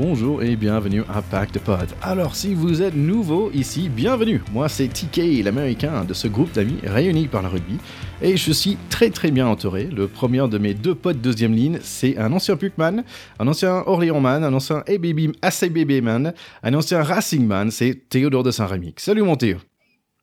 bonjour 0.00 0.44
et 0.44 0.54
bienvenue 0.54 1.02
à 1.12 1.22
Pack 1.22 1.50
de 1.50 1.58
Pod. 1.58 1.88
Alors 2.02 2.36
si 2.36 2.54
vous 2.54 2.82
êtes 2.82 2.94
nouveau 2.94 3.50
ici, 3.52 3.88
bienvenue. 3.88 4.40
Moi 4.52 4.68
c'est 4.68 4.86
TK, 4.86 5.42
l'américain 5.42 6.04
de 6.04 6.14
ce 6.14 6.28
groupe 6.28 6.52
d'amis 6.52 6.78
réunis 6.84 7.26
par 7.26 7.42
le 7.42 7.48
rugby. 7.48 7.78
Et 8.22 8.36
je 8.36 8.52
suis 8.52 8.78
très 8.90 9.10
très 9.10 9.32
bien 9.32 9.48
entouré. 9.48 9.86
Le 9.86 10.06
premier 10.06 10.46
de 10.46 10.56
mes 10.56 10.72
deux 10.72 10.94
potes 10.94 11.20
deuxième 11.20 11.52
ligne, 11.52 11.80
c'est 11.82 12.16
un 12.16 12.32
ancien 12.32 12.56
Puckman, 12.56 13.02
un 13.40 13.48
ancien 13.48 13.82
Orléans 13.86 14.20
Man, 14.20 14.44
un 14.44 14.54
ancien 14.54 14.84
ACBB 14.86 16.00
Man, 16.00 16.32
un 16.62 16.74
ancien 16.74 17.02
Racing 17.02 17.44
Man, 17.44 17.72
c'est 17.72 18.08
Théodore 18.08 18.44
de 18.44 18.52
Saint-Rémy. 18.52 18.94
Salut 18.98 19.22
mon 19.22 19.34
Théo 19.34 19.58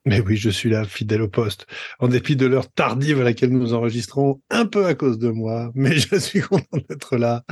mais 0.07 0.19
oui, 0.21 0.37
je 0.37 0.51
suis 0.51 0.69
là, 0.69 0.85
fidèle 0.85 1.23
au 1.23 1.27
poste, 1.27 1.65
en 1.97 2.07
dépit 2.07 2.35
de 2.35 2.45
l'heure 2.45 2.71
tardive 2.71 3.21
à 3.21 3.23
laquelle 3.23 3.49
nous 3.49 3.73
enregistrons, 3.73 4.39
un 4.51 4.67
peu 4.67 4.85
à 4.85 4.93
cause 4.93 5.17
de 5.17 5.29
moi, 5.29 5.71
mais 5.73 5.95
je 5.97 6.15
suis 6.17 6.41
content 6.41 6.77
d'être 6.87 7.17
là 7.17 7.43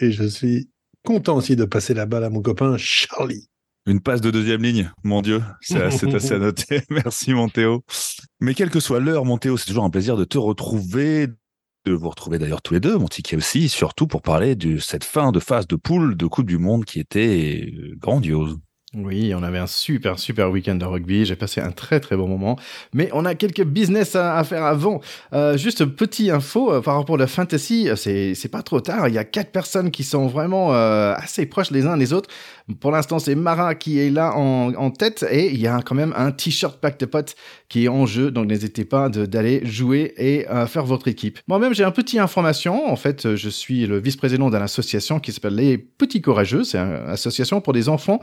et 0.00 0.10
je 0.10 0.24
suis 0.24 0.70
content 1.08 1.36
aussi 1.36 1.56
de 1.56 1.64
passer 1.64 1.94
la 1.94 2.04
balle 2.04 2.24
à 2.24 2.28
mon 2.28 2.42
copain 2.42 2.76
Charlie. 2.76 3.48
Une 3.86 4.00
passe 4.00 4.20
de 4.20 4.30
deuxième 4.30 4.62
ligne, 4.62 4.92
mon 5.04 5.22
Dieu, 5.22 5.42
c'est 5.62 5.80
assez 5.80 6.32
à 6.34 6.38
noter. 6.38 6.82
Merci, 6.90 7.32
Montéo. 7.32 7.82
Mais 8.40 8.52
quelle 8.52 8.68
que 8.68 8.78
soit 8.78 9.00
l'heure, 9.00 9.24
Montéo, 9.24 9.56
c'est 9.56 9.64
toujours 9.64 9.84
un 9.84 9.90
plaisir 9.90 10.18
de 10.18 10.24
te 10.24 10.36
retrouver, 10.36 11.28
de 11.86 11.92
vous 11.92 12.10
retrouver 12.10 12.38
d'ailleurs 12.38 12.60
tous 12.60 12.74
les 12.74 12.80
deux, 12.80 12.98
mon 12.98 13.08
ticket 13.08 13.36
aussi, 13.36 13.70
surtout 13.70 14.06
pour 14.06 14.20
parler 14.20 14.54
de 14.54 14.76
cette 14.76 15.02
fin 15.02 15.32
de 15.32 15.40
phase 15.40 15.66
de 15.66 15.76
poule 15.76 16.14
de 16.14 16.26
Coupe 16.26 16.44
du 16.44 16.58
Monde 16.58 16.84
qui 16.84 17.00
était 17.00 17.72
grandiose. 17.96 18.58
Oui, 19.00 19.32
on 19.34 19.42
avait 19.44 19.58
un 19.58 19.68
super, 19.68 20.18
super 20.18 20.50
week-end 20.50 20.74
de 20.74 20.84
rugby. 20.84 21.24
J'ai 21.24 21.36
passé 21.36 21.60
un 21.60 21.70
très, 21.70 22.00
très 22.00 22.16
bon 22.16 22.26
moment. 22.26 22.58
Mais 22.92 23.08
on 23.12 23.24
a 23.24 23.34
quelques 23.36 23.62
business 23.64 24.16
à, 24.16 24.42
faire 24.42 24.64
avant. 24.64 25.00
Euh, 25.32 25.56
juste 25.56 25.84
petit 25.84 26.30
info 26.30 26.72
euh, 26.72 26.80
par 26.80 26.96
rapport 26.96 27.14
à 27.14 27.18
la 27.18 27.26
fantasy. 27.28 27.88
C'est, 27.94 28.34
c'est 28.34 28.48
pas 28.48 28.62
trop 28.62 28.80
tard. 28.80 29.06
Il 29.08 29.14
y 29.14 29.18
a 29.18 29.24
quatre 29.24 29.52
personnes 29.52 29.90
qui 29.92 30.02
sont 30.02 30.26
vraiment 30.26 30.74
euh, 30.74 31.14
assez 31.16 31.46
proches 31.46 31.70
les 31.70 31.86
uns 31.86 31.96
les 31.96 32.12
autres. 32.12 32.28
Pour 32.80 32.90
l'instant, 32.90 33.18
c'est 33.18 33.34
Mara 33.34 33.74
qui 33.74 34.00
est 34.00 34.10
là 34.10 34.36
en, 34.36 34.74
en, 34.74 34.90
tête 34.90 35.24
et 35.30 35.52
il 35.52 35.60
y 35.60 35.66
a 35.66 35.80
quand 35.80 35.94
même 35.94 36.12
un 36.16 36.32
t-shirt 36.32 36.78
pack 36.80 36.98
de 36.98 37.06
potes 37.06 37.34
qui 37.68 37.84
est 37.84 37.88
en 37.88 38.06
jeu. 38.06 38.30
Donc 38.30 38.46
n'hésitez 38.46 38.84
pas 38.84 39.08
d'aller 39.08 39.64
jouer 39.64 40.14
et 40.16 40.46
faire 40.66 40.84
votre 40.84 41.08
équipe. 41.08 41.38
Moi-même, 41.48 41.74
j'ai 41.74 41.84
un 41.84 41.90
petit 41.90 42.18
information. 42.18 42.90
En 42.90 42.96
fait, 42.96 43.34
je 43.34 43.48
suis 43.48 43.86
le 43.86 43.98
vice-président 43.98 44.50
d'une 44.50 44.62
association 44.62 45.20
qui 45.20 45.32
s'appelle 45.32 45.54
Les 45.54 45.78
Petits 45.78 46.22
Courageux. 46.22 46.64
C'est 46.64 46.78
une 46.78 47.08
association 47.08 47.60
pour 47.60 47.72
des 47.72 47.88
enfants 47.88 48.20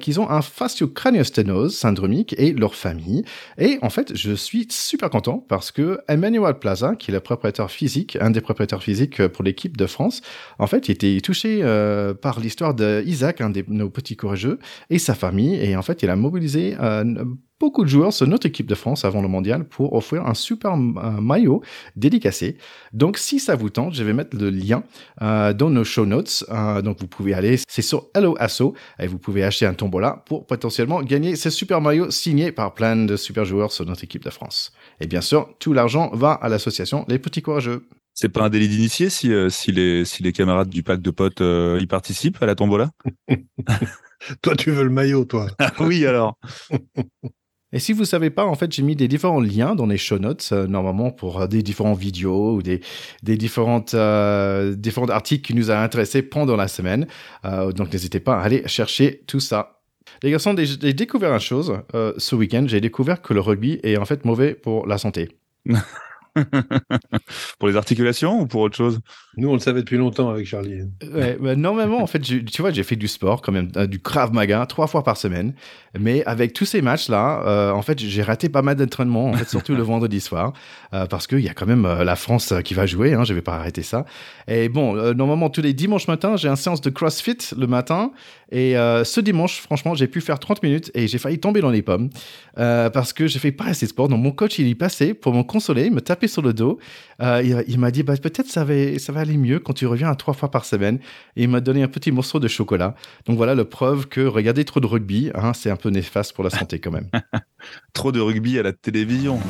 qu'ils 0.00 0.20
ont 0.20 0.28
un 0.28 0.42
fasciocraniosténose 0.42 1.76
syndromique 1.76 2.34
et 2.38 2.52
leur 2.52 2.74
famille. 2.74 3.24
Et 3.58 3.78
en 3.82 3.90
fait, 3.90 4.14
je 4.14 4.32
suis 4.32 4.66
super 4.70 5.10
content 5.10 5.44
parce 5.48 5.70
que 5.70 5.98
Emmanuel 6.08 6.58
Plaza, 6.58 6.96
qui 6.96 7.10
est 7.10 7.14
le 7.14 7.20
propriétaire 7.20 7.70
physique, 7.70 8.16
un 8.20 8.30
des 8.30 8.40
propriétaires 8.40 8.82
physiques 8.82 9.26
pour 9.28 9.44
l'équipe 9.44 9.76
de 9.76 9.86
France, 9.86 10.20
en 10.58 10.66
fait, 10.66 10.88
il 10.88 10.92
était 10.92 11.20
touché 11.20 11.60
euh, 11.62 12.14
par 12.14 12.40
l'histoire 12.40 12.74
d'Isaac, 12.74 13.40
un 13.40 13.50
de 13.50 13.64
nos 13.68 13.90
petits 13.90 14.16
courageux, 14.16 14.58
et 14.90 14.98
sa 14.98 15.14
famille. 15.14 15.54
Et 15.56 15.76
en 15.76 15.82
fait, 15.82 16.02
il 16.02 16.10
a 16.10 16.16
mobilisé 16.16 16.76
euh, 16.80 17.24
beaucoup 17.60 17.84
de 17.84 17.88
joueurs 17.88 18.12
sur 18.12 18.26
notre 18.26 18.46
équipe 18.46 18.66
de 18.66 18.74
France 18.74 19.04
avant 19.04 19.22
le 19.22 19.28
mondial 19.28 19.64
pour 19.64 19.92
offrir 19.92 20.26
un 20.26 20.34
super 20.34 20.76
maillot 20.76 21.62
dédicacé. 21.96 22.56
Donc, 22.92 23.18
si 23.18 23.38
ça 23.38 23.54
vous 23.54 23.70
tente, 23.70 23.94
je 23.94 24.02
vais 24.02 24.12
mettre 24.12 24.36
le 24.36 24.50
lien 24.50 24.82
euh, 25.22 25.52
dans 25.52 25.70
nos 25.70 25.84
show 25.84 26.06
notes. 26.06 26.44
Euh, 26.50 26.82
donc, 26.82 27.00
vous 27.00 27.06
pouvez 27.06 27.34
aller, 27.34 27.58
c'est 27.68 27.82
sur 27.82 28.08
Hello 28.14 28.34
Asso 28.38 28.74
et 28.98 29.06
vous 29.06 29.18
pouvez 29.18 29.44
acheter 29.44 29.66
un 29.66 29.74
tombola 29.74 30.22
pour 30.26 30.46
potentiellement 30.46 31.02
gagner 31.02 31.36
ce 31.36 31.50
super 31.50 31.80
maillot 31.80 32.10
signé 32.10 32.52
par 32.52 32.74
plein 32.74 32.96
de 32.96 33.16
super 33.16 33.44
joueurs 33.44 33.72
sur 33.72 33.86
notre 33.86 34.04
équipe 34.04 34.24
de 34.24 34.30
France. 34.30 34.72
Et 35.00 35.06
bien 35.06 35.20
sûr, 35.20 35.48
tout 35.58 35.72
l'argent 35.72 36.10
va 36.12 36.32
à 36.32 36.48
l'association 36.48 37.04
Les 37.08 37.18
Petits 37.18 37.42
Courageux. 37.42 37.88
C'est 38.16 38.28
pas 38.28 38.44
un 38.44 38.48
délit 38.48 38.68
d'initié 38.68 39.10
si, 39.10 39.32
euh, 39.32 39.48
si, 39.48 39.72
les, 39.72 40.04
si 40.04 40.22
les 40.22 40.32
camarades 40.32 40.68
du 40.68 40.84
pack 40.84 41.00
de 41.02 41.10
potes 41.10 41.42
y 41.42 41.86
participent 41.86 42.40
à 42.42 42.46
la 42.46 42.54
tombola? 42.54 42.90
Toi, 44.42 44.56
tu 44.56 44.70
veux 44.70 44.84
le 44.84 44.90
maillot, 44.90 45.24
toi. 45.24 45.48
oui, 45.80 46.06
alors. 46.06 46.38
Et 47.74 47.80
si 47.80 47.92
vous 47.92 48.04
savez 48.04 48.30
pas, 48.30 48.46
en 48.46 48.54
fait, 48.54 48.72
j'ai 48.72 48.82
mis 48.82 48.94
des 48.94 49.08
différents 49.08 49.40
liens 49.40 49.74
dans 49.74 49.86
les 49.86 49.98
show 49.98 50.20
notes, 50.20 50.48
euh, 50.52 50.68
normalement 50.68 51.10
pour 51.10 51.40
euh, 51.40 51.46
des 51.48 51.60
différents 51.60 51.92
vidéos 51.92 52.54
ou 52.54 52.62
des, 52.62 52.80
des 53.24 53.36
différentes, 53.36 53.94
euh, 53.94 54.76
différents 54.76 55.08
articles 55.08 55.44
qui 55.44 55.54
nous 55.54 55.72
a 55.72 55.78
intéressés 55.78 56.22
pendant 56.22 56.54
la 56.54 56.68
semaine. 56.68 57.08
donc, 57.42 57.92
n'hésitez 57.92 58.20
pas 58.20 58.38
à 58.38 58.42
aller 58.42 58.62
chercher 58.66 59.22
tout 59.26 59.40
ça. 59.40 59.80
Les 60.22 60.30
garçons, 60.30 60.54
j'ai 60.56 60.92
découvert 60.92 61.32
une 61.32 61.40
chose 61.40 61.80
ce 62.16 62.36
week-end. 62.36 62.64
J'ai 62.68 62.80
découvert 62.80 63.20
que 63.20 63.34
le 63.34 63.40
rugby 63.40 63.80
est 63.82 63.96
en 63.96 64.04
fait 64.04 64.24
mauvais 64.24 64.54
pour 64.54 64.86
la 64.86 64.96
santé. 64.96 65.30
pour 67.58 67.68
les 67.68 67.76
articulations 67.76 68.40
ou 68.40 68.46
pour 68.46 68.62
autre 68.62 68.76
chose? 68.76 69.00
Nous, 69.36 69.48
on 69.48 69.54
le 69.54 69.58
savait 69.58 69.80
depuis 69.80 69.96
longtemps 69.96 70.30
avec 70.30 70.46
Charlie. 70.46 70.82
Ouais, 71.12 71.36
bah, 71.40 71.56
normalement, 71.56 72.02
en 72.02 72.06
fait, 72.06 72.20
tu 72.20 72.44
vois, 72.60 72.70
j'ai 72.70 72.82
fait 72.82 72.96
du 72.96 73.08
sport 73.08 73.42
quand 73.42 73.52
même, 73.52 73.70
euh, 73.76 73.86
du 73.86 74.00
Krav 74.00 74.32
Maga 74.32 74.64
trois 74.66 74.86
fois 74.86 75.02
par 75.02 75.16
semaine. 75.16 75.54
Mais 75.98 76.24
avec 76.24 76.52
tous 76.52 76.64
ces 76.64 76.82
matchs-là, 76.82 77.42
euh, 77.46 77.70
en 77.72 77.82
fait, 77.82 77.98
j'ai 77.98 78.22
raté 78.22 78.48
pas 78.48 78.62
mal 78.62 78.76
d'entraînements, 78.76 79.30
en 79.30 79.34
fait, 79.34 79.48
surtout 79.48 79.74
le 79.74 79.82
vendredi 79.84 80.20
soir, 80.20 80.52
euh, 80.92 81.06
parce 81.06 81.26
qu'il 81.26 81.40
y 81.40 81.48
a 81.48 81.54
quand 81.54 81.66
même 81.66 81.86
la 81.86 82.16
France 82.16 82.52
qui 82.64 82.74
va 82.74 82.86
jouer. 82.86 83.14
Hein, 83.14 83.24
je 83.24 83.34
vais 83.34 83.42
pas 83.42 83.54
arrêter 83.54 83.82
ça. 83.82 84.04
Et 84.48 84.68
bon, 84.68 84.94
normalement, 85.14 85.50
tous 85.50 85.62
les 85.62 85.72
dimanches 85.72 86.08
matins, 86.08 86.36
j'ai 86.36 86.48
un 86.48 86.56
séance 86.56 86.80
de 86.80 86.90
CrossFit 86.90 87.38
le 87.56 87.66
matin. 87.66 88.12
Et 88.56 88.74
ce 89.04 89.20
dimanche, 89.20 89.60
franchement, 89.60 89.94
j'ai 89.94 90.06
pu 90.06 90.20
faire 90.20 90.38
30 90.38 90.62
minutes 90.62 90.90
et 90.94 91.08
j'ai 91.08 91.18
failli 91.18 91.38
tomber 91.38 91.60
dans 91.60 91.70
les 91.70 91.82
pommes 91.82 92.08
parce 92.54 93.12
que 93.12 93.26
j'ai 93.26 93.38
fait 93.38 93.52
pas 93.52 93.64
assez 93.64 93.86
de 93.86 93.90
sport. 93.90 94.08
Donc, 94.08 94.20
mon 94.20 94.30
coach, 94.30 94.58
il 94.58 94.68
y 94.68 94.74
passait 94.74 95.12
pour 95.12 95.34
me 95.34 95.42
consoler, 95.42 95.90
me 95.90 96.00
taper 96.00 96.28
sur 96.28 96.42
le 96.42 96.52
dos. 96.52 96.78
Euh, 97.22 97.62
il, 97.66 97.78
m'a 97.78 97.90
dit 97.90 98.02
bah, 98.02 98.16
peut-être 98.16 98.48
ça 98.48 98.64
va, 98.64 98.98
ça 98.98 99.12
va 99.12 99.20
aller 99.20 99.36
mieux 99.36 99.58
quand 99.58 99.72
tu 99.72 99.86
reviens 99.86 100.10
à 100.10 100.14
trois 100.14 100.34
fois 100.34 100.50
par 100.50 100.64
semaine. 100.64 100.98
Et 101.36 101.44
il 101.44 101.48
m'a 101.48 101.60
donné 101.60 101.82
un 101.82 101.88
petit 101.88 102.12
morceau 102.12 102.40
de 102.40 102.48
chocolat. 102.48 102.94
Donc 103.26 103.36
voilà 103.36 103.54
la 103.54 103.64
preuve 103.64 104.06
que 104.06 104.20
regarder 104.20 104.64
trop 104.64 104.80
de 104.80 104.86
rugby, 104.86 105.30
hein, 105.34 105.52
c'est 105.54 105.70
un 105.70 105.76
peu 105.76 105.90
néfaste 105.90 106.32
pour 106.32 106.44
la 106.44 106.50
santé 106.50 106.78
quand 106.78 106.90
même. 106.90 107.08
trop 107.92 108.12
de 108.12 108.20
rugby 108.20 108.58
à 108.58 108.62
la 108.62 108.72
télévision. 108.72 109.40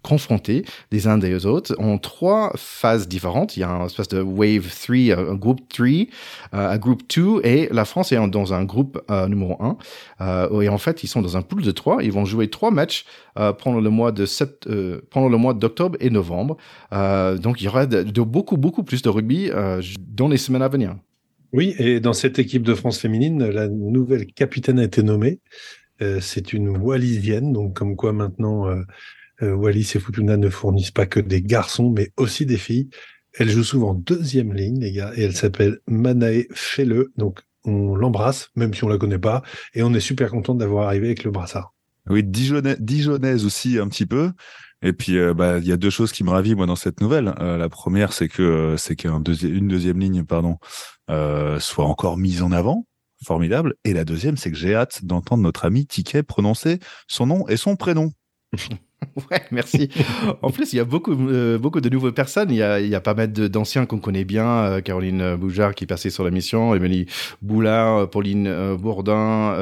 confronter 0.02 0.64
les 0.92 1.08
uns 1.08 1.18
des 1.18 1.46
autres 1.46 1.74
en 1.78 1.98
trois 1.98 2.52
phases 2.56 3.08
différentes. 3.08 3.56
Il 3.56 3.60
y 3.60 3.62
a 3.62 3.70
un 3.70 3.86
espèce 3.86 4.08
de 4.08 4.20
wave 4.20 4.68
3, 4.68 5.18
un 5.18 5.34
groupe 5.34 5.60
3, 5.68 5.86
euh, 5.86 6.04
un 6.52 6.78
groupe 6.78 7.02
2, 7.14 7.40
et 7.44 7.68
la 7.72 7.84
France 7.84 8.12
est 8.12 8.28
dans 8.28 8.54
un 8.54 8.64
groupe 8.64 9.02
euh, 9.10 9.26
numéro 9.26 9.56
1. 9.60 9.76
Euh, 10.20 10.60
et 10.60 10.68
en 10.68 10.78
fait, 10.78 11.02
ils 11.02 11.08
sont 11.08 11.22
dans 11.22 11.36
un 11.36 11.42
pool 11.42 11.62
de 11.62 11.70
trois. 11.72 12.02
Ils 12.02 12.12
vont 12.12 12.24
jouer 12.24 12.48
trois 12.48 12.70
matchs 12.70 13.04
pendant 13.34 13.80
le 13.80 13.90
mois 13.90 14.12
de 14.12 14.26
d'octobre 15.54 15.96
et 16.00 16.10
novembre. 16.10 16.56
donc, 16.92 17.60
il 17.60 17.64
y 17.64 17.68
aura 17.68 17.86
beaucoup, 17.86 18.56
beaucoup 18.56 18.82
plus 18.82 19.02
de 19.02 19.08
rugby 19.08 19.50
dans 19.98 20.28
les 20.28 20.36
semaines 20.36 20.62
à 20.62 20.68
venir. 20.68 20.94
Oui, 21.52 21.74
et 21.78 21.98
dans 21.98 22.12
cette 22.12 22.38
équipe 22.38 22.62
de 22.62 22.74
France 22.74 22.98
féminine, 22.98 23.44
la 23.44 23.68
nouvelle 23.68 24.26
capitaine 24.26 24.78
a 24.78 24.84
été 24.84 25.02
nommée. 25.02 25.40
Euh, 26.02 26.20
c'est 26.20 26.52
une 26.52 26.68
Wallisienne, 26.68 27.52
donc 27.52 27.74
comme 27.74 27.96
quoi 27.96 28.12
maintenant 28.12 28.68
euh, 28.68 28.82
euh, 29.42 29.54
Wallis 29.54 29.92
et 29.94 30.00
Futuna 30.00 30.36
ne 30.36 30.48
fournissent 30.48 30.90
pas 30.90 31.06
que 31.06 31.20
des 31.20 31.42
garçons, 31.42 31.90
mais 31.90 32.10
aussi 32.16 32.46
des 32.46 32.56
filles. 32.56 32.88
Elle 33.38 33.50
joue 33.50 33.64
souvent 33.64 33.94
deuxième 33.94 34.52
ligne, 34.52 34.80
les 34.80 34.92
gars, 34.92 35.12
et 35.14 35.22
elle 35.22 35.36
s'appelle 35.36 35.78
Manae 35.86 36.46
Fele. 36.52 37.06
Donc 37.16 37.40
on 37.64 37.94
l'embrasse, 37.94 38.50
même 38.56 38.74
si 38.74 38.84
on 38.84 38.88
la 38.88 38.98
connaît 38.98 39.18
pas, 39.18 39.42
et 39.74 39.82
on 39.82 39.92
est 39.94 40.00
super 40.00 40.30
content 40.30 40.54
d'avoir 40.54 40.86
arrivé 40.86 41.08
avec 41.08 41.24
le 41.24 41.30
brassard. 41.30 41.74
Oui, 42.08 42.24
Dijonnaise 42.24 43.44
aussi 43.44 43.78
un 43.78 43.88
petit 43.88 44.06
peu. 44.06 44.32
Et 44.82 44.94
puis, 44.94 45.18
bah, 45.34 45.58
il 45.58 45.68
y 45.68 45.72
a 45.72 45.76
deux 45.76 45.90
choses 45.90 46.10
qui 46.10 46.24
me 46.24 46.30
ravissent 46.30 46.56
moi 46.56 46.64
dans 46.64 46.74
cette 46.74 47.02
nouvelle. 47.02 47.34
la 47.38 47.68
première, 47.68 48.14
c'est 48.14 48.28
que 48.28 48.76
c'est 48.78 48.96
qu'une 48.96 49.22
deuxième 49.22 50.00
ligne, 50.00 50.24
pardon, 50.24 50.56
soit 51.58 51.84
encore 51.84 52.16
mise 52.16 52.42
en 52.42 52.50
avant 52.50 52.86
formidable. 53.24 53.74
Et 53.84 53.92
la 53.92 54.04
deuxième, 54.04 54.36
c'est 54.36 54.50
que 54.50 54.56
j'ai 54.56 54.74
hâte 54.74 55.04
d'entendre 55.04 55.42
notre 55.42 55.64
ami 55.64 55.86
Ticket 55.86 56.22
prononcer 56.22 56.78
son 57.06 57.26
nom 57.26 57.48
et 57.48 57.56
son 57.56 57.76
prénom. 57.76 58.12
Ouais, 59.30 59.42
merci. 59.50 59.88
en 60.42 60.50
plus, 60.50 60.72
il 60.72 60.76
y 60.76 60.80
a 60.80 60.84
beaucoup, 60.84 61.12
euh, 61.12 61.58
beaucoup 61.58 61.80
de 61.80 61.88
nouvelles 61.88 62.12
personnes. 62.12 62.50
Il 62.50 62.56
y 62.56 62.62
a, 62.62 63.00
pas 63.00 63.14
mal 63.14 63.32
d'anciens 63.32 63.86
qu'on 63.86 63.98
connaît 63.98 64.24
bien. 64.24 64.46
Euh, 64.46 64.80
Caroline 64.80 65.36
Boujard 65.36 65.74
qui 65.74 65.86
passait 65.86 66.10
sur 66.10 66.24
la 66.24 66.30
mission, 66.30 66.74
Émilie 66.74 67.06
Boulard, 67.42 67.96
euh, 67.96 68.06
Pauline 68.06 68.76
Bourdin, 68.76 69.56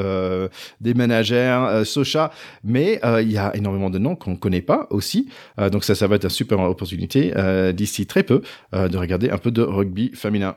des 0.80 0.94
ménagères, 0.94 1.86
Socha. 1.86 2.30
Mais 2.64 3.00
il 3.20 3.30
y 3.30 3.38
a 3.38 3.54
énormément 3.56 3.90
de 3.90 3.98
noms 3.98 4.16
qu'on 4.16 4.36
connaît 4.36 4.62
pas 4.62 4.86
aussi. 4.90 5.28
donc 5.70 5.84
ça, 5.84 5.94
ça 5.94 6.06
va 6.06 6.16
être 6.16 6.24
une 6.24 6.30
super 6.30 6.58
opportunité 6.60 7.32
d'ici 7.72 8.06
très 8.06 8.22
peu 8.22 8.42
de 8.72 8.96
regarder 8.96 9.30
un 9.30 9.38
peu 9.38 9.50
de 9.50 9.62
rugby 9.62 10.10
féminin. 10.14 10.56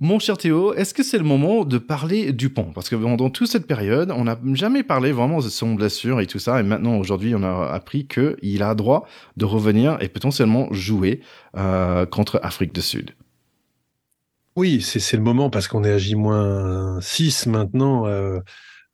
Mon 0.00 0.18
cher 0.18 0.36
Théo, 0.36 0.74
est-ce 0.74 0.92
que 0.92 1.04
c'est 1.04 1.18
le 1.18 1.24
moment 1.24 1.64
de 1.64 1.78
parler 1.78 2.32
du 2.32 2.50
pont? 2.50 2.72
Parce 2.74 2.88
que 2.88 2.96
pendant 2.96 3.30
toute 3.30 3.46
cette 3.46 3.68
période, 3.68 4.10
on 4.10 4.24
n'a 4.24 4.36
jamais 4.52 4.82
parlé 4.82 5.12
vraiment 5.12 5.38
de 5.38 5.48
son 5.48 5.74
blessure 5.74 6.20
et 6.20 6.26
tout 6.26 6.40
ça. 6.40 6.58
Et 6.58 6.64
maintenant, 6.64 6.98
aujourd'hui, 6.98 7.32
on 7.36 7.44
a 7.44 7.68
appris 7.68 8.08
qu'il 8.08 8.62
a 8.64 8.74
droit 8.74 9.06
de 9.36 9.44
revenir 9.44 9.96
et 10.00 10.08
potentiellement 10.08 10.66
jouer 10.72 11.20
euh, 11.56 12.06
contre 12.06 12.40
Afrique 12.42 12.74
du 12.74 12.82
Sud. 12.82 13.12
Oui, 14.56 14.82
c'est 14.82 15.16
le 15.16 15.22
moment 15.22 15.48
parce 15.48 15.68
qu'on 15.68 15.84
est 15.84 15.92
à 15.92 15.98
J-6 15.98 17.48
maintenant 17.48 18.06
euh, 18.06 18.40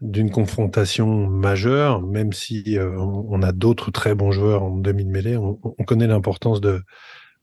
d'une 0.03 0.31
confrontation 0.31 1.27
majeure, 1.27 2.03
même 2.03 2.35
si 2.35 2.79
euh, 2.79 2.95
on, 2.99 3.43
a 3.43 3.53
d'autres 3.53 3.91
très 3.91 4.15
bons 4.15 4.33
joueurs 4.33 4.65
en 4.65 4.77
demi-mêlée. 4.77 5.39
On, 5.39 5.59
on, 5.63 5.85
connaît 5.85 6.07
l'importance 6.07 6.61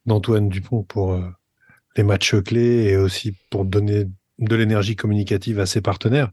d'Antoine 0.06 0.50
Dupont 0.50 0.84
pour 0.84 1.20
les 1.98 2.04
matchs 2.04 2.36
clés 2.36 2.86
et 2.86 2.98
aussi 2.98 3.36
pour 3.50 3.66
donner 3.66 4.06
de 4.40 4.56
l'énergie 4.56 4.96
communicative 4.96 5.60
à 5.60 5.66
ses 5.66 5.82
partenaires. 5.82 6.32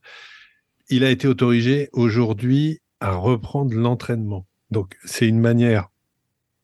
Il 0.89 1.05
a 1.05 1.11
été 1.11 1.27
autorisé 1.27 1.89
aujourd'hui 1.93 2.81
à 3.01 3.13
reprendre 3.13 3.75
l'entraînement. 3.75 4.47
Donc 4.71 4.97
c'est 5.05 5.27
une 5.27 5.41
manière 5.41 5.89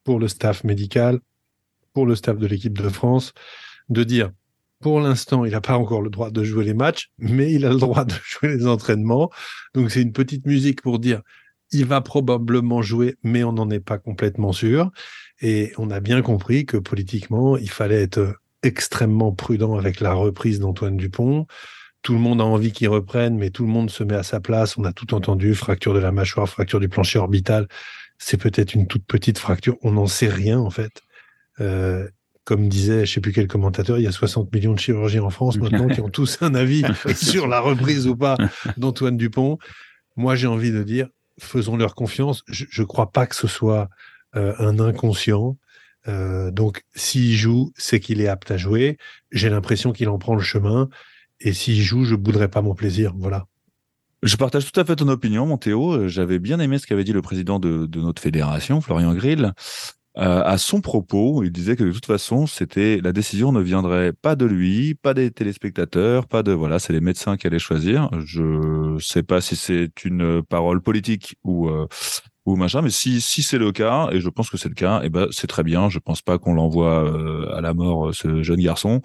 pour 0.04 0.18
le 0.18 0.28
staff 0.28 0.64
médical, 0.64 1.20
pour 1.92 2.06
le 2.06 2.14
staff 2.14 2.38
de 2.38 2.46
l'équipe 2.46 2.78
de 2.78 2.88
France, 2.88 3.32
de 3.88 4.04
dire 4.04 4.30
pour 4.80 5.00
l'instant, 5.00 5.44
il 5.44 5.52
n'a 5.52 5.60
pas 5.60 5.76
encore 5.76 6.00
le 6.00 6.08
droit 6.08 6.30
de 6.30 6.42
jouer 6.42 6.64
les 6.64 6.74
matchs, 6.74 7.10
mais 7.18 7.52
il 7.52 7.66
a 7.66 7.70
le 7.70 7.76
droit 7.76 8.04
de 8.04 8.14
jouer 8.24 8.56
les 8.56 8.66
entraînements. 8.66 9.30
Donc 9.74 9.90
c'est 9.90 10.02
une 10.02 10.12
petite 10.12 10.46
musique 10.46 10.82
pour 10.82 10.98
dire 10.98 11.22
il 11.72 11.84
va 11.84 12.00
probablement 12.00 12.82
jouer, 12.82 13.16
mais 13.22 13.44
on 13.44 13.52
n'en 13.52 13.70
est 13.70 13.80
pas 13.80 13.98
complètement 13.98 14.52
sûr. 14.52 14.90
Et 15.40 15.72
on 15.78 15.90
a 15.90 16.00
bien 16.00 16.20
compris 16.20 16.66
que 16.66 16.76
politiquement, 16.76 17.56
il 17.56 17.70
fallait 17.70 18.02
être 18.02 18.34
extrêmement 18.62 19.32
prudent 19.32 19.78
avec 19.78 20.00
la 20.00 20.12
reprise 20.12 20.60
d'Antoine 20.60 20.96
Dupont. 20.96 21.46
Tout 22.02 22.14
le 22.14 22.20
monde 22.20 22.40
a 22.40 22.44
envie 22.44 22.72
qu'il 22.72 22.88
reprenne, 22.88 23.36
mais 23.36 23.50
tout 23.50 23.64
le 23.64 23.70
monde 23.70 23.90
se 23.90 24.02
met 24.04 24.14
à 24.14 24.22
sa 24.22 24.40
place. 24.40 24.78
On 24.78 24.84
a 24.84 24.92
tout 24.92 25.14
entendu, 25.14 25.54
fracture 25.54 25.92
de 25.92 25.98
la 25.98 26.12
mâchoire, 26.12 26.48
fracture 26.48 26.80
du 26.80 26.88
plancher 26.88 27.18
orbital. 27.18 27.68
C'est 28.18 28.38
peut-être 28.38 28.74
une 28.74 28.86
toute 28.86 29.04
petite 29.04 29.38
fracture. 29.38 29.76
On 29.82 29.92
n'en 29.92 30.06
sait 30.06 30.28
rien, 30.28 30.58
en 30.58 30.70
fait. 30.70 31.02
Euh, 31.60 32.08
comme 32.44 32.68
disait, 32.68 33.04
je 33.04 33.14
sais 33.14 33.20
plus 33.20 33.32
quel 33.32 33.46
commentateur, 33.46 33.98
il 33.98 34.02
y 34.02 34.06
a 34.06 34.12
60 34.12 34.52
millions 34.52 34.72
de 34.72 34.78
chirurgiens 34.78 35.22
en 35.22 35.30
France 35.30 35.58
maintenant 35.58 35.88
qui 35.88 36.00
ont 36.00 36.08
tous 36.08 36.38
un 36.40 36.54
avis 36.54 36.82
sur 37.14 37.46
la 37.46 37.60
reprise 37.60 38.08
ou 38.08 38.16
pas 38.16 38.36
d'Antoine 38.76 39.16
Dupont. 39.16 39.58
Moi, 40.16 40.34
j'ai 40.36 40.46
envie 40.46 40.72
de 40.72 40.82
dire, 40.82 41.08
faisons 41.38 41.76
leur 41.76 41.94
confiance. 41.94 42.42
Je 42.48 42.80
ne 42.80 42.86
crois 42.86 43.12
pas 43.12 43.26
que 43.26 43.36
ce 43.36 43.46
soit 43.46 43.88
euh, 44.36 44.54
un 44.58 44.80
inconscient. 44.80 45.56
Euh, 46.08 46.50
donc, 46.50 46.82
s'il 46.94 47.34
joue, 47.36 47.72
c'est 47.76 48.00
qu'il 48.00 48.20
est 48.20 48.28
apte 48.28 48.50
à 48.50 48.56
jouer. 48.56 48.96
J'ai 49.32 49.50
l'impression 49.50 49.92
qu'il 49.92 50.08
en 50.08 50.18
prend 50.18 50.34
le 50.34 50.42
chemin. 50.42 50.88
Et 51.40 51.52
s'il 51.52 51.80
joue, 51.80 52.04
je 52.04 52.14
bouderai 52.14 52.48
pas 52.48 52.62
mon 52.62 52.74
plaisir. 52.74 53.14
Voilà. 53.16 53.46
Je 54.22 54.36
partage 54.36 54.70
tout 54.70 54.78
à 54.78 54.84
fait 54.84 54.96
ton 54.96 55.08
opinion, 55.08 55.46
mon 55.46 55.56
Théo. 55.56 56.08
J'avais 56.08 56.38
bien 56.38 56.60
aimé 56.60 56.78
ce 56.78 56.86
qu'avait 56.86 57.04
dit 57.04 57.12
le 57.12 57.22
président 57.22 57.58
de, 57.58 57.88
notre 57.96 58.20
fédération, 58.20 58.80
Florian 58.80 59.14
Grill. 59.14 59.52
Euh, 60.18 60.42
à 60.42 60.58
son 60.58 60.80
propos, 60.80 61.44
il 61.44 61.52
disait 61.52 61.76
que 61.76 61.84
de 61.84 61.92
toute 61.92 62.04
façon, 62.04 62.46
c'était 62.46 63.00
la 63.02 63.12
décision 63.12 63.52
ne 63.52 63.60
viendrait 63.60 64.12
pas 64.12 64.34
de 64.34 64.44
lui, 64.44 64.94
pas 64.94 65.14
des 65.14 65.30
téléspectateurs, 65.30 66.26
pas 66.26 66.42
de 66.42 66.52
voilà, 66.52 66.80
c'est 66.80 66.92
les 66.92 67.00
médecins 67.00 67.36
qui 67.36 67.46
allaient 67.46 67.60
choisir. 67.60 68.10
Je 68.18 68.98
sais 69.00 69.22
pas 69.22 69.40
si 69.40 69.54
c'est 69.54 70.04
une 70.04 70.42
parole 70.42 70.82
politique 70.82 71.36
ou 71.44 71.68
euh, 71.68 71.86
ou 72.50 72.56
machin. 72.56 72.82
Mais 72.82 72.90
si, 72.90 73.20
si 73.20 73.42
c'est 73.42 73.58
le 73.58 73.72
cas, 73.72 74.08
et 74.12 74.20
je 74.20 74.28
pense 74.28 74.50
que 74.50 74.56
c'est 74.56 74.68
le 74.68 74.74
cas, 74.74 75.02
et 75.02 75.06
eh 75.06 75.08
ben 75.08 75.28
c'est 75.30 75.46
très 75.46 75.62
bien. 75.62 75.88
Je 75.88 75.98
pense 75.98 76.22
pas 76.22 76.38
qu'on 76.38 76.54
l'envoie 76.54 77.04
euh, 77.04 77.54
à 77.54 77.60
la 77.60 77.74
mort 77.74 78.08
euh, 78.08 78.12
ce 78.12 78.42
jeune 78.42 78.60
garçon. 78.60 79.00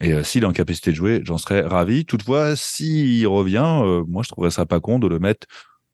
Et 0.00 0.12
euh, 0.12 0.22
s'il 0.22 0.42
est 0.42 0.46
en 0.46 0.52
capacité 0.52 0.90
de 0.90 0.96
jouer, 0.96 1.22
j'en 1.24 1.38
serais 1.38 1.62
ravi. 1.62 2.04
Toutefois, 2.04 2.56
s'il 2.56 3.26
revient, 3.26 4.02
moi 4.08 4.22
je 4.22 4.28
trouverais 4.28 4.50
ça 4.50 4.66
pas 4.66 4.80
con 4.80 4.98
de 4.98 5.06
le 5.06 5.18
mettre 5.18 5.46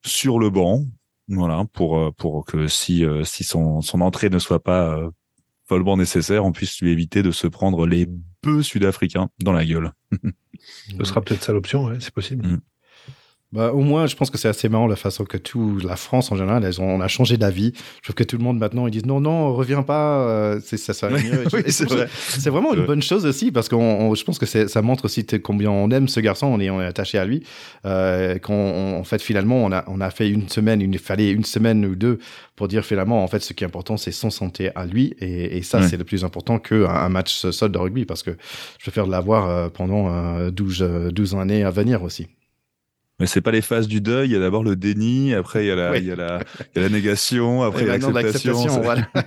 sur 0.05 0.39
le 0.39 0.51
banc, 0.51 0.85
voilà, 1.29 1.65
pour 1.73 2.15
pour 2.15 2.45
que 2.45 2.67
si 2.67 3.05
si 3.25 3.45
son 3.45 3.83
son 3.83 4.01
entrée 4.01 4.31
ne 4.31 4.39
soit 4.39 4.63
pas 4.63 4.99
follement 5.69 5.97
nécessaire, 5.97 6.45
on 6.45 6.53
puisse 6.53 6.81
lui 6.81 6.91
éviter 6.91 7.23
de 7.23 7.31
se 7.31 7.47
prendre 7.47 7.87
les 7.87 8.07
bœufs 8.43 8.63
sud-africains 8.63 9.29
dans 9.41 9.53
la 9.53 9.65
gueule. 9.65 9.93
Ce 10.99 11.05
sera 11.05 11.21
peut-être 11.23 11.43
ça 11.43 11.53
l'option, 11.53 11.91
c'est 12.01 12.13
possible. 12.13 12.47
Mm. 12.47 12.61
Bah, 13.53 13.73
au 13.73 13.81
moins, 13.81 14.07
je 14.07 14.15
pense 14.15 14.31
que 14.31 14.39
c'est 14.39 14.47
assez 14.47 14.69
marrant 14.69 14.87
la 14.87 14.95
façon 14.95 15.25
que 15.25 15.37
tout 15.37 15.79
la 15.83 15.97
France 15.97 16.31
en 16.31 16.37
général, 16.37 16.65
elles 16.65 16.81
ont, 16.81 16.89
on 16.89 17.01
a 17.01 17.09
changé 17.09 17.37
d'avis. 17.37 17.73
Je 17.97 18.03
trouve 18.03 18.15
que 18.15 18.23
tout 18.23 18.39
le 18.39 18.45
monde 18.45 18.61
maintenant 18.61 18.87
ils 18.87 18.93
disent 18.93 19.07
non 19.07 19.21
non, 19.21 19.53
reviens 19.53 19.83
pas, 19.83 20.21
euh, 20.21 20.61
c'est 20.65 20.77
ça 20.77 20.93
ça 20.95 21.11
mieux. 21.11 21.45
c'est 21.67 22.49
vraiment 22.49 22.73
une 22.75 22.87
bonne 22.87 23.03
chose 23.03 23.27
aussi 23.27 23.51
parce 23.51 23.69
que 23.69 23.75
je 23.75 24.23
pense 24.23 24.39
que 24.39 24.47
ça 24.47 24.83
montre 24.83 25.07
aussi 25.07 25.27
combien 25.43 25.69
on 25.69 25.91
aime 25.91 26.07
ce 26.07 26.21
garçon, 26.21 26.47
on 26.47 26.61
est, 26.61 26.71
on 26.71 26.81
est 26.81 26.87
attaché 26.87 27.19
à 27.19 27.25
lui. 27.25 27.43
Euh, 27.87 28.39
qu'on 28.39 28.95
en 28.97 29.03
fait 29.03 29.21
finalement 29.21 29.65
on 29.65 29.73
a 29.73 29.83
on 29.89 30.01
a 30.01 30.11
fait 30.11 30.31
une 30.31 30.49
semaine, 30.49 30.81
il 30.81 30.99
fallait 31.01 31.33
une 31.33 31.45
semaine 31.45 31.85
ou 31.85 31.97
deux 31.97 32.21
pour 32.55 32.69
dire 32.69 32.85
finalement 32.85 33.25
en 33.25 33.27
fait 33.27 33.41
ce 33.41 33.53
qui 33.53 33.65
est 33.65 33.67
important 33.67 33.97
c'est 33.97 34.13
son 34.13 34.31
santé 34.31 34.71
à 34.77 34.87
lui 34.87 35.17
et, 35.19 35.57
et 35.57 35.63
ça 35.63 35.83
c'est 35.83 35.97
le 35.97 36.05
plus 36.05 36.25
important 36.25 36.61
qu'un 36.61 36.85
un 36.85 37.09
match 37.09 37.51
seul 37.51 37.73
de 37.73 37.79
rugby 37.79 38.05
parce 38.05 38.23
que 38.23 38.31
je 38.79 38.85
préfère 38.85 39.09
l'avoir 39.09 39.49
euh, 39.49 39.69
pendant 39.71 40.49
12 40.51 41.11
12 41.13 41.35
années 41.35 41.65
à 41.65 41.71
venir 41.71 42.05
aussi. 42.05 42.29
Mais 43.21 43.27
c'est 43.27 43.43
pas 43.43 43.53
les 43.53 43.61
phases 43.61 43.87
du 43.87 44.01
deuil. 44.01 44.31
Il 44.31 44.33
y 44.33 44.37
a 44.37 44.41
d'abord 44.41 44.65
le 44.65 44.75
déni, 44.75 45.35
après 45.35 45.65
il 45.65 45.69
y 45.69 45.71
a 45.71 45.77
la, 45.77 45.97
il 45.99 46.07
y 46.07 46.11
a 46.11 46.17
la, 46.17 46.41
il 46.75 46.81
y 46.81 46.85
a 46.85 46.89
la 46.89 46.89
négation, 46.89 47.63
après 47.63 47.85
l'acceptation. 47.85 48.81
Voilà. 48.81 49.07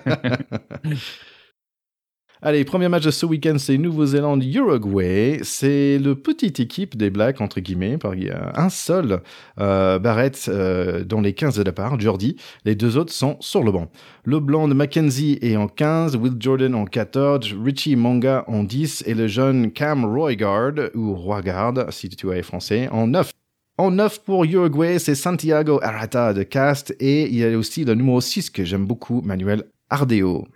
Allez, 2.46 2.66
premier 2.66 2.90
match 2.90 3.06
de 3.06 3.12
ce 3.12 3.26
week-end, 3.26 3.56
c'est 3.58 3.78
Nouvelle-Zélande-Uruguay. 3.78 5.40
C'est 5.44 5.98
le 5.98 6.16
petite 6.16 6.60
équipe 6.60 6.98
des 6.98 7.10
Blacks, 7.10 7.40
entre 7.40 7.62
guillemets, 7.62 7.98
par 7.98 8.16
il 8.16 8.26
y 8.26 8.30
a 8.32 8.52
un 8.56 8.68
seul 8.68 9.22
euh, 9.62 9.98
Barrett 9.98 10.48
euh, 10.50 11.06
dans 11.06 11.22
les 11.22 11.32
15 11.32 11.56
de 11.56 11.64
départ, 11.64 11.98
Jordi. 11.98 12.36
Les 12.66 12.76
deux 12.76 12.98
autres 12.98 13.14
sont 13.14 13.38
sur 13.40 13.64
le 13.64 13.72
banc. 13.72 13.90
Le 14.26 14.42
blanc 14.42 14.68
de 14.68 14.74
Mackenzie 14.74 15.40
est 15.42 15.56
en 15.56 15.70
15, 15.70 16.18
Will 16.18 16.36
Jordan 16.38 16.76
en 16.76 16.84
14, 16.84 17.56
Richie 17.64 17.96
Manga 17.96 18.44
en 18.48 18.66
10 18.66 19.06
et 19.08 19.14
le 19.14 19.28
jeune 19.28 19.72
Cam 19.72 20.04
Roygard, 20.04 20.74
ou 20.96 21.14
Roygard 21.14 21.76
si 21.92 22.10
tu 22.10 22.30
es 22.30 22.44
français, 22.44 22.90
en 22.92 23.08
9. 23.08 23.32
En 23.80 23.90
neuf 23.90 24.20
pour 24.24 24.44
Uruguay, 24.44 25.00
c'est 25.00 25.16
Santiago 25.16 25.80
Arata 25.82 26.32
de 26.34 26.44
Cast 26.44 26.96
et 27.00 27.24
il 27.24 27.36
y 27.36 27.44
a 27.44 27.58
aussi 27.58 27.84
le 27.84 27.96
numéro 27.96 28.22
6 28.22 28.52
que 28.52 28.64
j'aime 28.64 28.86
beaucoup, 28.86 29.22
Manuel 29.22 29.64
Ardeo. 29.90 30.48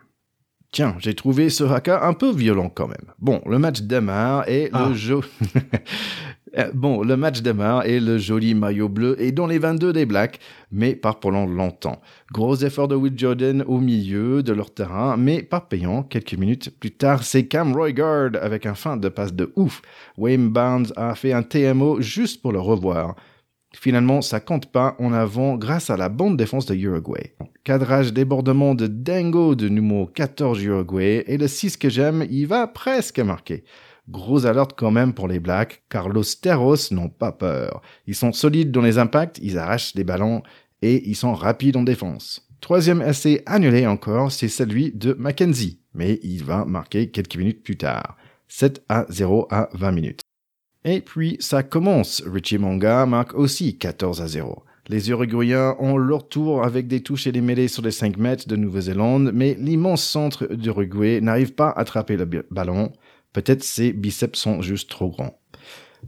Tiens, 0.77 0.96
j'ai 1.00 1.15
trouvé 1.15 1.50
ce 1.50 1.63
haka 1.63 2.05
un 2.05 2.13
peu 2.13 2.31
violent 2.31 2.69
quand 2.69 2.88
même. 2.88 3.12
Bon, 3.17 3.41
le 3.48 3.57
match 3.57 3.81
démarre 3.81 4.48
et 4.48 4.65
le 4.65 4.69
ah. 4.74 4.93
jeu... 4.93 5.22
Euh, 6.57 6.72
bon, 6.74 7.03
le 7.03 7.17
match 7.17 7.41
démarre 7.41 7.86
et 7.86 8.00
le 8.00 8.17
joli 8.17 8.55
maillot 8.55 8.88
bleu 8.88 9.22
est 9.22 9.34
dans 9.34 9.48
les 9.48 9.60
22 9.60 9.91
des 9.91 10.05
Blacks, 10.05 10.39
mais 10.72 10.96
pas 10.96 11.13
pendant 11.13 11.46
longtemps. 11.46 12.01
Gros 12.31 12.55
effort 12.55 12.88
de 12.88 12.96
Will 12.96 13.13
Jordan 13.17 13.63
au 13.67 13.79
milieu 13.79 14.41
de 14.41 14.53
leur 14.53 14.74
terrain, 14.74 15.17
mais 15.17 15.43
pas 15.43 15.60
payant. 15.60 16.03
Quelques 16.03 16.34
minutes 16.36 16.72
plus 16.79 16.91
tard, 16.91 17.24
c'est 17.24 17.48
Cam 17.48 17.75
Roygard 17.75 18.31
avec 18.41 18.65
un 18.65 18.75
fin 18.75 18.96
de 18.96 19.10
passe 19.10 19.34
de 19.34 19.51
ouf. 19.57 19.81
Wayne 20.17 20.50
Barnes 20.50 20.88
a 20.96 21.15
fait 21.15 21.34
un 21.34 21.43
TMO 21.43 22.00
juste 22.00 22.41
pour 22.41 22.53
le 22.53 22.60
revoir. 22.62 23.15
Finalement, 23.79 24.24
ça 24.24 24.39
compte 24.39 24.72
pas 24.72 24.96
en 24.98 25.13
avant 25.13 25.55
grâce 25.55 25.91
à 25.91 25.98
la 25.98 26.10
bonne 26.10 26.36
défense 26.36 26.65
de 26.65 26.74
Uruguay. 26.74 27.36
Cadrage 27.63 28.12
débordement 28.12 28.74
de 28.74 28.88
Dango 28.88 29.53
de 29.53 29.69
numéro 29.69 30.07
14 30.07 30.63
Uruguay 30.63 31.24
et 31.27 31.38
le 31.38 31.48
6 31.48 31.77
que 31.77 31.88
j'aime, 31.88 32.25
il 32.31 32.48
va 32.48 32.65
presque 32.65 33.19
marquer. 33.19 33.63
Gros 34.10 34.48
alerte 34.48 34.74
quand 34.75 34.89
même 34.89 35.13
pour 35.13 35.27
les 35.27 35.39
Blacks, 35.39 35.84
car 35.89 36.10
los 36.10 36.24
Terros 36.41 36.91
n'ont 36.91 37.10
pas 37.10 37.31
peur. 37.31 37.84
Ils 38.07 38.15
sont 38.15 38.34
solides 38.34 38.72
dans 38.72 38.81
les 38.81 38.98
impacts, 38.98 39.38
ils 39.43 39.60
arrachent 39.60 39.93
les 39.93 40.03
ballons 40.03 40.41
et 40.81 41.07
ils 41.07 41.15
sont 41.15 41.36
rapides 41.36 41.77
en 41.77 41.84
défense. 41.84 42.50
Troisième 42.62 43.03
essai 43.03 43.43
annulé 43.46 43.86
encore, 43.86 44.31
c'est 44.31 44.48
celui 44.48 44.91
de 44.91 45.13
Mackenzie, 45.13 45.81
mais 45.93 46.19
il 46.24 46.43
va 46.43 46.65
marquer 46.65 47.12
quelques 47.12 47.38
minutes 47.38 47.62
plus 47.62 47.77
tard. 47.77 48.17
7 48.48 48.84
à 48.89 49.05
0 49.10 49.48
à 49.51 49.69
20 49.74 49.91
minutes. 49.91 50.22
Et 50.89 51.01
puis 51.01 51.36
ça 51.41 51.63
commence, 51.63 52.24
Richie 52.25 52.58
Manga 52.58 53.06
marque 53.06 53.36
aussi 53.36 53.77
14 53.77 54.22
à 54.22 54.27
0. 54.27 54.63
Les 54.88 55.10
Uruguayens 55.10 55.75
ont 55.79 55.98
leur 55.98 56.29
tour 56.29 56.63
avec 56.63 56.88
des 56.88 57.03
touches 57.03 57.27
et 57.27 57.34
des 57.34 57.41
mêlées 57.41 57.67
sur 57.67 57.84
les 57.84 57.91
5 57.91 58.15
mètres 58.15 58.48
de 58.48 58.56
Nouvelle-Zélande, 58.56 59.32
mais 59.34 59.58
l'immense 59.60 60.01
centre 60.01 60.48
d'Uruguay 60.48 61.20
n'arrive 61.20 61.53
pas 61.56 61.72
à 61.72 61.82
attraper 61.82 62.15
le 62.15 62.25
ballon. 62.51 62.94
Peut-être 63.34 63.65
ses 63.65 63.91
biceps 63.91 64.39
sont 64.39 64.62
juste 64.62 64.89
trop 64.89 65.10
grands. 65.10 65.38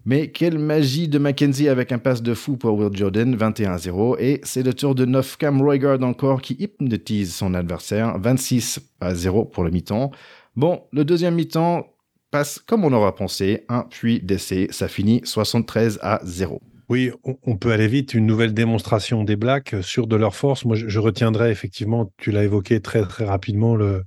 Mais 0.06 0.32
quelle 0.32 0.58
magie 0.58 1.10
de 1.10 1.20
Mackenzie 1.20 1.68
avec 1.68 1.92
un 1.92 2.00
pass 2.00 2.24
de 2.24 2.34
fou 2.34 2.56
pour 2.56 2.76
Will 2.76 2.96
Jordan, 2.96 3.36
21-0. 3.36 4.16
Et 4.20 4.40
c'est 4.44 4.64
le 4.64 4.74
tour 4.74 4.96
de 4.96 5.04
9 5.04 5.36
Cam 5.36 5.62
Roygard 5.62 6.02
encore 6.04 6.42
qui 6.42 6.56
hypnotise 6.58 7.36
son 7.36 7.54
adversaire, 7.54 8.18
26 8.18 8.80
à 9.02 9.14
0 9.14 9.44
pour 9.44 9.66
le 9.66 9.72
mi-temps. 9.72 10.12
Bon, 10.56 10.84
le 10.94 11.04
deuxième 11.04 11.36
mi-temps 11.36 11.86
passe 12.32 12.60
comme 12.60 12.86
on 12.86 12.94
aura 12.94 13.16
pensé, 13.16 13.66
un 13.70 13.84
puis 13.90 14.22
d'essai, 14.22 14.68
ça 14.72 14.88
finit 14.88 15.22
73 15.24 16.00
à 16.02 16.20
0. 16.24 16.62
Oui, 16.90 17.12
on, 17.24 17.56
peut 17.56 17.72
aller 17.72 17.88
vite. 17.88 18.16
Une 18.16 18.26
nouvelle 18.26 18.56
démonstration 18.56 19.24
des 19.24 19.36
Blacks 19.36 19.76
sur 19.82 20.08
de 20.08 20.16
leur 20.16 20.36
force. 20.36 20.66
Moi, 20.66 20.76
je, 20.76 21.00
retiendrai 21.00 21.52
effectivement, 21.52 22.12
tu 22.18 22.32
l'as 22.32 22.44
évoqué 22.44 22.82
très 22.82 23.04
très 23.04 23.26
rapidement, 23.26 23.76
le, 23.76 24.06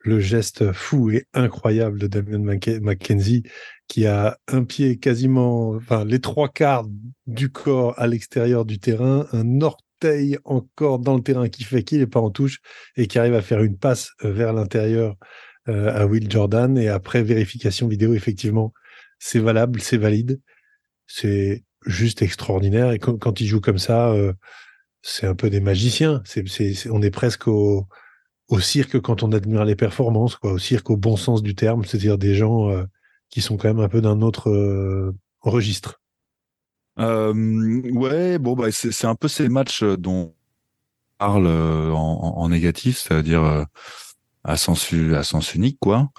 le 0.00 0.18
geste 0.18 0.72
fou 0.72 1.10
et 1.10 1.26
incroyable 1.32 2.00
de 2.00 2.08
Damien 2.08 2.56
McKenzie 2.80 3.44
qui 3.86 4.06
a 4.06 4.38
un 4.48 4.64
pied 4.64 4.98
quasiment, 4.98 5.70
enfin 5.70 6.04
les 6.04 6.20
trois 6.20 6.48
quarts 6.48 6.86
du 7.26 7.50
corps 7.50 7.94
à 7.98 8.06
l'extérieur 8.06 8.64
du 8.64 8.78
terrain, 8.78 9.26
un 9.32 9.60
orteil 9.60 10.38
encore 10.44 10.98
dans 10.98 11.14
le 11.14 11.22
terrain 11.22 11.48
qui 11.48 11.64
fait 11.64 11.82
qu'il 11.82 12.00
n'est 12.00 12.06
pas 12.06 12.20
en 12.20 12.30
touche 12.30 12.60
et 12.96 13.06
qui 13.06 13.18
arrive 13.18 13.34
à 13.34 13.42
faire 13.42 13.62
une 13.62 13.78
passe 13.78 14.10
euh, 14.24 14.32
vers 14.32 14.52
l'intérieur 14.52 15.12
euh, 15.12 15.16
à 15.66 16.06
Will 16.06 16.30
Jordan 16.30 16.76
et 16.76 16.88
après 16.88 17.22
vérification 17.22 17.88
vidéo 17.88 18.14
effectivement 18.14 18.72
c'est 19.18 19.38
valable, 19.38 19.80
c'est 19.80 19.96
valide, 19.96 20.40
c'est 21.06 21.64
juste 21.86 22.20
extraordinaire 22.20 22.92
et 22.92 22.98
quand, 22.98 23.40
il 23.40 23.46
joue 23.46 23.60
comme 23.60 23.78
ça, 23.78 24.10
euh, 24.10 24.32
c'est 25.02 25.26
un 25.26 25.34
peu 25.34 25.48
des 25.48 25.60
magiciens. 25.60 26.22
C'est, 26.26 26.44
on 26.90 27.00
est 27.00 27.10
presque 27.10 27.48
au, 27.48 27.86
au 28.48 28.60
cirque 28.60 29.00
quand 29.00 29.22
on 29.22 29.32
admire 29.32 29.64
les 29.64 29.76
performances, 29.76 30.36
quoi, 30.36 30.52
au 30.52 30.58
cirque 30.58 30.90
au 30.90 30.96
bon 30.96 31.16
sens 31.16 31.42
du 31.42 31.54
terme, 31.54 31.84
c'est-à-dire 31.84 32.18
des 32.18 32.34
gens 32.34 32.84
qui 33.30 33.40
sont 33.40 33.56
quand 33.56 33.68
même 33.68 33.80
un 33.80 33.88
peu 33.88 34.00
d'un 34.00 34.22
autre 34.22 34.50
euh, 34.50 35.14
registre. 35.40 36.00
ouais, 36.96 38.38
bon, 38.38 38.54
bah, 38.54 38.70
c'est 38.70 39.06
un 39.06 39.14
peu 39.14 39.28
ces 39.28 39.48
matchs 39.48 39.82
euh, 39.82 39.96
dont 39.96 40.32
on 40.32 40.34
parle 41.18 41.46
euh, 41.46 41.90
en, 41.92 42.48
négatif, 42.48 42.98
c'est-à-dire 42.98 43.66
à, 44.44 44.56
sens, 44.56 44.90
unique, 45.54 45.78
quoi. 45.80 46.10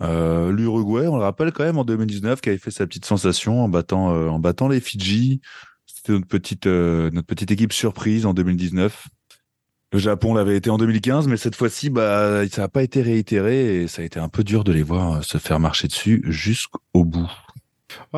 L'Uruguay, 0.00 1.06
on 1.06 1.16
le 1.16 1.22
rappelle 1.22 1.52
quand 1.52 1.64
même 1.64 1.78
en 1.78 1.84
2019, 1.84 2.40
qui 2.40 2.50
avait 2.50 2.58
fait 2.58 2.70
sa 2.70 2.86
petite 2.86 3.06
sensation 3.06 3.64
en 3.64 3.68
battant, 3.68 4.38
battant 4.38 4.68
les 4.68 4.80
Fidji. 4.80 5.40
C'était 5.86 6.12
notre 6.12 6.26
petite, 6.26 6.66
notre 6.66 7.26
petite 7.26 7.50
équipe 7.50 7.72
surprise 7.72 8.26
en 8.26 8.34
2019. 8.34 9.08
Le 9.92 9.98
Japon 10.00 10.34
l'avait 10.34 10.56
été 10.56 10.70
en 10.70 10.76
2015, 10.76 11.28
mais 11.28 11.36
cette 11.36 11.54
fois-ci, 11.54 11.88
bah, 11.88 12.46
ça 12.48 12.62
n'a 12.62 12.68
pas 12.68 12.82
été 12.82 13.00
réitéré 13.00 13.82
et 13.82 13.88
ça 13.88 14.02
a 14.02 14.04
été 14.04 14.18
un 14.18 14.28
peu 14.28 14.42
dur 14.42 14.64
de 14.64 14.72
les 14.72 14.82
voir 14.82 15.22
se 15.22 15.38
faire 15.38 15.60
marcher 15.60 15.86
dessus 15.86 16.20
jusqu'au 16.26 17.04
bout 17.04 17.30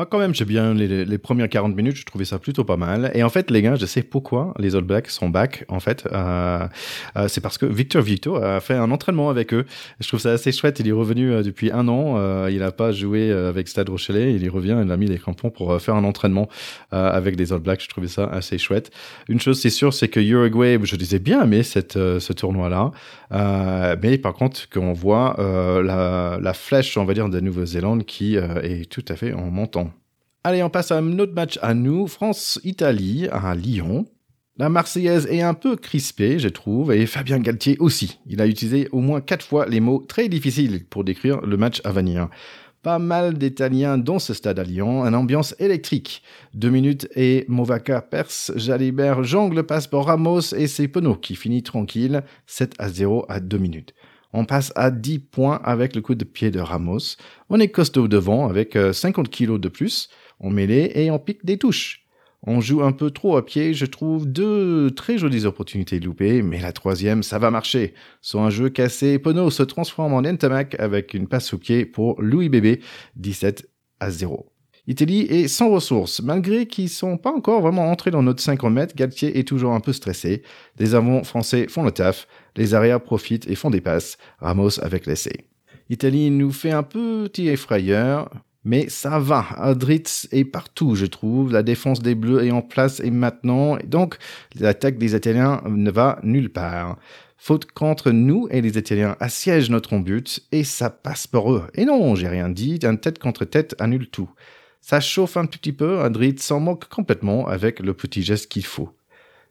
quand 0.09 0.19
même, 0.19 0.33
j'ai 0.33 0.45
bien 0.45 0.73
les, 0.73 1.17
premières 1.17 1.49
40 1.49 1.75
minutes, 1.75 1.95
je 1.95 2.05
trouvais 2.05 2.25
ça 2.25 2.39
plutôt 2.39 2.63
pas 2.63 2.77
mal. 2.77 3.11
Et 3.13 3.23
en 3.23 3.29
fait, 3.29 3.51
les 3.51 3.61
gars, 3.61 3.75
je 3.75 3.85
sais 3.85 4.03
pourquoi 4.03 4.53
les 4.59 4.75
All 4.75 4.83
Blacks 4.83 5.09
sont 5.09 5.29
back. 5.29 5.65
En 5.67 5.79
fait, 5.79 6.07
euh, 6.11 6.67
euh, 7.15 7.27
c'est 7.27 7.41
parce 7.41 7.57
que 7.57 7.65
Victor 7.65 8.01
Vito 8.01 8.35
a 8.37 8.59
fait 8.59 8.75
un 8.75 8.91
entraînement 8.91 9.29
avec 9.29 9.53
eux. 9.53 9.65
Je 9.99 10.07
trouve 10.07 10.19
ça 10.19 10.31
assez 10.31 10.51
chouette. 10.51 10.79
Il 10.79 10.87
est 10.87 10.91
revenu 10.91 11.31
euh, 11.31 11.43
depuis 11.43 11.71
un 11.71 11.87
an. 11.87 12.47
il 12.47 12.59
n'a 12.59 12.71
pas 12.71 12.91
joué 12.91 13.31
avec 13.31 13.67
Stade 13.67 13.89
Rochelet. 13.89 14.33
Il 14.33 14.43
y 14.43 14.49
revient. 14.49 14.79
Il 14.83 14.91
a 14.91 14.97
mis 14.97 15.07
les 15.07 15.17
crampons 15.17 15.49
pour 15.49 15.81
faire 15.81 15.95
un 15.95 16.03
entraînement 16.03 16.47
avec 16.91 17.37
les 17.37 17.53
All 17.53 17.59
Blacks. 17.59 17.83
Je 17.83 17.89
trouvais 17.89 18.07
ça 18.07 18.25
assez 18.25 18.57
chouette. 18.57 18.91
Une 19.27 19.39
chose, 19.39 19.59
c'est 19.59 19.69
sûr, 19.69 19.93
c'est 19.93 20.07
que 20.07 20.19
Uruguay, 20.19 20.79
je 20.83 20.95
disais 20.95 21.19
bien 21.19 21.45
mais 21.45 21.63
cette, 21.63 21.93
ce 21.93 22.33
tournoi-là. 22.33 22.91
Mais 23.31 24.17
par 24.17 24.33
contre, 24.33 24.69
qu'on 24.69 24.93
voit 24.93 25.35
la, 25.37 26.39
la, 26.41 26.53
flèche, 26.53 26.97
on 26.97 27.05
va 27.05 27.13
dire, 27.13 27.29
de 27.29 27.39
Nouvelle-Zélande 27.39 28.05
qui 28.05 28.35
est 28.35 28.89
tout 28.89 29.05
à 29.09 29.15
fait 29.15 29.33
en 29.33 29.51
montant. 29.51 29.91
Allez, 30.43 30.63
on 30.63 30.69
passe 30.69 30.91
à 30.91 30.97
un 30.97 31.19
autre 31.19 31.33
match 31.33 31.59
à 31.61 31.73
nous. 31.73 32.07
France-Italie 32.07 33.27
à 33.31 33.53
Lyon. 33.53 34.05
La 34.59 34.69
Marseillaise 34.69 35.27
est 35.27 35.41
un 35.41 35.53
peu 35.53 35.75
crispée, 35.75 36.39
je 36.39 36.47
trouve, 36.47 36.91
et 36.91 37.05
Fabien 37.05 37.37
Galtier 37.37 37.77
aussi. 37.79 38.19
Il 38.25 38.41
a 38.41 38.47
utilisé 38.47 38.89
au 38.91 39.01
moins 39.01 39.21
quatre 39.21 39.45
fois 39.45 39.67
les 39.67 39.79
mots 39.79 40.03
très 40.07 40.29
difficiles 40.29 40.83
pour 40.89 41.03
décrire 41.03 41.41
le 41.41 41.57
match 41.57 41.79
à 41.83 41.91
venir. 41.91 42.29
Pas 42.83 42.99
mal 42.99 43.37
d'Italiens 43.37 43.97
dans 43.97 44.19
ce 44.19 44.33
stade 44.33 44.59
à 44.59 44.63
Lyon, 44.63 45.03
une 45.03 45.15
ambiance 45.15 45.55
électrique. 45.59 46.21
Deux 46.53 46.69
minutes 46.69 47.07
et 47.15 47.45
Movaca 47.47 48.01
perce, 48.01 48.51
Jalibert 48.55 49.23
jongle 49.23 49.63
passe 49.63 49.87
pour 49.87 50.05
Ramos 50.05 50.53
et 50.55 50.67
c'est 50.67 50.87
Penaud 50.87 51.15
qui 51.15 51.35
finit 51.35 51.63
tranquille, 51.63 52.23
7 52.45 52.73
à 52.79 52.89
0 52.89 53.25
à 53.29 53.39
deux 53.39 53.57
minutes. 53.57 53.93
On 54.33 54.45
passe 54.45 54.71
à 54.75 54.91
10 54.91 55.19
points 55.19 55.59
avec 55.63 55.95
le 55.95 56.01
coup 56.01 56.15
de 56.15 56.23
pied 56.23 56.51
de 56.51 56.59
Ramos. 56.59 57.17
On 57.49 57.59
est 57.59 57.69
costaud 57.69 58.07
devant 58.07 58.47
avec 58.47 58.77
50 58.93 59.27
euh, 59.27 59.29
kilos 59.29 59.59
de 59.59 59.69
plus 59.69 60.09
on 60.39 60.49
mêlée 60.49 60.91
et 60.95 61.11
on 61.11 61.19
pique 61.19 61.45
des 61.45 61.57
touches. 61.57 62.06
On 62.43 62.61
joue 62.61 62.83
un 62.83 62.91
peu 62.91 63.09
trop 63.09 63.35
à 63.35 63.45
pied, 63.45 63.73
je 63.73 63.85
trouve 63.85 64.27
deux 64.27 64.91
très 64.91 65.17
jolies 65.17 65.45
opportunités 65.45 65.99
loupées, 65.99 66.43
mais 66.43 66.59
la 66.59 66.71
troisième, 66.71 67.23
ça 67.23 67.39
va 67.39 67.49
marcher. 67.49 67.93
Sur 68.21 68.41
un 68.41 68.51
jeu 68.51 68.69
cassé, 68.69 69.17
Pono 69.17 69.49
se 69.49 69.63
transforme 69.63 70.13
en 70.13 70.19
Entamac 70.19 70.75
avec 70.79 71.13
une 71.13 71.27
passe 71.27 71.53
au 71.53 71.57
pied 71.57 71.85
pour 71.85 72.21
Louis 72.21 72.49
Bébé, 72.49 72.81
17 73.15 73.67
à 73.99 74.11
0. 74.11 74.51
Italie 74.89 75.21
est 75.23 75.49
sans 75.49 75.69
ressources, 75.69 76.21
malgré 76.21 76.65
qu'ils 76.65 76.87
sont 76.87 77.17
pas 77.17 77.31
encore 77.31 77.61
vraiment 77.61 77.91
entrés 77.91 78.11
dans 78.11 78.23
notre 78.23 78.41
50 78.41 78.73
mètres, 78.73 78.95
Galtier 78.95 79.37
est 79.37 79.47
toujours 79.47 79.73
un 79.73 79.81
peu 79.81 79.91
stressé. 79.91 80.43
Les 80.79 80.95
avants 80.95 81.25
français 81.25 81.67
font 81.67 81.83
le 81.83 81.91
taf, 81.91 82.27
les 82.55 82.73
arrières 82.73 83.01
profitent 83.01 83.49
et 83.49 83.55
font 83.55 83.69
des 83.69 83.81
passes, 83.81 84.17
Ramos 84.39 84.79
avec 84.81 85.05
l'essai. 85.05 85.47
Italie 85.89 86.31
nous 86.31 86.51
fait 86.51 86.71
un 86.71 86.83
petit 86.83 87.49
effrayeur, 87.49 88.29
mais 88.67 88.89
ça 88.89 89.17
va. 89.17 89.45
Adritz 89.55 90.27
est 90.33 90.43
partout, 90.43 90.93
je 90.95 91.05
trouve. 91.05 91.53
La 91.53 91.63
défense 91.63 92.01
des 92.01 92.15
Bleus 92.15 92.43
est 92.43 92.51
en 92.51 92.61
place 92.61 92.99
et 92.99 93.11
maintenant. 93.11 93.77
Donc, 93.85 94.17
l'attaque 94.59 94.97
des 94.97 95.15
Italiens 95.15 95.61
ne 95.69 95.89
va 95.89 96.19
nulle 96.21 96.51
part. 96.51 96.97
Faute 97.37 97.71
contre 97.71 98.11
nous 98.11 98.49
et 98.51 98.59
les 98.59 98.77
Italiens 98.77 99.15
assiègent 99.21 99.69
notre 99.69 99.97
but 99.99 100.41
et 100.51 100.65
ça 100.65 100.89
passe 100.89 101.27
pour 101.27 101.53
eux. 101.53 101.63
Et 101.75 101.85
non, 101.85 102.15
j'ai 102.15 102.27
rien 102.27 102.49
dit. 102.49 102.79
Un 102.83 102.97
tête 102.97 103.19
contre 103.19 103.45
tête 103.45 103.73
annule 103.79 104.09
tout. 104.09 104.29
Ça 104.81 104.99
chauffe 104.99 105.37
un 105.37 105.45
petit 105.45 105.71
peu. 105.71 106.01
Adritz 106.01 106.43
s'en 106.43 106.59
moque 106.59 106.89
complètement 106.89 107.47
avec 107.47 107.79
le 107.79 107.93
petit 107.93 108.21
geste 108.21 108.51
qu'il 108.51 108.65
faut. 108.65 108.89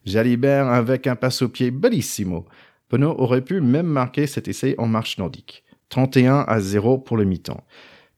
Jalibert 0.04 0.68
avec 0.68 1.06
un 1.06 1.16
passe 1.16 1.40
au 1.40 1.49
pied 1.49 1.70
bellissimo. 1.70 2.44
Penaud 2.90 3.14
aurait 3.18 3.40
pu 3.40 3.62
même 3.62 3.87
marquer 3.87 4.26
cet 4.26 4.46
essai 4.46 4.75
en 4.76 4.87
marche 4.87 5.16
nordique. 5.16 5.64
31 5.88 6.44
à 6.46 6.61
0 6.61 6.99
pour 6.99 7.16
le 7.16 7.25
mi-temps. 7.25 7.64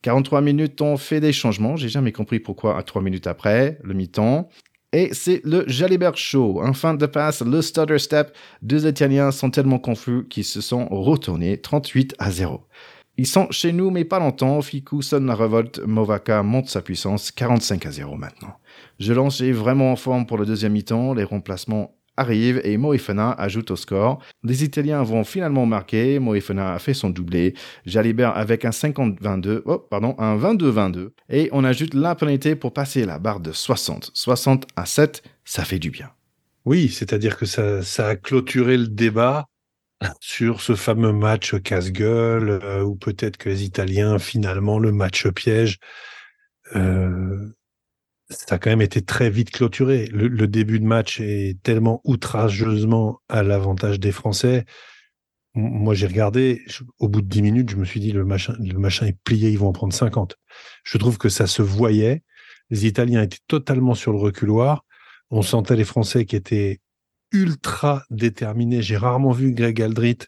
43 0.02 0.40
minutes, 0.40 0.80
on 0.80 0.96
fait 0.96 1.20
des 1.20 1.32
changements. 1.32 1.76
J'ai 1.76 1.88
jamais 1.88 2.12
compris 2.12 2.40
pourquoi 2.40 2.78
à 2.78 2.82
3 2.82 3.02
minutes 3.02 3.26
après, 3.26 3.78
le 3.82 3.94
mi-temps. 3.94 4.48
Et 4.92 5.12
c'est 5.12 5.42
le 5.44 5.64
Jalibert 5.66 6.16
Show. 6.16 6.62
En 6.62 6.72
fin 6.72 6.94
de 6.94 7.06
passe, 7.06 7.42
le 7.42 7.60
stutter 7.60 7.98
step. 7.98 8.34
Deux 8.62 8.86
Italiens 8.86 9.30
sont 9.32 9.50
tellement 9.50 9.78
confus 9.78 10.26
qu'ils 10.30 10.44
se 10.44 10.60
sont 10.60 10.86
retournés 10.88 11.60
38 11.60 12.14
à 12.18 12.30
0. 12.30 12.62
Ils 13.18 13.26
sont 13.26 13.50
chez 13.50 13.72
nous, 13.72 13.90
mais 13.90 14.04
pas 14.04 14.20
longtemps. 14.20 14.62
Fiku 14.62 15.02
sonne 15.02 15.26
la 15.26 15.34
révolte. 15.34 15.80
Movaka 15.84 16.42
monte 16.42 16.68
sa 16.68 16.80
puissance 16.80 17.32
45 17.32 17.84
à 17.84 17.90
0 17.90 18.16
maintenant. 18.16 18.54
Je 19.00 19.12
lance 19.12 19.42
vraiment 19.42 19.92
en 19.92 19.96
forme 19.96 20.24
pour 20.24 20.38
le 20.38 20.46
deuxième 20.46 20.72
mi-temps. 20.72 21.12
Les 21.14 21.24
remplacements 21.24 21.97
arrive 22.18 22.60
et 22.64 22.76
Moefana 22.76 23.32
ajoute 23.32 23.70
au 23.70 23.76
score. 23.76 24.18
Les 24.42 24.64
Italiens 24.64 25.02
vont 25.02 25.24
finalement 25.24 25.66
marquer. 25.66 26.18
Moefana 26.18 26.74
a 26.74 26.78
fait 26.78 26.94
son 26.94 27.10
doublé. 27.10 27.54
Jalibert 27.86 28.36
avec 28.36 28.64
un 28.64 28.70
50-22, 28.70 29.62
oh, 29.64 29.78
pardon, 29.78 30.14
un 30.18 30.36
22-22. 30.36 31.10
Et 31.30 31.48
on 31.52 31.64
ajoute 31.64 31.94
la 31.94 32.14
pour 32.60 32.72
passer 32.72 33.04
la 33.04 33.18
barre 33.18 33.40
de 33.40 33.52
60. 33.52 34.10
60 34.14 34.66
à 34.76 34.86
7, 34.86 35.22
ça 35.44 35.64
fait 35.64 35.78
du 35.78 35.90
bien. 35.90 36.10
Oui, 36.64 36.88
c'est-à-dire 36.88 37.36
que 37.36 37.46
ça, 37.46 37.82
ça 37.82 38.08
a 38.08 38.16
clôturé 38.16 38.76
le 38.76 38.88
débat 38.88 39.46
sur 40.20 40.60
ce 40.60 40.74
fameux 40.74 41.12
match 41.12 41.60
casse-gueule, 41.62 42.60
euh, 42.62 42.82
ou 42.82 42.94
peut-être 42.94 43.36
que 43.36 43.48
les 43.48 43.64
Italiens, 43.64 44.18
finalement, 44.18 44.78
le 44.78 44.92
match 44.92 45.26
piège. 45.28 45.78
Euh, 46.76 47.48
ça 48.48 48.54
a 48.54 48.58
quand 48.58 48.70
même 48.70 48.80
été 48.80 49.02
très 49.02 49.28
vite 49.28 49.50
clôturé. 49.50 50.06
Le, 50.06 50.46
début 50.46 50.80
de 50.80 50.86
match 50.86 51.20
est 51.20 51.62
tellement 51.62 52.00
outrageusement 52.04 53.20
à 53.28 53.42
l'avantage 53.42 54.00
des 54.00 54.10
Français. 54.10 54.64
Moi, 55.52 55.92
j'ai 55.92 56.06
regardé, 56.06 56.62
au 56.98 57.08
bout 57.08 57.20
de 57.20 57.26
10 57.26 57.42
minutes, 57.42 57.68
je 57.68 57.76
me 57.76 57.84
suis 57.84 58.00
dit, 58.00 58.10
le 58.10 58.24
machin, 58.24 58.54
le 58.58 58.78
machin 58.78 59.04
est 59.04 59.18
plié, 59.22 59.50
ils 59.50 59.58
vont 59.58 59.68
en 59.68 59.72
prendre 59.72 59.92
50. 59.92 60.36
Je 60.82 60.96
trouve 60.96 61.18
que 61.18 61.28
ça 61.28 61.46
se 61.46 61.60
voyait. 61.60 62.22
Les 62.70 62.86
Italiens 62.86 63.20
étaient 63.20 63.36
totalement 63.48 63.94
sur 63.94 64.12
le 64.12 64.18
reculoir. 64.18 64.86
On 65.30 65.42
sentait 65.42 65.76
les 65.76 65.84
Français 65.84 66.24
qui 66.24 66.34
étaient 66.34 66.78
ultra 67.32 68.04
déterminés. 68.08 68.80
J'ai 68.80 68.96
rarement 68.96 69.32
vu 69.32 69.52
Greg 69.52 69.82
Aldrit, 69.82 70.20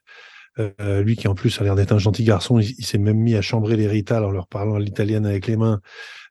euh, 0.59 1.03
lui 1.03 1.17
qui 1.17 1.27
en 1.27 1.35
plus 1.35 1.59
a 1.59 1.65
l'air 1.65 1.75
d'être 1.75 1.93
un 1.93 1.99
gentil 1.99 2.25
garçon, 2.25 2.59
il, 2.59 2.85
s'est 2.85 2.99
même 2.99 3.17
mis 3.17 3.35
à 3.35 3.41
chambrer 3.41 3.77
les 3.77 3.89
Rital 3.89 4.27
en 4.27 4.31
leur 4.31 4.47
parlant 4.47 4.77
l'italienne 4.77 5.25
avec 5.25 5.47
les 5.47 5.57
mains. 5.57 5.81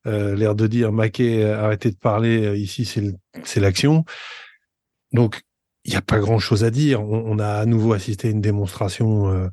Euh, 0.08 0.36
l'air 0.36 0.56
de 0.56 0.68
dire 0.68 0.92
Maquet, 0.92 1.44
euh, 1.44 1.62
arrêtez 1.62 1.92
de 1.92 1.98
parler, 1.98 2.46
euh, 2.46 2.56
ici 2.56 2.86
c'est 2.86 3.60
l'action. 3.60 4.06
Donc 5.12 5.42
il 5.84 5.92
n'y 5.92 5.98
a 5.98 6.02
pas 6.02 6.20
grand 6.20 6.40
chose 6.40 6.64
à 6.64 6.72
dire. 6.72 7.02
On, 7.02 7.40
a 7.40 7.48
à 7.48 7.66
nouveau 7.66 7.94
assisté 7.94 8.28
à 8.28 8.32
une 8.32 8.42
démonstration 8.42 9.50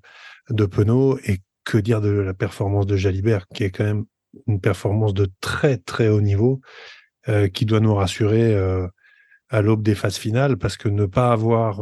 de 0.51 0.67
Penaud 0.67 1.19
et 1.25 1.39
que 1.65 1.79
dire 1.79 2.01
de 2.01 2.11
la 2.11 2.35
performance 2.35 2.87
de 2.87 2.97
Jalibert 2.97 3.47
qui 3.55 3.65
est 3.65 3.71
quand 3.71 3.85
même 3.85 4.05
une 4.47 4.61
performance 4.61 5.15
de 5.15 5.29
très 5.41 5.79
très 5.79 6.09
haut 6.09 6.21
niveau 6.21 6.61
qui 7.55 7.65
doit 7.65 7.81
nous 7.81 7.95
rassurer 7.95 8.55
à 9.49 9.63
l'aube 9.63 9.83
des 9.83 9.95
phases 9.95 10.17
finales 10.17 10.59
parce 10.59 10.77
que 10.77 10.89
ne 10.89 11.07
pas 11.07 11.33
avoir 11.33 11.81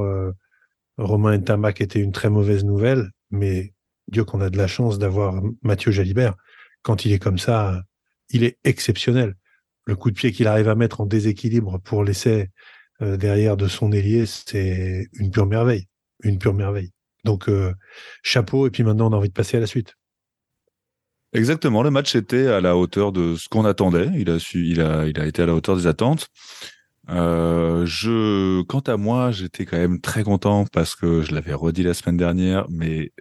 Romain 0.99 1.39
Ntamak 1.39 1.81
était 1.81 2.01
une 2.01 2.13
très 2.13 2.31
mauvaise 2.31 2.65
nouvelle, 2.65 3.11
mais 3.31 3.73
Dieu 4.09 4.25
qu'on 4.25 4.43
a 4.43 4.51
de 4.51 4.59
la 4.59 4.69
chance 4.69 4.99
d'avoir 4.99 5.43
Mathieu 5.63 5.91
Jalibert. 5.91 6.35
Quand 6.83 7.07
il 7.07 7.13
est 7.13 7.19
comme 7.19 7.39
ça, 7.39 7.83
il 8.35 8.45
est 8.45 8.59
exceptionnel. 8.65 9.35
Le 9.87 9.97
coup 9.97 10.11
de 10.11 10.17
pied 10.17 10.33
qu'il 10.33 10.47
arrive 10.47 10.69
à 10.69 10.75
mettre 10.75 11.01
en 11.01 11.07
déséquilibre 11.07 11.81
pour 11.81 12.05
l'essai 12.05 12.51
euh, 13.01 13.17
derrière 13.17 13.57
de 13.57 13.69
son 13.69 13.93
ailier, 13.93 14.27
c'est 14.27 15.09
une 15.15 15.31
pure 15.31 15.47
merveille. 15.47 15.87
Une 16.23 16.39
pure 16.39 16.55
merveille. 16.55 16.91
Donc, 17.25 17.49
euh, 17.49 17.73
chapeau, 18.23 18.67
et 18.67 18.71
puis 18.71 18.83
maintenant, 18.83 19.11
on 19.11 19.15
a 19.15 19.17
envie 19.17 19.29
de 19.29 19.35
passer 19.35 19.57
à 19.57 19.61
la 19.61 19.67
suite. 19.67 19.95
Exactement, 21.33 21.83
le 21.83 21.91
match 21.91 22.15
était 22.15 22.47
à 22.47 22.61
la 22.61 22.77
hauteur 22.77 23.11
de 23.11 23.35
ce 23.35 23.49
qu'on 23.49 23.65
attendait. 23.65 24.09
Il 24.15 24.31
a, 24.31 24.39
su, 24.39 24.67
il, 24.67 24.81
a, 24.81 25.07
il 25.07 25.19
a 25.19 25.27
été 25.27 25.43
à 25.43 25.47
la 25.47 25.55
hauteur 25.55 25.77
des 25.77 25.87
attentes. 25.87 26.29
Euh, 27.11 27.85
je, 27.85 28.63
quant 28.63 28.81
à 28.81 28.97
moi, 28.97 29.31
j'étais 29.31 29.67
quand 29.67 29.77
même 29.77 30.01
très 30.01 30.25
content 30.25 30.65
parce 30.73 30.95
que 30.95 31.23
je 31.23 31.35
l'avais 31.35 31.53
redit 31.53 31.83
la 31.83 31.95
semaine 31.95 32.17
dernière, 32.17 32.67
mais 32.71 33.13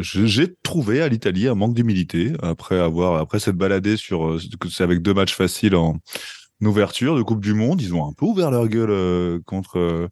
j'ai 0.00 0.54
trouvé 0.62 1.02
à 1.02 1.08
l'Italie 1.08 1.48
un 1.48 1.54
manque 1.54 1.74
d'humilité 1.74 2.32
après 2.42 2.78
avoir, 2.78 3.20
après 3.20 3.38
s'être 3.38 3.56
baladé 3.56 3.96
sur, 3.96 4.26
euh, 4.26 4.40
c'est 4.70 4.84
avec 4.84 5.02
deux 5.02 5.14
matchs 5.14 5.34
faciles 5.34 5.76
en 5.76 5.98
ouverture 6.62 7.16
de 7.16 7.22
Coupe 7.22 7.42
du 7.42 7.52
Monde, 7.52 7.82
ils 7.82 7.94
ont 7.94 8.08
un 8.08 8.12
peu 8.14 8.24
ouvert 8.24 8.50
leur 8.50 8.68
gueule 8.68 8.90
euh, 8.90 9.38
contre 9.44 10.08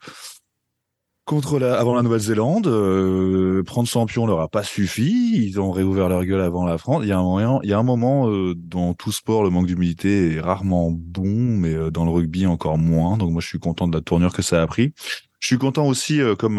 contre 1.25 1.59
la, 1.59 1.79
avant 1.79 1.95
la 1.95 2.03
Nouvelle-Zélande, 2.03 2.67
euh, 2.67 3.63
prendre 3.63 3.89
champion 3.89 4.27
leur 4.27 4.41
a 4.41 4.49
pas 4.49 4.63
suffi. 4.63 5.33
Ils 5.35 5.61
ont 5.61 5.71
réouvert 5.71 6.09
leur 6.09 6.25
gueule 6.25 6.41
avant 6.41 6.65
la 6.65 6.79
France. 6.79 7.01
Il 7.03 7.09
y 7.09 7.13
a 7.13 7.19
un 7.19 7.23
moment, 7.23 7.63
il 7.63 7.71
y 7.71 7.73
a 7.73 7.79
un 7.79 7.83
moment 7.83 8.29
euh, 8.29 8.55
dans 8.55 8.95
tout 8.95 9.13
sport, 9.13 9.43
le 9.43 9.51
manque 9.51 9.67
d'humilité 9.67 10.35
est 10.35 10.41
rarement 10.41 10.91
bon, 10.91 11.25
mais 11.27 11.75
euh, 11.75 11.91
dans 11.91 12.05
le 12.05 12.11
rugby 12.11 12.47
encore 12.47 12.79
moins. 12.79 13.17
Donc 13.17 13.33
moi, 13.33 13.41
je 13.41 13.49
suis 13.49 13.59
content 13.59 13.89
de 13.89 13.97
la 13.97 14.03
tournure 14.03 14.33
que 14.33 14.43
ça 14.43 14.61
a 14.61 14.67
pris. 14.67 14.93
Je 15.41 15.47
suis 15.47 15.59
content 15.59 15.87
aussi, 15.87 16.21
comme 16.39 16.57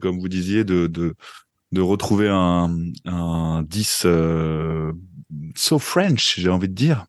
comme 0.00 0.18
vous 0.18 0.28
disiez, 0.28 0.64
de 0.64 0.88
de, 0.88 1.14
de 1.70 1.80
retrouver 1.80 2.28
un 2.28 2.68
un 3.04 3.62
10 3.62 4.06
so 5.54 5.78
French, 5.78 6.34
j'ai 6.40 6.48
envie 6.50 6.68
de 6.68 6.74
dire 6.74 7.06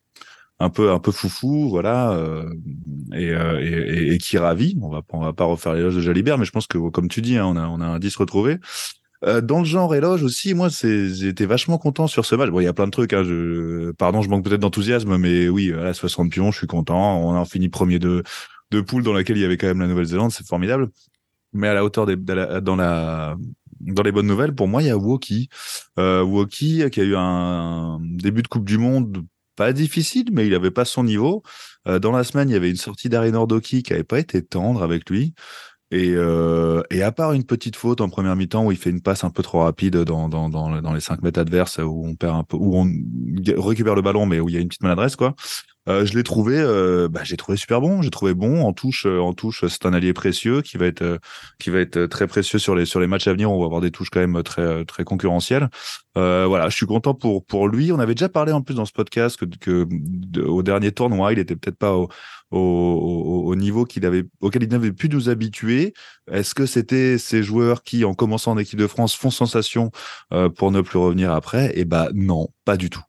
un 0.60 0.70
peu 0.70 0.92
un 0.92 1.00
peu 1.00 1.12
foufou 1.12 1.70
voilà 1.70 2.12
euh, 2.12 2.50
euh, 3.14 3.60
et, 3.60 4.14
et, 4.14 4.18
qui 4.18 4.38
ravit. 4.38 4.78
On 4.82 4.90
va 4.90 5.02
on 5.10 5.20
va 5.20 5.34
pas 5.34 5.46
refaire 5.46 5.74
l'éloge 5.74 5.96
de 5.96 6.02
Jalibert 6.02 6.38
mais 6.38 6.46
je 6.46 6.52
pense 6.52 6.68
que 6.68 6.78
comme 6.90 7.08
tu 7.10 7.22
dis 7.22 7.38
hein, 7.38 7.46
on 7.46 7.58
a 7.58 7.68
on 7.68 7.82
a 7.82 7.86
un 7.86 8.00
10 8.00 8.16
retrouvé. 8.16 8.58
Euh, 9.24 9.42
dans 9.42 9.60
le 9.60 9.66
genre 9.66 9.96
éloge 9.96 10.24
aussi 10.24 10.54
moi 10.54 10.70
c'est 10.70 11.14
j'étais 11.14 11.46
vachement 11.46 11.78
content 11.78 12.08
sur 12.08 12.26
ce 12.26 12.36
match. 12.36 12.50
Bon 12.50 12.60
il 12.60 12.66
y 12.66 12.68
a 12.68 12.74
plein 12.74 12.86
de 12.86 12.92
trucs 12.92 13.14
hein, 13.14 13.24
je 13.24 13.92
pardon 13.92 14.22
je 14.22 14.30
manque 14.30 14.44
peut-être 14.46 14.62
d'enthousiasme 14.62 15.18
mais 15.18 15.50
oui 15.50 15.74
à 15.74 15.94
60 15.94 16.32
pions 16.32 16.52
je 16.52 16.58
suis 16.60 16.68
content. 16.68 17.20
On 17.20 17.40
a 17.40 17.46
fini 17.46 17.70
premier 17.70 18.00
de 18.00 18.24
de 18.72 18.82
poule 18.82 19.04
dans 19.04 19.14
laquelle 19.14 19.38
il 19.38 19.42
y 19.42 19.46
avait 19.46 19.58
quand 19.58 19.68
même 19.68 19.82
la 19.82 19.88
Nouvelle-Zélande 19.88 20.32
c'est 20.32 20.48
formidable. 20.48 20.90
Mais 21.54 21.68
à 21.68 21.74
la 21.74 21.84
hauteur 21.86 22.06
des 22.06 22.16
dans 22.18 22.76
la 22.76 23.36
dans 23.82 24.04
les 24.04 24.12
bonnes 24.12 24.28
nouvelles, 24.28 24.56
pour 24.56 24.68
moi, 24.68 24.82
il 24.82 24.88
y 24.88 24.90
a 24.90 24.98
Woki. 24.98 25.50
Euh, 26.00 26.24
Woki 26.24 26.90
qui 26.90 27.02
a 27.02 27.04
eu 27.04 27.16
un 27.16 28.00
début 28.02 28.42
de 28.42 28.48
Coupe 28.48 28.66
du 28.66 28.78
Monde 28.78 29.26
pas 29.56 29.74
difficile, 29.74 30.30
mais 30.32 30.48
il 30.48 30.54
avait 30.54 30.72
pas 30.72 30.86
son 30.86 31.04
niveau. 31.04 31.44
Euh, 31.88 32.00
dans 32.00 32.12
la 32.12 32.24
semaine, 32.24 32.50
il 32.50 32.54
y 32.54 32.56
avait 32.56 32.70
une 32.70 32.76
sortie 32.76 33.10
d'Ari 33.10 33.32
Nordoki 33.32 33.84
qui 33.84 33.94
avait 33.94 34.04
pas 34.04 34.20
été 34.20 34.42
tendre 34.44 34.84
avec 34.84 35.10
lui. 35.10 35.34
Et, 35.92 36.14
euh, 36.16 36.82
et 36.90 37.04
à 37.04 37.12
part 37.12 37.34
une 37.34 37.44
petite 37.44 37.76
faute 37.76 38.02
en 38.02 38.10
première 38.10 38.36
mi-temps 38.36 38.66
où 38.66 38.72
il 38.72 38.78
fait 38.78 38.90
une 38.90 39.02
passe 39.02 39.24
un 39.24 39.30
peu 39.30 39.44
trop 39.44 39.62
rapide 39.62 39.98
dans 39.98 40.94
les 40.94 41.00
5 41.00 41.22
mètres 41.22 41.40
adverses 41.40 41.78
où 41.78 42.06
on 42.06 42.16
perd 42.16 42.36
un 42.36 42.44
peu, 42.44 42.58
où 42.58 42.76
on 42.76 42.90
récupère 43.62 43.94
le 43.94 44.01
ballon 44.01 44.25
mais 44.25 44.40
où 44.40 44.50
il 44.50 44.56
y 44.56 44.58
a 44.58 44.62
une 44.62 44.68
petite 44.68 44.82
maladresse 44.82 45.16
quoi. 45.16 45.36
Euh, 45.88 46.06
je 46.06 46.16
l'ai 46.16 46.24
trouvé, 46.24 46.58
euh, 46.58 47.08
bah, 47.08 47.22
j'ai 47.24 47.38
trouvé 47.38 47.58
super 47.58 47.80
bon. 47.80 48.02
J'ai 48.02 48.10
trouvé 48.10 48.34
bon 48.34 48.64
en 48.64 48.74
touche. 48.74 49.06
Euh, 49.06 49.20
en 49.20 49.34
touche, 49.34 49.66
c'est 49.68 49.86
un 49.86 49.94
allié 49.94 50.14
précieux 50.14 50.62
qui 50.62 50.78
va 50.78 50.88
être 50.88 51.20
qui 51.60 51.70
va 51.70 51.80
être 51.80 52.06
très 52.08 52.28
précieux 52.28 52.60
sur 52.60 52.76
les 52.76 52.86
sur 52.86 53.00
les 53.00 53.08
matchs 53.08 53.28
à 53.28 53.34
venir. 53.34 53.52
On 53.52 53.60
va 53.60 53.66
avoir 53.66 53.82
des 53.82 53.92
touches 53.92 54.10
quand 54.10 54.20
même 54.20 54.42
très 54.44 54.86
très 54.86 55.04
concurrentielles. 55.04 55.70
voilà, 56.16 56.70
je 56.70 56.76
suis 56.76 56.88
content 56.88 57.14
pour 57.14 57.46
pour 57.46 57.68
lui. 57.68 57.92
On 57.92 58.00
avait 58.00 58.16
déjà 58.16 58.30
parlé 58.30 58.52
en 58.52 58.62
plus 58.62 58.76
dans 58.76 58.86
ce 58.86 58.94
podcast 58.94 59.38
que, 59.38 59.46
que 59.46 60.42
au 60.42 60.64
dernier 60.64 60.92
tournoi, 60.92 61.34
il 61.34 61.40
était 61.40 61.56
peut-être 61.56 61.78
pas 61.78 61.94
au, 61.94 62.10
au, 62.52 63.44
au, 63.46 63.56
niveau 63.56 63.86
qu'il 63.86 64.06
avait 64.06 64.24
auquel 64.42 64.64
il 64.64 64.70
n'avait 64.70 64.92
pu 64.92 65.10
nous 65.10 65.30
habituer. 65.30 65.94
Est-ce 66.32 66.56
que 66.56 66.66
c'était 66.66 67.18
ces 67.20 67.44
joueurs 67.44 67.84
qui, 67.84 68.06
en 68.06 68.14
commençant 68.16 68.54
en 68.54 68.58
équipe 68.58 68.80
de 68.80 68.88
France, 68.88 69.16
font 69.16 69.32
sensation 69.32 69.92
pour 70.56 70.72
ne 70.72 70.82
plus 70.82 70.98
revenir 70.98 71.32
après? 71.32 71.72
Eh 71.76 71.86
ben 71.86 72.10
non, 72.14 72.50
pas 72.66 72.78
du 72.78 72.90
tout. 72.90 73.04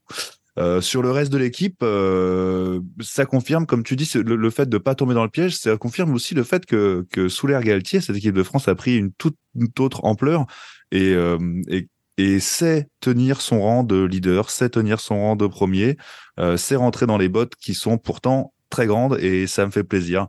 Euh, 0.59 0.81
sur 0.81 1.03
le 1.03 1.11
reste 1.11 1.33
de 1.33 1.39
l'équipe, 1.39 1.79
euh, 1.83 2.81
ça 3.01 3.27
confirme, 3.27 3.67
comme 3.67 3.83
tu 3.83 3.95
dis, 3.97 4.11
le, 4.15 4.51
fait 4.51 4.69
de 4.69 4.79
pas 4.79 4.95
tomber 4.95 5.15
dans 5.15 5.25
le 5.25 5.31
piège, 5.31 5.57
ça 5.57 5.77
confirme 5.77 6.15
aussi 6.15 6.35
le 6.35 6.45
fait 6.45 6.65
que, 6.65 7.07
que 7.11 7.29
sous 7.29 7.47
l'air 7.47 7.63
Galtier, 7.63 8.01
cette 8.01 8.17
équipe 8.17 8.35
de 8.35 8.43
France 8.43 8.67
a 8.69 8.75
pris 8.75 8.97
une 8.97 9.13
toute, 9.13 9.37
autre 9.79 10.05
ampleur 10.05 10.47
et, 10.93 11.13
euh, 11.13 11.39
et, 11.69 11.89
et 12.19 12.41
sait 12.41 12.89
tenir 13.01 13.41
son 13.41 13.61
rang 13.61 13.83
de 13.83 14.03
leader, 14.03 14.51
sait 14.51 14.71
tenir 14.71 15.01
son 15.01 15.21
rang 15.21 15.37
de 15.37 15.47
premier, 15.47 15.97
euh, 16.41 16.57
sait 16.57 16.77
rentrer 16.77 17.07
dans 17.07 17.19
les 17.19 17.29
bottes 17.29 17.55
qui 17.57 17.75
sont 17.75 17.99
pourtant 17.99 18.53
très 18.71 18.87
grandes 18.87 19.19
et 19.21 19.47
ça 19.47 19.67
me 19.67 19.71
fait 19.71 19.85
plaisir. 19.85 20.27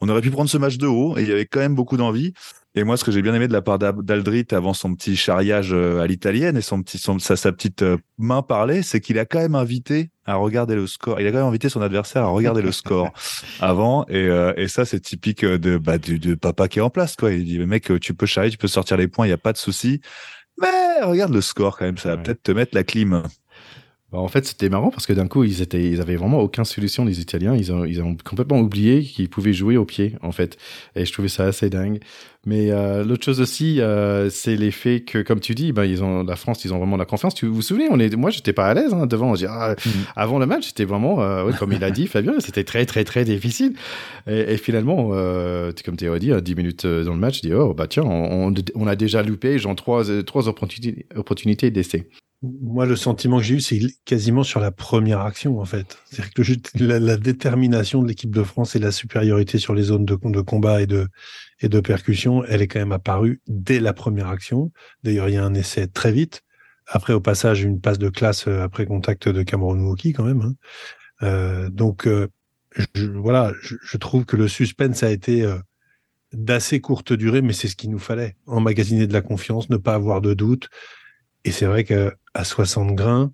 On 0.00 0.08
aurait 0.08 0.20
pu 0.20 0.30
prendre 0.30 0.50
ce 0.50 0.58
match 0.58 0.78
de 0.78 0.86
haut 0.86 1.16
et 1.16 1.22
il 1.22 1.28
y 1.28 1.32
avait 1.32 1.46
quand 1.46 1.60
même 1.60 1.74
beaucoup 1.74 1.96
d'envie. 1.96 2.32
Et 2.74 2.84
moi, 2.84 2.96
ce 2.96 3.04
que 3.04 3.10
j'ai 3.10 3.20
bien 3.20 3.34
aimé 3.34 3.48
de 3.48 3.52
la 3.52 3.60
part 3.60 3.78
d'Aldrit 3.78 4.46
avant 4.52 4.72
son 4.72 4.94
petit 4.94 5.14
charriage 5.14 5.74
euh, 5.74 6.00
à 6.00 6.06
l'italienne 6.06 6.56
et 6.56 6.62
son 6.62 6.82
petit, 6.82 6.96
son, 6.96 7.18
sa, 7.18 7.36
sa 7.36 7.52
petite 7.52 7.82
euh, 7.82 7.98
main 8.16 8.40
parlée, 8.40 8.82
c'est 8.82 9.00
qu'il 9.00 9.18
a 9.18 9.26
quand 9.26 9.40
même 9.40 9.54
invité 9.54 10.10
à 10.24 10.36
regarder 10.36 10.74
le 10.74 10.86
score. 10.86 11.20
Il 11.20 11.26
a 11.26 11.32
quand 11.32 11.38
même 11.38 11.46
invité 11.46 11.68
son 11.68 11.82
adversaire 11.82 12.22
à 12.22 12.28
regarder 12.28 12.62
le 12.62 12.72
score 12.72 13.10
avant. 13.60 14.06
Et, 14.08 14.26
euh, 14.26 14.54
et 14.56 14.68
ça, 14.68 14.86
c'est 14.86 15.00
typique 15.00 15.44
de, 15.44 15.76
bah, 15.76 15.98
du, 15.98 16.18
de 16.18 16.34
papa 16.34 16.68
qui 16.68 16.78
est 16.78 16.82
en 16.82 16.88
place, 16.88 17.14
quoi. 17.14 17.32
Il 17.32 17.44
dit, 17.44 17.58
mec, 17.58 17.92
tu 18.00 18.14
peux 18.14 18.26
charrier, 18.26 18.50
tu 18.50 18.58
peux 18.58 18.68
sortir 18.68 18.96
les 18.96 19.08
points, 19.08 19.26
il 19.26 19.30
n'y 19.30 19.34
a 19.34 19.38
pas 19.38 19.52
de 19.52 19.58
souci. 19.58 20.00
Mais 20.58 21.02
regarde 21.02 21.32
le 21.32 21.40
score 21.42 21.76
quand 21.76 21.84
même, 21.84 21.98
ça 21.98 22.10
va 22.10 22.16
peut-être 22.22 22.42
te 22.42 22.52
mettre 22.52 22.74
la 22.74 22.84
clim. 22.84 23.22
Bah, 24.12 24.18
en 24.18 24.28
fait, 24.28 24.44
c'était 24.44 24.68
marrant 24.68 24.90
parce 24.90 25.06
que 25.06 25.14
d'un 25.14 25.26
coup, 25.26 25.42
ils 25.42 25.62
étaient, 25.62 25.90
ils 25.90 26.02
avaient 26.02 26.16
vraiment 26.16 26.40
aucune 26.40 26.66
solution, 26.66 27.06
les 27.06 27.20
Italiens. 27.20 27.56
Ils 27.56 27.72
ont, 27.72 27.86
ils 27.86 28.02
ont 28.02 28.14
complètement 28.22 28.60
oublié 28.60 29.02
qu'ils 29.02 29.30
pouvaient 29.30 29.54
jouer 29.54 29.78
au 29.78 29.86
pied, 29.86 30.16
en 30.20 30.32
fait. 30.32 30.58
Et 30.94 31.06
je 31.06 31.12
trouvais 31.14 31.28
ça 31.28 31.44
assez 31.44 31.70
dingue. 31.70 31.98
Mais 32.44 32.70
euh, 32.72 33.04
l'autre 33.04 33.24
chose 33.24 33.40
aussi, 33.40 33.80
euh, 33.80 34.28
c'est 34.28 34.54
l'effet 34.56 35.00
que, 35.00 35.22
comme 35.22 35.40
tu 35.40 35.54
dis, 35.54 35.72
ben, 35.72 35.84
ils 35.84 36.04
ont 36.04 36.24
la 36.24 36.36
France, 36.36 36.62
ils 36.66 36.74
ont 36.74 36.78
vraiment 36.78 36.98
la 36.98 37.06
confiance. 37.06 37.34
Tu 37.34 37.46
vous, 37.46 37.62
souvenez, 37.62 37.86
on 37.90 37.98
est, 37.98 38.14
moi, 38.14 38.28
j'étais 38.28 38.52
pas 38.52 38.66
à 38.66 38.74
l'aise 38.74 38.92
hein, 38.92 39.06
devant. 39.06 39.32
Ah, 39.48 39.76
mm. 39.82 39.90
Avant 40.14 40.38
le 40.38 40.44
match, 40.44 40.66
c'était 40.66 40.84
vraiment, 40.84 41.22
euh, 41.22 41.50
comme 41.52 41.72
il 41.72 41.82
a 41.82 41.90
dit, 41.90 42.06
Fabien, 42.06 42.34
c'était 42.40 42.64
très, 42.64 42.84
très, 42.84 43.04
très 43.04 43.24
difficile. 43.24 43.76
Et, 44.26 44.52
et 44.52 44.56
finalement, 44.58 45.10
euh, 45.12 45.72
comme 45.86 45.96
tu 45.96 46.06
as 46.06 46.18
dit, 46.18 46.32
10 46.38 46.54
minutes 46.54 46.86
dans 46.86 47.14
le 47.14 47.18
match, 47.18 47.36
je 47.36 47.48
dis, 47.48 47.54
oh, 47.54 47.72
bah 47.72 47.86
tiens, 47.86 48.04
on, 48.04 48.52
on 48.74 48.86
a 48.86 48.94
déjà 48.94 49.22
loupé, 49.22 49.58
genre 49.58 49.74
trois, 49.74 50.04
trois 50.26 50.48
opportunités, 50.48 51.06
opportunités 51.14 51.70
d'essai. 51.70 52.10
Moi, 52.42 52.86
le 52.86 52.96
sentiment 52.96 53.38
que 53.38 53.44
j'ai 53.44 53.54
eu, 53.54 53.60
c'est 53.60 53.80
quasiment 54.04 54.42
sur 54.42 54.58
la 54.58 54.72
première 54.72 55.20
action, 55.20 55.60
en 55.60 55.64
fait. 55.64 55.98
C'est-à-dire 56.06 56.32
que 56.32 56.82
la, 56.82 57.16
détermination 57.16 58.02
de 58.02 58.08
l'équipe 58.08 58.32
de 58.32 58.42
France 58.42 58.74
et 58.74 58.80
la 58.80 58.90
supériorité 58.90 59.58
sur 59.58 59.74
les 59.74 59.84
zones 59.84 60.04
de, 60.04 60.40
combat 60.40 60.82
et 60.82 60.88
de, 60.88 61.06
et 61.60 61.68
de 61.68 61.78
percussion, 61.78 62.44
elle 62.44 62.60
est 62.60 62.66
quand 62.66 62.80
même 62.80 62.90
apparue 62.90 63.40
dès 63.46 63.78
la 63.78 63.92
première 63.92 64.26
action. 64.26 64.72
D'ailleurs, 65.04 65.28
il 65.28 65.34
y 65.36 65.38
a 65.38 65.44
un 65.44 65.54
essai 65.54 65.86
très 65.86 66.10
vite. 66.10 66.42
Après, 66.88 67.12
au 67.12 67.20
passage, 67.20 67.62
une 67.62 67.80
passe 67.80 67.98
de 67.98 68.08
classe 68.08 68.48
euh, 68.48 68.62
après 68.62 68.86
contact 68.86 69.28
de 69.28 69.44
Cameron 69.44 69.78
Wookie, 69.78 70.12
quand 70.12 70.24
même. 70.24 70.42
Hein. 70.42 70.54
Euh, 71.22 71.70
donc, 71.70 72.08
euh, 72.08 72.26
voilà, 73.14 73.52
je, 73.60 73.96
trouve 73.98 74.24
que 74.24 74.36
le 74.36 74.48
suspense 74.48 75.04
a 75.04 75.10
été 75.10 75.46
d'assez 76.32 76.80
courte 76.80 77.12
durée, 77.12 77.42
mais 77.42 77.52
c'est 77.52 77.68
ce 77.68 77.76
qu'il 77.76 77.90
nous 77.90 77.98
fallait. 77.98 78.36
Emmagasiner 78.46 79.06
de 79.06 79.12
la 79.12 79.20
confiance, 79.20 79.70
ne 79.70 79.76
pas 79.76 79.94
avoir 79.94 80.22
de 80.22 80.34
doute. 80.34 80.70
Et 81.44 81.52
c'est 81.52 81.66
vrai 81.66 81.84
que 81.84 82.14
à 82.34 82.44
60 82.44 82.94
grains, 82.94 83.32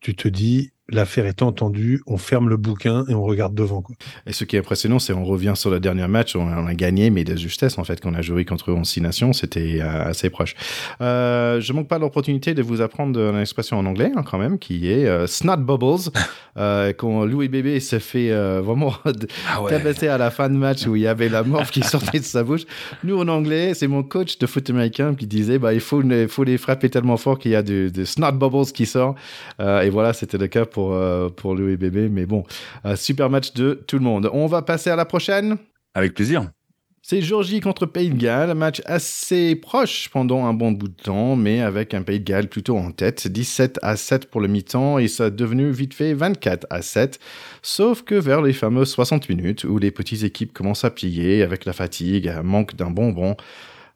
tu 0.00 0.16
te 0.16 0.28
dis, 0.28 0.72
l'affaire 0.90 1.26
est 1.26 1.42
entendue, 1.42 2.02
on 2.06 2.16
ferme 2.16 2.48
le 2.48 2.56
bouquin 2.56 3.04
et 3.08 3.14
on 3.14 3.24
regarde 3.24 3.54
devant. 3.54 3.82
Quoi. 3.82 3.96
Et 4.26 4.32
ce 4.32 4.44
qui 4.44 4.56
est 4.56 4.58
impressionnant, 4.58 4.98
c'est 4.98 5.12
on 5.12 5.24
revient 5.24 5.52
sur 5.54 5.70
le 5.70 5.80
dernier 5.80 6.06
match, 6.06 6.36
on 6.36 6.48
a, 6.48 6.74
gagné, 6.74 7.10
mais 7.10 7.24
de 7.24 7.36
justesse 7.36 7.78
en 7.78 7.84
fait, 7.84 8.00
quand 8.00 8.10
on 8.12 8.14
a 8.14 8.22
joué 8.22 8.44
contre 8.44 8.72
11 8.72 8.98
Nations, 8.98 9.32
c'était 9.32 9.78
euh, 9.80 10.04
assez 10.04 10.30
proche. 10.30 10.54
Euh, 11.00 11.60
je 11.60 11.72
manque 11.72 11.88
pas 11.88 11.98
l'opportunité 11.98 12.54
de 12.54 12.62
vous 12.62 12.80
apprendre 12.80 13.18
une 13.18 13.40
expression 13.40 13.78
en 13.78 13.86
anglais 13.86 14.10
hein, 14.14 14.22
quand 14.22 14.38
même, 14.38 14.58
qui 14.58 14.90
est 14.90 15.06
euh, 15.06 15.26
snot 15.26 15.56
bubbles, 15.56 16.10
euh, 16.56 16.92
quand 16.96 17.24
Louis 17.24 17.48
Bébé 17.48 17.80
se 17.80 17.98
fait 17.98 18.30
euh, 18.30 18.60
vraiment 18.62 18.94
ah 19.04 19.60
tabasser 19.68 20.08
à 20.08 20.18
la 20.18 20.30
fin 20.30 20.48
de 20.48 20.54
match 20.54 20.86
où 20.86 20.96
il 20.96 21.02
y 21.02 21.06
avait 21.06 21.28
la 21.28 21.42
morve 21.42 21.70
qui 21.70 21.82
sortait 21.82 22.18
de 22.18 22.24
sa 22.24 22.42
bouche. 22.42 22.62
Nous 23.04 23.18
en 23.18 23.28
anglais, 23.28 23.74
c'est 23.74 23.88
mon 23.88 24.02
coach 24.02 24.38
de 24.38 24.46
foot 24.46 24.68
américain 24.70 25.14
qui 25.14 25.26
disait, 25.26 25.58
bah 25.58 25.74
il 25.74 25.80
faut, 25.80 26.02
il 26.02 26.28
faut 26.28 26.44
les 26.44 26.58
frapper 26.58 26.90
tellement 26.90 27.16
fort 27.16 27.38
qu'il 27.38 27.52
y 27.52 27.56
a 27.56 27.62
des 27.62 28.04
snot 28.04 28.32
bubbles 28.32 28.66
qui 28.72 28.86
sort. 28.86 29.14
et 29.58 29.90
voilà, 29.90 30.12
c'était 30.12 30.38
le 30.38 30.46
cas 30.46 30.64
pour 30.64 30.79
pour, 30.80 30.94
euh, 30.94 31.28
pour 31.28 31.54
Louis 31.54 31.76
Bébé. 31.76 32.08
Mais 32.08 32.26
bon, 32.26 32.44
super 32.96 33.28
match 33.28 33.52
de 33.52 33.74
tout 33.86 33.98
le 33.98 34.04
monde. 34.04 34.30
On 34.32 34.46
va 34.46 34.62
passer 34.62 34.90
à 34.90 34.96
la 34.96 35.04
prochaine. 35.04 35.56
Avec 35.94 36.14
plaisir. 36.14 36.50
C'est 37.02 37.22
Georgie 37.22 37.60
contre 37.60 37.86
Pays 37.86 38.10
de 38.10 38.16
Galles, 38.16 38.54
match 38.54 38.82
assez 38.84 39.56
proche 39.56 40.10
pendant 40.10 40.44
un 40.44 40.52
bon 40.52 40.70
bout 40.70 40.88
de 40.88 41.02
temps, 41.02 41.34
mais 41.34 41.60
avec 41.60 41.94
un 41.94 42.02
Pays 42.02 42.20
de 42.20 42.24
Galles 42.24 42.48
plutôt 42.48 42.76
en 42.76 42.92
tête, 42.92 43.26
17 43.26 43.80
à 43.82 43.96
7 43.96 44.26
pour 44.26 44.40
le 44.40 44.48
mi-temps 44.48 44.98
et 44.98 45.08
ça 45.08 45.24
a 45.24 45.30
devenu 45.30 45.70
vite 45.70 45.94
fait 45.94 46.12
24 46.12 46.66
à 46.68 46.82
7, 46.82 47.18
sauf 47.62 48.02
que 48.02 48.14
vers 48.14 48.42
les 48.42 48.52
fameuses 48.52 48.90
60 48.90 49.30
minutes 49.30 49.64
où 49.64 49.78
les 49.78 49.90
petites 49.90 50.24
équipes 50.24 50.52
commencent 50.52 50.84
à 50.84 50.90
plier 50.90 51.42
avec 51.42 51.64
la 51.64 51.72
fatigue, 51.72 52.28
un 52.28 52.42
manque 52.42 52.76
d'un 52.76 52.90
bonbon, 52.90 53.34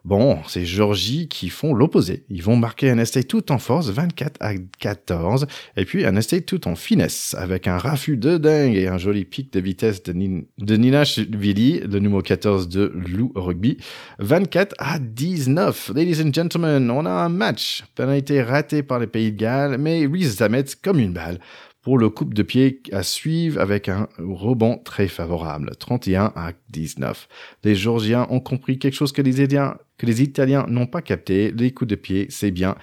Bon, 0.04 0.38
c'est 0.46 0.66
Georgie 0.66 1.28
qui 1.28 1.48
font 1.48 1.72
l'opposé. 1.72 2.26
Ils 2.28 2.42
vont 2.42 2.56
marquer 2.56 2.90
un 2.90 2.98
essai 2.98 3.24
tout 3.24 3.50
en 3.50 3.58
force, 3.58 3.88
24 3.88 4.36
à 4.40 4.52
14, 4.78 5.46
et 5.78 5.86
puis 5.86 6.04
un 6.04 6.14
essai 6.16 6.42
tout 6.42 6.68
en 6.68 6.74
finesse, 6.74 7.34
avec 7.38 7.66
un 7.66 7.78
raffut 7.78 8.18
de 8.18 8.36
dingue 8.36 8.76
et 8.76 8.86
un 8.86 8.98
joli 8.98 9.24
pic 9.24 9.50
de 9.54 9.60
vitesse 9.60 10.02
de, 10.02 10.12
Nina 10.12 11.04
Vili, 11.30 11.80
le 11.80 12.00
numéro 12.00 12.20
14 12.20 12.68
de 12.68 12.92
Lou 12.94 13.32
Rugby, 13.34 13.78
24 14.18 14.74
à 14.76 14.98
19. 14.98 15.92
Ladies 15.94 16.22
and 16.22 16.34
gentlemen, 16.34 16.90
on 16.90 17.06
a 17.06 17.10
un 17.10 17.30
match. 17.30 17.82
Pénalité 17.94 18.42
ratée 18.42 18.82
par 18.82 18.98
les 18.98 19.06
Pays 19.06 19.32
de 19.32 19.38
Galles, 19.38 19.78
mais 19.78 20.04
Rhys 20.04 20.36
Zamet 20.36 20.64
comme 20.82 20.98
une 20.98 21.14
balle 21.14 21.40
pour 21.84 21.98
le 21.98 22.08
coupe 22.08 22.32
de 22.32 22.42
pied 22.42 22.80
à 22.92 23.02
suivre 23.02 23.60
avec 23.60 23.90
un 23.90 24.08
rebond 24.18 24.78
très 24.78 25.06
favorable, 25.06 25.72
31 25.78 26.32
à 26.34 26.52
19. 26.70 27.28
Les 27.62 27.74
Georgiens 27.74 28.26
ont 28.30 28.40
compris 28.40 28.78
quelque 28.78 28.94
chose 28.94 29.12
que 29.12 29.20
les 29.20 29.42
Italiens, 29.42 29.76
que 29.98 30.06
les 30.06 30.22
Italiens 30.22 30.64
n'ont 30.66 30.86
pas 30.86 31.02
capté. 31.02 31.52
Les 31.52 31.72
coups 31.72 31.90
de 31.90 31.94
pied, 31.94 32.26
c'est 32.30 32.50
bien. 32.50 32.74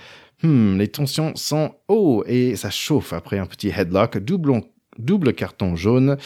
Hmm, 0.44 0.78
les 0.78 0.88
tensions 0.88 1.36
sont 1.36 1.74
hauts 1.88 2.24
et 2.28 2.56
ça 2.56 2.70
chauffe 2.70 3.12
après 3.12 3.40
un 3.40 3.48
petit 3.48 3.70
headlock, 3.70 4.20
double, 4.20 4.62
double 5.00 5.34
carton 5.34 5.76
jaune, 5.76 6.18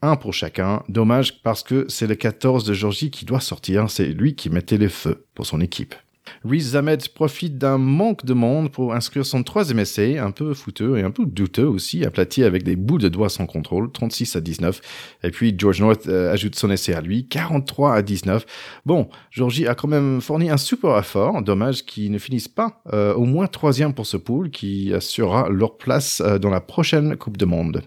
un 0.00 0.14
pour 0.14 0.32
chacun. 0.32 0.84
Dommage 0.88 1.42
parce 1.42 1.64
que 1.64 1.84
c'est 1.88 2.06
le 2.06 2.14
14 2.14 2.64
de 2.64 2.74
Georgie 2.74 3.10
qui 3.10 3.24
doit 3.24 3.40
sortir, 3.40 3.90
c'est 3.90 4.06
lui 4.06 4.36
qui 4.36 4.50
mettait 4.50 4.78
le 4.78 4.88
feu 4.88 5.26
pour 5.34 5.46
son 5.46 5.60
équipe. 5.60 5.96
Rhys 6.44 6.70
Zamed 6.70 7.08
profite 7.08 7.58
d'un 7.58 7.78
manque 7.78 8.24
de 8.24 8.34
monde 8.34 8.70
pour 8.70 8.94
inscrire 8.94 9.24
son 9.24 9.42
troisième 9.42 9.78
essai, 9.78 10.18
un 10.18 10.30
peu 10.30 10.54
fouteux 10.54 10.98
et 10.98 11.02
un 11.02 11.10
peu 11.10 11.24
douteux 11.26 11.66
aussi, 11.66 12.04
aplati 12.04 12.44
avec 12.44 12.62
des 12.62 12.76
bouts 12.76 12.98
de 12.98 13.08
doigts 13.08 13.28
sans 13.28 13.46
contrôle, 13.46 13.90
36 13.90 14.36
à 14.36 14.40
19. 14.40 14.80
Et 15.22 15.30
puis 15.30 15.54
George 15.56 15.80
North 15.80 16.06
euh, 16.06 16.32
ajoute 16.32 16.54
son 16.54 16.70
essai 16.70 16.94
à 16.94 17.00
lui, 17.00 17.26
43 17.28 17.94
à 17.94 18.02
19. 18.02 18.46
Bon, 18.86 19.08
Georgie 19.30 19.66
a 19.66 19.74
quand 19.74 19.88
même 19.88 20.20
fourni 20.20 20.50
un 20.50 20.56
super 20.56 20.98
effort, 20.98 21.42
dommage 21.42 21.84
qu'ils 21.84 22.10
ne 22.10 22.18
finissent 22.18 22.48
pas 22.48 22.82
euh, 22.92 23.14
au 23.14 23.24
moins 23.24 23.46
troisième 23.46 23.94
pour 23.94 24.06
ce 24.06 24.16
pool 24.16 24.50
qui 24.50 24.92
assurera 24.92 25.48
leur 25.48 25.76
place 25.76 26.20
euh, 26.20 26.38
dans 26.38 26.50
la 26.50 26.60
prochaine 26.60 27.16
Coupe 27.16 27.36
du 27.36 27.46
Monde. 27.46 27.82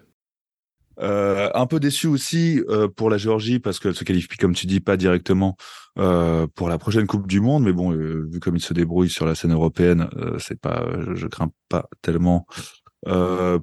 Euh, 1.00 1.50
un 1.54 1.66
peu 1.66 1.78
déçu 1.78 2.06
aussi 2.08 2.60
euh, 2.68 2.88
pour 2.88 3.08
la 3.08 3.18
Géorgie 3.18 3.60
parce 3.60 3.78
qu'elle 3.78 3.94
se 3.94 4.04
qualifie, 4.04 4.36
comme 4.36 4.54
tu 4.54 4.66
dis, 4.66 4.80
pas 4.80 4.96
directement 4.96 5.56
euh, 5.98 6.46
pour 6.54 6.68
la 6.68 6.78
prochaine 6.78 7.06
Coupe 7.06 7.26
du 7.26 7.40
Monde. 7.40 7.64
Mais 7.64 7.72
bon, 7.72 7.90
vu 7.90 8.40
comme 8.40 8.56
ils 8.56 8.62
se 8.62 8.74
débrouillent 8.74 9.10
sur 9.10 9.26
la 9.26 9.34
scène 9.34 9.52
européenne, 9.52 10.08
c'est 10.38 10.60
pas, 10.60 10.84
je, 11.14 11.26
crains 11.26 11.50
pas 11.68 11.88
tellement 12.02 12.46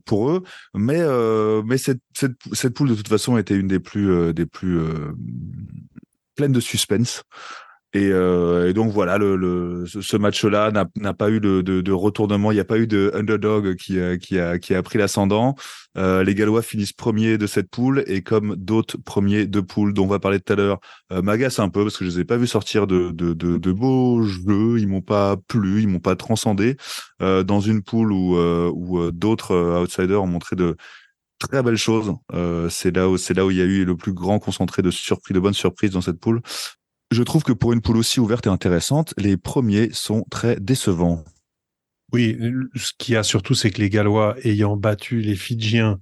pour 0.06 0.32
eux. 0.32 0.44
Mais 0.74 1.02
mais 1.66 1.78
cette, 1.78 2.02
cette, 2.14 2.38
cette 2.54 2.74
poule 2.74 2.90
de 2.90 2.96
toute 2.96 3.10
façon 3.10 3.38
était 3.38 3.56
une 3.56 3.68
des 3.68 3.80
plus 3.80 4.34
des 4.34 4.46
plus 4.46 4.80
pleines 6.36 6.54
de 6.54 6.60
suspense. 6.60 7.24
Et, 7.96 8.10
euh, 8.12 8.68
et, 8.70 8.74
donc 8.74 8.92
voilà, 8.92 9.18
le, 9.18 9.38
le 9.38 9.86
ce 9.88 10.18
match-là 10.18 10.70
n'a 10.72 11.14
pas 11.14 11.30
eu 11.30 11.40
de, 11.40 11.62
de, 11.62 11.80
de, 11.80 11.92
retournement. 11.94 12.52
Il 12.52 12.56
n'y 12.56 12.60
a 12.60 12.66
pas 12.66 12.78
eu 12.78 12.88
de 12.88 13.10
underdog 13.14 13.76
qui, 13.76 13.98
qui, 14.20 14.38
a, 14.38 14.60
qui 14.60 14.76
a 14.76 14.84
pris 14.84 15.00
l'ascendant. 15.00 15.56
Euh, 15.98 16.22
les 16.22 16.36
Gallois 16.36 16.62
finissent 16.62 16.92
premiers 16.92 17.38
de 17.38 17.48
cette 17.48 17.70
poule 17.70 18.04
et 18.08 18.22
comme 18.22 18.58
d'autres 18.58 18.98
premiers 18.98 19.46
de 19.48 19.62
poule 19.62 19.94
dont 19.94 20.04
on 20.04 20.08
va 20.08 20.20
parler 20.20 20.42
tout 20.42 20.52
à 20.52 20.58
l'heure, 20.58 20.80
euh, 21.14 21.22
m'agace 21.22 21.58
un 21.60 21.70
peu 21.70 21.84
parce 21.84 21.96
que 21.96 22.04
je 22.04 22.10
les 22.10 22.20
ai 22.20 22.26
pas 22.26 22.36
vus 22.36 22.48
sortir 22.48 22.86
de, 22.86 23.12
de, 23.12 23.34
de, 23.34 23.72
beaux 23.72 24.22
jeux. 24.24 24.78
Ils 24.78 24.90
m'ont 24.90 25.02
pas 25.02 25.38
plu, 25.48 25.82
ils 25.82 25.88
m'ont 25.88 26.02
pas 26.02 26.18
transcendé 26.18 26.76
euh, 27.22 27.44
dans 27.44 27.62
une 27.62 27.82
poule 27.82 28.12
où, 28.12 28.36
euh, 28.36 28.70
où 28.74 29.00
euh, 29.00 29.12
d'autres 29.14 29.56
outsiders 29.82 30.22
ont 30.22 30.28
montré 30.28 30.58
de 30.58 30.76
très 31.40 31.64
belles 31.64 31.78
choses. 31.78 32.14
c'est 32.70 32.96
là 32.96 33.10
où 33.10 33.18
c'est 33.18 33.34
là 33.34 33.46
où 33.46 33.52
il 33.52 33.58
y 33.58 33.62
a 33.62 33.66
eu 33.66 33.86
le 33.86 33.96
plus 33.96 34.14
grand 34.14 34.40
concentré 34.40 34.82
de 34.82 34.92
surprises, 34.92 35.34
de 35.34 35.40
bonnes 35.40 35.54
surprises 35.54 35.92
dans 35.92 36.02
cette 36.02 36.20
poule 36.20 36.42
je 37.12 37.24
trouve 37.24 37.44
que 37.44 37.54
pour 37.54 37.74
une 37.74 37.82
poule 37.82 37.98
aussi 37.98 38.20
ouverte 38.20 38.48
et 38.48 38.50
intéressante, 38.50 39.14
les 39.18 39.38
premiers 39.38 39.90
sont 39.94 40.26
très 40.30 40.56
décevants. 40.60 41.24
Oui, 42.12 42.38
ce 42.76 42.92
qu'il 42.98 43.16
y 43.16 43.18
a 43.18 43.24
surtout, 43.24 43.56
c'est 43.56 43.72
que 43.72 43.82
les 43.82 43.90
Gallois, 43.90 44.36
ayant 44.44 44.78
battu 44.78 45.22
les 45.22 45.36
Fidjiens 45.36 46.00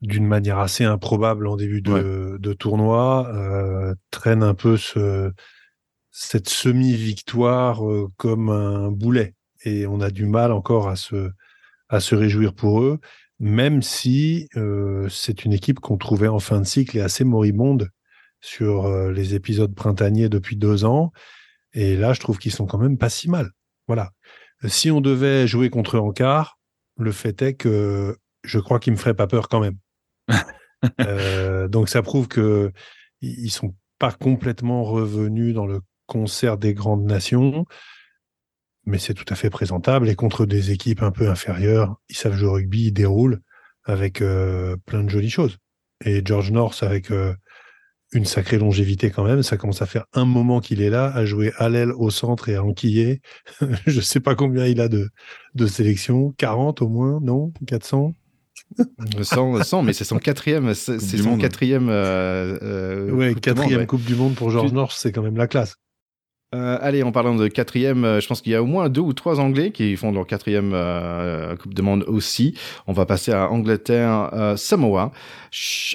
d'une 0.00 0.26
manière 0.26 0.58
assez 0.58 0.84
improbable 0.84 1.46
en 1.46 1.56
début 1.56 1.82
de, 1.82 2.52
tournoi, 2.58 3.28
euh, 3.34 3.94
traînent 4.10 4.42
un 4.42 4.54
peu 4.54 4.76
ce, 4.76 5.30
cette 6.10 6.48
semi-victoire 6.48 7.86
euh, 7.88 8.08
comme 8.16 8.48
un 8.48 8.90
boulet. 8.90 9.34
Et 9.64 9.86
on 9.86 10.00
a 10.00 10.10
du 10.10 10.26
mal 10.26 10.52
encore 10.52 10.88
à 10.88 10.96
se, 10.96 11.30
à 11.88 12.00
se 12.00 12.14
réjouir 12.14 12.54
pour 12.54 12.82
eux, 12.82 12.98
même 13.38 13.82
si 13.82 14.48
euh, 14.56 15.08
c'est 15.10 15.44
une 15.44 15.52
équipe 15.52 15.80
qu'on 15.80 15.98
trouvait 15.98 16.28
en 16.28 16.38
fin 16.38 16.60
de 16.60 16.66
cycle 16.66 16.96
et 16.96 17.00
assez 17.02 17.24
moribonde 17.24 17.90
sur 18.40 18.86
euh, 18.86 19.12
les 19.12 19.34
épisodes 19.34 19.74
printaniers 19.74 20.28
depuis 20.28 20.56
deux 20.56 20.84
ans. 20.84 21.12
Et 21.72 21.96
là, 21.96 22.12
je 22.12 22.20
trouve 22.20 22.38
qu'ils 22.38 22.52
sont 22.52 22.66
quand 22.66 22.78
même 22.78 22.98
pas 22.98 23.10
si 23.10 23.28
mal. 23.28 23.50
Voilà. 23.86 24.10
Si 24.66 24.90
on 24.90 25.00
devait 25.00 25.46
jouer 25.46 25.70
contre 25.70 25.96
eux 25.96 26.00
en 26.00 26.12
quart, 26.12 26.58
le 26.98 27.12
fait 27.12 27.40
est 27.42 27.54
que 27.54 28.16
je 28.44 28.58
crois 28.58 28.78
qu'ils 28.78 28.92
me 28.92 28.98
feraient 28.98 29.14
pas 29.14 29.26
peur 29.26 29.48
quand 29.48 29.60
même. 29.60 29.76
euh, 31.00 31.68
donc 31.68 31.88
ça 31.88 32.02
prouve 32.02 32.28
que 32.28 32.72
ils 33.20 33.50
sont 33.50 33.74
pas 33.98 34.12
complètement 34.12 34.82
revenus 34.84 35.54
dans 35.54 35.66
le 35.66 35.80
concert 36.06 36.56
des 36.56 36.74
grandes 36.74 37.04
nations, 37.04 37.66
mais 38.86 38.98
c'est 38.98 39.14
tout 39.14 39.26
à 39.28 39.34
fait 39.34 39.50
présentable. 39.50 40.08
Et 40.08 40.14
contre 40.14 40.46
des 40.46 40.70
équipes 40.70 41.02
un 41.02 41.10
peu 41.10 41.28
inférieures, 41.28 41.96
ils 42.08 42.16
savent 42.16 42.34
jouer 42.34 42.48
au 42.48 42.52
rugby, 42.54 42.86
ils 42.86 42.92
déroulent 42.92 43.40
avec 43.84 44.22
euh, 44.22 44.76
plein 44.86 45.04
de 45.04 45.10
jolies 45.10 45.30
choses. 45.30 45.58
Et 46.04 46.22
George 46.24 46.50
North 46.50 46.82
avec 46.82 47.10
euh, 47.10 47.34
une 48.12 48.24
sacrée 48.24 48.58
longévité 48.58 49.10
quand 49.10 49.24
même. 49.24 49.42
Ça 49.42 49.56
commence 49.56 49.82
à 49.82 49.86
faire 49.86 50.04
un 50.14 50.24
moment 50.24 50.60
qu'il 50.60 50.80
est 50.82 50.90
là, 50.90 51.12
à 51.14 51.24
jouer 51.24 51.52
à 51.58 51.68
l'aile, 51.68 51.92
au 51.92 52.10
centre 52.10 52.48
et 52.48 52.56
à 52.56 52.64
enquiller. 52.64 53.20
je 53.86 54.00
sais 54.00 54.20
pas 54.20 54.34
combien 54.34 54.66
il 54.66 54.80
a 54.80 54.88
de, 54.88 55.08
de 55.54 55.66
sélections. 55.66 56.34
40 56.38 56.82
au 56.82 56.88
moins, 56.88 57.20
non? 57.22 57.52
400 57.66 58.14
100, 59.22 59.62
100, 59.64 59.82
mais 59.82 59.92
c'est 59.92 60.04
son 60.04 60.18
quatrième, 60.18 60.74
c'est 60.74 60.98
son 60.98 61.38
quatrième. 61.38 61.88
Euh, 61.88 62.58
euh, 62.62 63.10
ouais, 63.10 63.34
quatrième 63.34 63.86
Coupe 63.86 64.04
du 64.04 64.14
Monde 64.14 64.34
pour 64.34 64.50
George 64.50 64.72
North, 64.72 64.94
c'est 64.96 65.12
quand 65.12 65.22
même 65.22 65.36
la 65.36 65.46
classe. 65.46 65.76
Euh, 66.52 66.78
allez, 66.80 67.04
en 67.04 67.12
parlant 67.12 67.36
de 67.36 67.46
quatrième, 67.46 68.04
euh, 68.04 68.20
je 68.20 68.26
pense 68.26 68.40
qu'il 68.40 68.50
y 68.50 68.56
a 68.56 68.62
au 68.62 68.66
moins 68.66 68.88
deux 68.88 69.00
ou 69.00 69.12
trois 69.12 69.38
Anglais 69.38 69.70
qui 69.70 69.94
font 69.96 70.10
leur 70.10 70.26
quatrième 70.26 70.72
euh, 70.74 71.54
Coupe 71.54 71.74
de 71.74 71.80
Monde 71.80 72.04
aussi. 72.08 72.58
On 72.88 72.92
va 72.92 73.06
passer 73.06 73.30
à 73.30 73.48
Angleterre, 73.48 74.30
euh, 74.32 74.56
Samoa. 74.56 75.12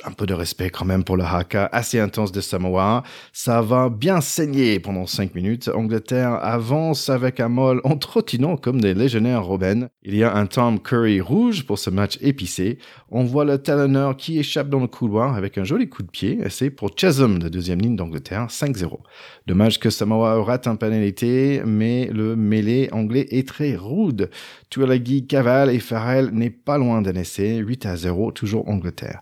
un 0.05 0.11
peu 0.11 0.25
de 0.25 0.33
respect 0.33 0.69
quand 0.69 0.85
même 0.85 1.03
pour 1.03 1.17
le 1.17 1.25
haka 1.25 1.69
assez 1.73 1.99
intense 1.99 2.31
de 2.31 2.39
Samoa. 2.39 3.03
Ça 3.33 3.61
va 3.61 3.89
bien 3.89 4.21
saigner 4.21 4.79
pendant 4.79 5.05
cinq 5.07 5.35
minutes. 5.35 5.69
Angleterre 5.75 6.39
avance 6.41 7.09
avec 7.09 7.41
un 7.41 7.49
molle 7.49 7.81
en 7.83 7.97
trottinant 7.97 8.55
comme 8.55 8.79
des 8.79 8.93
légionnaires 8.93 9.43
Robben. 9.43 9.89
Il 10.03 10.15
y 10.15 10.23
a 10.23 10.33
un 10.33 10.45
Tom 10.45 10.79
Curry 10.79 11.19
rouge 11.19 11.65
pour 11.65 11.79
ce 11.79 11.89
match 11.89 12.17
épicé. 12.21 12.77
On 13.11 13.25
voit 13.25 13.43
le 13.43 13.57
talonneur 13.57 14.15
qui 14.15 14.39
échappe 14.39 14.69
dans 14.69 14.79
le 14.79 14.87
couloir 14.87 15.35
avec 15.35 15.57
un 15.57 15.65
joli 15.65 15.89
coup 15.89 16.03
de 16.03 16.09
pied. 16.09 16.39
C'est 16.49 16.69
pour 16.69 16.91
Chasm, 16.95 17.39
de 17.39 17.49
deuxième 17.49 17.81
ligne 17.81 17.97
d'Angleterre, 17.97 18.47
5-0. 18.47 18.99
Dommage 19.47 19.79
que 19.79 19.91
Samoa 19.91 20.43
rate 20.43 20.65
un 20.65 20.75
pénalité, 20.75 21.61
mais 21.63 22.09
le 22.11 22.35
mêlé 22.35 22.89
anglais 22.91 23.27
est 23.29 23.47
très 23.47 23.75
rude. 23.75 24.31
Tuolagi 24.71 25.27
cavale 25.27 25.69
et 25.69 25.77
Farrell 25.77 26.31
n'est 26.31 26.49
pas 26.49 26.79
loin 26.79 27.03
d'un 27.03 27.13
essai, 27.13 27.57
8 27.57 27.85
à 27.85 27.95
0, 27.95 28.31
toujours 28.31 28.67
Angleterre. 28.67 29.21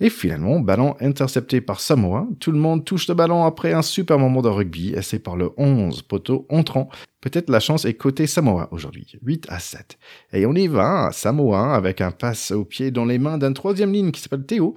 Et 0.00 0.10
finalement, 0.10 0.58
ballon 0.58 0.96
intercepté 1.00 1.60
par 1.60 1.80
Samoa. 1.80 2.26
Tout 2.40 2.50
le 2.50 2.58
monde 2.58 2.84
touche 2.84 3.06
le 3.06 3.14
ballon 3.14 3.44
après 3.44 3.72
un 3.72 3.82
super 3.82 4.18
moment 4.18 4.42
de 4.42 4.48
rugby, 4.48 4.96
c'est 5.02 5.20
par 5.20 5.36
le 5.36 5.50
11 5.56 6.02
poteau 6.02 6.46
entrant. 6.48 6.88
Peut-être 7.20 7.48
la 7.48 7.60
chance 7.60 7.84
est 7.84 7.94
côté 7.94 8.26
Samoa 8.26 8.68
aujourd'hui, 8.72 9.06
8 9.22 9.46
à 9.50 9.60
7. 9.60 9.98
Et 10.32 10.46
on 10.46 10.54
y 10.54 10.66
va, 10.66 11.10
Samoa, 11.12 11.74
avec 11.74 12.00
un 12.00 12.10
passe 12.10 12.50
au 12.50 12.64
pied 12.64 12.90
dans 12.90 13.04
les 13.04 13.18
mains 13.18 13.38
d'un 13.38 13.52
troisième 13.52 13.92
ligne 13.92 14.10
qui 14.10 14.20
s'appelle 14.20 14.46
Théo. 14.46 14.74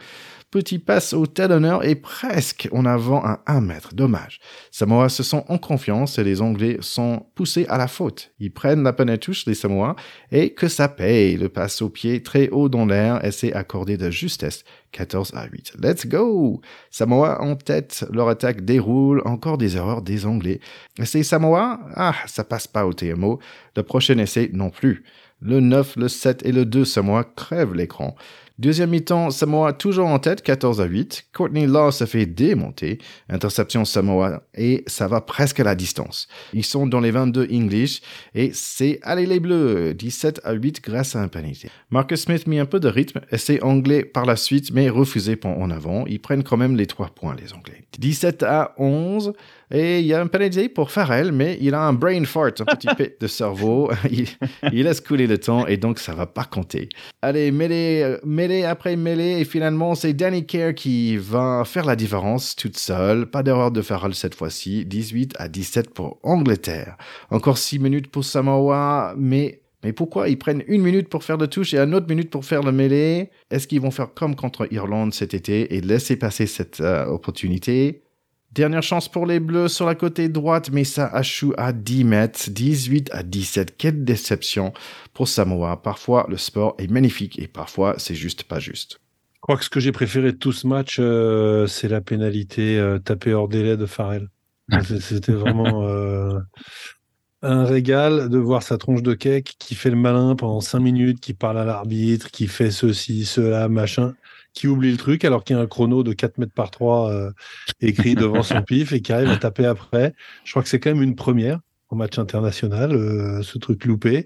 Petit 0.54 0.78
passe 0.78 1.13
au 1.13 1.26
talonneur 1.26 1.84
et 1.84 1.96
presque 1.96 2.70
en 2.72 2.86
avant 2.86 3.24
à 3.26 3.42
un 3.48 3.60
mètre. 3.60 3.96
Dommage. 3.96 4.39
Samoa 4.70 5.10
se 5.10 5.24
sent 5.24 5.44
en 5.48 5.58
confiance 5.58 6.20
et 6.20 6.24
les 6.24 6.44
Anglais 6.44 6.78
sont 6.80 7.26
poussés 7.34 7.66
à 7.70 7.80
la 7.80 7.88
faute. 7.88 8.30
Ils 8.38 8.54
prennent 8.54 8.84
la 8.84 8.94
peine 8.94 9.10
à 9.10 9.18
touche, 9.18 9.48
les 9.48 9.56
Samoa, 9.56 9.96
et 10.32 10.54
que 10.54 10.68
ça 10.68 10.89
paye. 10.89 11.38
Le 11.38 11.50
passe 11.50 11.82
au 11.82 11.89
pied 11.89 12.22
très 12.22 12.50
haut 12.50 12.70
dans 12.70 12.86
l'air 12.86 13.26
et 13.26 13.32
c'est 13.32 13.52
accordé 13.52 13.98
de 13.98 14.12
justesse. 14.12 14.63
14 14.92 15.32
à 15.34 15.48
8. 15.48 15.74
Let's 15.82 16.06
go! 16.06 16.62
Samoa 16.92 17.42
en 17.42 17.56
tête, 17.56 18.06
leur 18.13 18.30
attaque 18.30 18.63
déroule, 18.63 19.24
encore 19.26 19.58
des 19.58 19.76
erreurs 19.76 20.04
des 20.04 20.28
Anglais. 20.28 20.60
C'est 21.04 21.24
Samoa? 21.24 21.80
Ah, 21.96 22.13
ça 22.28 22.44
passe 22.44 22.68
pas 22.68 22.86
au 22.86 22.94
TMO. 22.94 23.39
Le 23.76 23.82
prochain 23.82 24.20
essai 24.20 24.52
non 24.54 24.70
plus. 24.70 25.04
Le 25.42 25.60
9, 25.60 25.98
le 25.98 26.08
7 26.08 26.46
et 26.46 26.52
le 26.52 26.63
2 26.63 26.86
Samoa 26.86 27.24
crèvent 27.24 27.74
l'écran. 27.74 28.16
Deuxième 28.60 28.92
mi-temps, 28.92 29.32
Samoa 29.32 29.74
toujours 29.74 30.06
en 30.06 30.20
tête, 30.20 30.44
14 30.44 30.80
à 30.80 30.86
8. 30.86 31.26
Courtney 31.34 31.66
Law 31.66 31.89
se 31.89 32.06
fait 32.06 32.28
démonter. 32.28 33.00
Interception 33.28 33.84
Samoa 33.84 34.44
et 34.54 34.84
ça 34.86 35.08
va 35.08 35.22
presque 35.22 35.60
à 35.60 35.63
la 35.63 35.74
distance. 35.74 36.28
Ils 36.54 36.63
sont 36.63 36.86
dans 36.86 37.00
les 37.00 37.10
22 37.10 37.48
English 37.52 38.02
et 38.36 38.52
c'est 38.54 39.00
allez 39.02 39.26
les 39.26 39.39
Bleus, 39.39 39.96
17 39.96 40.42
à 40.44 40.54
8 40.54 40.84
grâce 40.84 41.16
à 41.16 41.22
un 41.22 41.30
penalty. 41.30 41.68
Marcus 41.89 42.22
Smith 42.22 42.46
mit 42.46 42.60
un 42.60 42.68
peu 42.68 42.80
de 42.80 42.88
rythme, 42.88 43.22
essai 43.32 43.60
anglais 43.63 44.06
par 44.06 44.26
la 44.26 44.36
suite 44.36 44.72
mais 44.72 44.88
refusé 44.88 45.36
en 45.44 45.72
avant. 45.72 46.06
Ils 46.06 46.22
prennent 46.22 46.44
quand 46.44 46.58
même 46.58 46.76
les 46.76 46.86
3 46.86 47.10
points 47.10 47.36
les 47.36 47.54
Anglais. 47.54 47.86
17 47.98 48.44
à 48.44 48.76
11. 48.78 49.34
Et 49.76 50.02
il 50.02 50.06
y 50.06 50.14
a 50.14 50.22
un 50.22 50.28
penalty 50.28 50.70
pour 50.70 50.92
Farrell, 50.92 51.32
mais 51.32 51.58
il 51.60 51.74
a 51.74 51.82
un 51.82 51.94
brain 51.94 52.24
fart, 52.26 52.54
un 52.60 52.66
petit 52.66 52.88
peu 52.98 53.12
de 53.20 53.28
cerveau. 53.28 53.92
Il, 54.72 54.84
laisse 54.84 55.02
couler 55.02 55.26
le 55.26 55.40
temps 55.40 55.66
et 55.66 55.78
donc 55.78 55.98
ça 55.98 56.14
va 56.14 56.28
pas 56.28 56.44
compter. 56.44 56.90
Allez, 57.24 57.52
mêlée, 57.52 58.18
mêlée 58.24 58.66
après 58.66 58.96
mêlée. 58.96 59.40
Et 59.40 59.46
finalement, 59.46 59.96
c'est 59.96 60.14
Danny 60.14 60.46
Kerr 60.46 60.76
qui 60.76 61.18
va 61.18 61.64
faire 61.66 61.86
la 61.86 61.96
différence 61.96 62.56
toute 62.56 62.78
seule. 62.78 63.26
Pas 63.26 63.42
d'erreur 63.42 63.72
de 63.72 63.82
Farrell 63.82 64.14
cette 64.14 64.36
fois-ci. 64.36 64.86
18 64.86 65.34
à 65.40 65.48
17 65.48 65.92
pour 65.92 66.20
Angleterre. 66.22 66.96
Encore 67.32 67.58
6 67.58 67.80
minutes 67.80 68.12
pour 68.12 68.24
Samoa, 68.24 69.16
mais 69.18 69.64
mais 69.84 69.92
pourquoi 69.92 70.30
ils 70.30 70.38
prennent 70.38 70.64
une 70.68 70.82
minute 70.82 71.10
pour 71.10 71.24
faire 71.24 71.38
le 71.38 71.48
touche 71.48 71.74
et 71.74 71.78
une 71.78 71.94
autre 71.94 72.08
minute 72.08 72.30
pour 72.30 72.46
faire 72.46 72.64
le 72.64 72.72
mêlée? 72.72 73.30
Est-ce 73.52 73.68
qu'ils 73.68 73.82
vont 73.82 73.92
faire 73.92 74.14
comme 74.14 74.36
contre 74.36 74.72
Irlande 74.72 75.14
cet 75.14 75.34
été 75.34 75.76
et 75.76 75.82
laisser 75.82 76.16
passer 76.16 76.46
cette 76.46 76.80
euh, 76.80 77.06
opportunité? 77.08 78.03
Dernière 78.54 78.84
chance 78.84 79.10
pour 79.10 79.26
les 79.26 79.39
Bleus 79.39 79.70
sur 79.70 79.88
la 79.88 79.96
côté 79.96 80.30
droite, 80.30 80.70
mais 80.72 80.84
ça 80.84 81.08
achoue 81.08 81.54
à 81.58 81.74
10 81.74 82.04
mètres, 82.04 82.52
18 82.52 83.10
à 83.12 83.24
17. 83.24 83.78
Quelle 83.78 84.04
déception 84.04 84.74
pour 85.12 85.28
Samoa. 85.28 85.82
Parfois, 85.82 86.28
le 86.30 86.38
sport 86.38 86.76
est 86.78 86.88
magnifique 86.88 87.39
et 87.39 87.48
parfois, 87.48 87.96
c'est 87.98 88.13
juste 88.13 88.44
pas 88.44 88.60
juste. 88.60 89.00
Je 89.34 89.39
crois 89.42 89.58
que 89.58 89.66
ce 89.66 89.72
que 89.72 89.80
j'ai 89.80 89.92
préféré 89.92 90.34
de 90.34 90.38
tout 90.38 90.52
ce 90.52 90.68
match, 90.68 90.98
euh, 91.00 91.66
c'est 91.66 91.88
la 91.88 92.00
pénalité 92.00 92.78
euh, 92.78 93.00
tapée 93.00 93.34
hors 93.34 93.48
délai 93.48 93.76
de 93.76 93.88
Farrell. 93.88 94.30
C'était 95.00 95.32
vraiment 95.32 95.88
euh, 95.88 96.38
un 97.42 97.66
régal 97.66 98.30
de 98.30 98.38
voir 98.38 98.62
sa 98.62 98.78
tronche 98.78 99.02
de 99.02 99.16
cake 99.16 99.56
qui 99.58 99.74
fait 99.74 99.89
le 99.89 99.96
malin 99.96 100.36
pendant 100.36 100.62
5 100.62 100.80
minutes, 100.80 101.20
qui 101.20 101.34
parle 101.34 101.58
à 101.58 101.66
l'arbitre, 101.66 102.30
qui 102.30 102.46
fait 102.46 102.70
ceci, 102.70 103.26
cela, 103.26 103.68
machin 103.68 104.13
qui 104.54 104.68
oublie 104.68 104.92
le 104.92 104.98
truc 104.98 105.26
alors 105.26 105.44
qu'il 105.44 105.56
y 105.56 105.60
a 105.60 105.62
un 105.62 105.68
chrono 105.68 106.04
de 106.04 106.13
4 106.13 106.38
mètres 106.38 106.54
par 106.54 106.72
3 106.72 107.12
euh, 107.12 107.32
écrit 107.82 108.16
devant 108.16 108.44
son 108.44 108.62
pif 108.62 108.94
et 108.94 109.02
qui 109.02 109.12
arrive 109.12 109.30
à 109.30 109.38
taper 109.38 109.66
après. 109.66 110.13
Je 110.46 110.52
crois 110.52 110.63
que 110.63 110.70
c'est 110.70 110.80
quand 110.80 110.94
même 110.94 111.04
une 111.04 111.16
première 111.16 111.60
au 111.89 111.96
match 111.96 112.18
international, 112.18 112.94
euh, 112.94 113.42
ce 113.42 113.58
truc 113.58 113.86
loupé. 113.86 114.26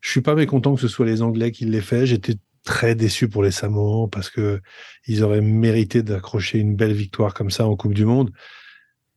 Je 0.00 0.10
suis 0.10 0.20
pas 0.20 0.34
mécontent 0.34 0.74
que 0.74 0.80
ce 0.80 0.88
soit 0.88 1.06
les 1.06 1.22
Anglais 1.22 1.52
qui 1.52 1.64
l'aient 1.64 1.80
fait. 1.80 2.06
J'étais 2.06 2.34
très 2.64 2.94
déçu 2.94 3.28
pour 3.28 3.42
les 3.42 3.50
Samoans 3.50 4.08
parce 4.08 4.30
que 4.30 4.60
ils 5.06 5.22
auraient 5.22 5.40
mérité 5.40 6.02
d'accrocher 6.02 6.58
une 6.58 6.76
belle 6.76 6.92
victoire 6.92 7.34
comme 7.34 7.50
ça 7.50 7.66
en 7.66 7.76
Coupe 7.76 7.94
du 7.94 8.04
Monde. 8.04 8.30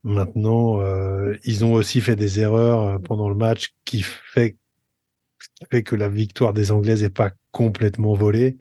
Maintenant, 0.04 0.82
euh, 0.82 1.36
ils 1.44 1.64
ont 1.64 1.74
aussi 1.74 2.02
fait 2.02 2.16
des 2.16 2.40
erreurs 2.40 3.00
pendant 3.02 3.30
le 3.30 3.36
match 3.36 3.74
qui 3.86 4.02
fait, 4.02 4.58
qui 5.40 5.66
fait 5.70 5.84
que 5.84 5.96
la 5.96 6.10
victoire 6.10 6.54
des 6.54 6.72
Anglaises 6.72 7.04
n'est 7.04 7.10
pas 7.10 7.32
complètement 7.52 8.14
volée. 8.14 8.58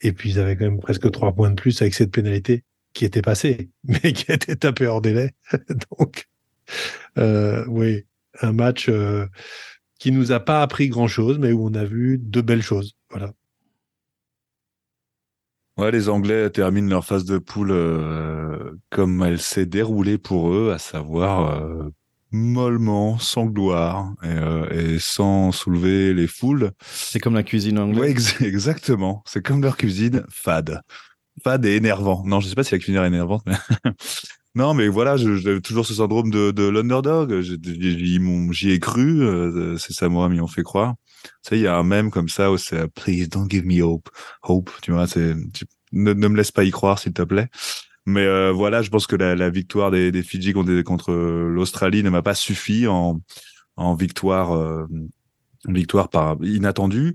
Et 0.00 0.12
puis, 0.12 0.30
ils 0.30 0.38
avaient 0.38 0.56
quand 0.56 0.64
même 0.64 0.80
presque 0.80 1.10
trois 1.10 1.32
points 1.32 1.50
de 1.50 1.54
plus 1.54 1.80
avec 1.82 1.94
cette 1.94 2.12
pénalité 2.12 2.64
qui 2.92 3.04
était 3.04 3.22
passée, 3.22 3.70
mais 3.84 4.12
qui 4.12 4.30
été 4.32 4.56
tapée 4.56 4.86
hors 4.86 5.00
délai. 5.00 5.32
Donc, 5.98 6.28
euh, 7.18 7.64
oui, 7.68 8.04
un 8.40 8.52
match 8.52 8.88
euh, 8.88 9.26
qui 9.98 10.12
nous 10.12 10.32
a 10.32 10.40
pas 10.40 10.62
appris 10.62 10.88
grand-chose, 10.88 11.38
mais 11.38 11.52
où 11.52 11.66
on 11.66 11.74
a 11.74 11.84
vu 11.84 12.18
de 12.18 12.40
belles 12.40 12.62
choses. 12.62 12.94
Voilà. 13.10 13.32
Ouais, 15.78 15.92
les 15.92 16.08
Anglais 16.08 16.50
terminent 16.50 16.88
leur 16.88 17.04
phase 17.04 17.24
de 17.24 17.38
poule 17.38 17.70
euh, 17.70 18.72
comme 18.90 19.22
elle 19.22 19.38
s'est 19.38 19.66
déroulée 19.66 20.18
pour 20.18 20.52
eux, 20.52 20.72
à 20.72 20.78
savoir 20.78 21.54
euh, 21.54 21.90
mollement, 22.30 23.18
sans 23.18 23.46
gloire 23.46 24.12
et, 24.22 24.26
euh, 24.28 24.94
et, 24.94 24.98
sans 24.98 25.52
soulever 25.52 26.14
les 26.14 26.26
foules. 26.26 26.72
C'est 26.82 27.20
comme 27.20 27.34
la 27.34 27.42
cuisine 27.42 27.78
anglaise. 27.78 28.34
Ouais, 28.40 28.46
exactement. 28.46 29.22
C'est 29.26 29.44
comme 29.44 29.62
leur 29.62 29.76
cuisine 29.76 30.24
fade. 30.30 30.80
Fade 31.42 31.64
et 31.66 31.76
énervant. 31.76 32.22
Non, 32.26 32.40
je 32.40 32.48
sais 32.48 32.54
pas 32.54 32.64
si 32.64 32.74
la 32.74 32.78
cuisine 32.78 33.00
est 33.00 33.06
énervante, 33.06 33.42
mais 33.46 33.56
non, 34.54 34.74
mais 34.74 34.88
voilà, 34.88 35.16
j'ai 35.16 35.60
toujours 35.62 35.86
ce 35.86 35.94
syndrome 35.94 36.30
de, 36.30 36.50
de 36.50 36.68
l'underdog. 36.68 37.40
J'y 37.40 38.70
ai 38.70 38.80
cru. 38.80 39.22
Euh, 39.22 39.76
c'est 39.78 39.92
ça, 39.92 40.08
moi, 40.08 40.28
m'y 40.28 40.40
ont 40.40 40.48
fait 40.48 40.62
croire. 40.62 40.94
Tu 41.22 41.30
sais, 41.42 41.58
il 41.58 41.62
y 41.62 41.66
a 41.66 41.76
un 41.76 41.82
mème 41.82 42.10
comme 42.10 42.28
ça 42.28 42.50
où 42.50 42.58
c'est 42.58 42.88
Please 42.88 43.28
don't 43.28 43.48
give 43.48 43.64
me 43.64 43.82
hope. 43.82 44.08
Hope, 44.42 44.70
tu 44.82 44.92
vois, 44.92 45.06
c'est 45.06 45.34
ne, 45.92 46.12
ne 46.12 46.28
me 46.28 46.36
laisse 46.36 46.52
pas 46.52 46.64
y 46.64 46.70
croire, 46.70 46.98
s'il 46.98 47.12
te 47.12 47.22
plaît. 47.22 47.48
Mais 48.08 48.24
euh, 48.24 48.52
voilà, 48.52 48.80
je 48.80 48.88
pense 48.88 49.06
que 49.06 49.16
la, 49.16 49.50
victoire 49.50 49.90
des, 49.90 50.22
Fidji 50.22 50.54
contre, 50.54 50.80
contre 50.80 51.12
l'Australie 51.12 52.02
ne 52.02 52.08
m'a 52.08 52.22
pas 52.22 52.34
suffi 52.34 52.86
en, 52.86 53.20
victoire, 53.94 54.56
euh, 54.56 54.86
victoire 55.66 56.08
par 56.08 56.38
inattendue. 56.42 57.14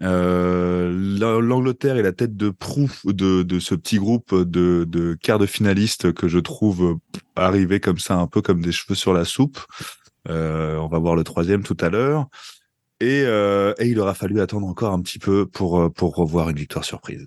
Euh, 0.00 1.40
L'Angleterre 1.40 1.96
est 1.96 2.04
la 2.04 2.12
tête 2.12 2.36
de 2.36 2.50
proue 2.50 2.88
de, 3.04 3.58
ce 3.58 3.74
petit 3.74 3.98
groupe 3.98 4.32
de, 4.32 4.84
de 4.88 5.14
quarts 5.20 5.40
de 5.40 5.46
finalistes 5.46 6.12
que 6.12 6.28
je 6.28 6.38
trouve 6.38 6.98
arriver 7.34 7.80
comme 7.80 7.98
ça, 7.98 8.14
un 8.14 8.28
peu 8.28 8.40
comme 8.40 8.60
des 8.62 8.70
cheveux 8.70 8.94
sur 8.94 9.12
la 9.12 9.24
soupe. 9.24 9.58
Euh, 10.28 10.76
on 10.76 10.86
va 10.86 11.00
voir 11.00 11.16
le 11.16 11.24
troisième 11.24 11.64
tout 11.64 11.76
à 11.80 11.88
l'heure. 11.88 12.28
Et, 13.00 13.22
euh, 13.24 13.74
il 13.80 13.98
aura 13.98 14.14
fallu 14.14 14.40
attendre 14.40 14.68
encore 14.68 14.92
un 14.92 15.02
petit 15.02 15.18
peu 15.18 15.46
pour 15.46 15.90
revoir 15.98 16.48
une 16.48 16.58
victoire 16.58 16.84
surprise 16.84 17.26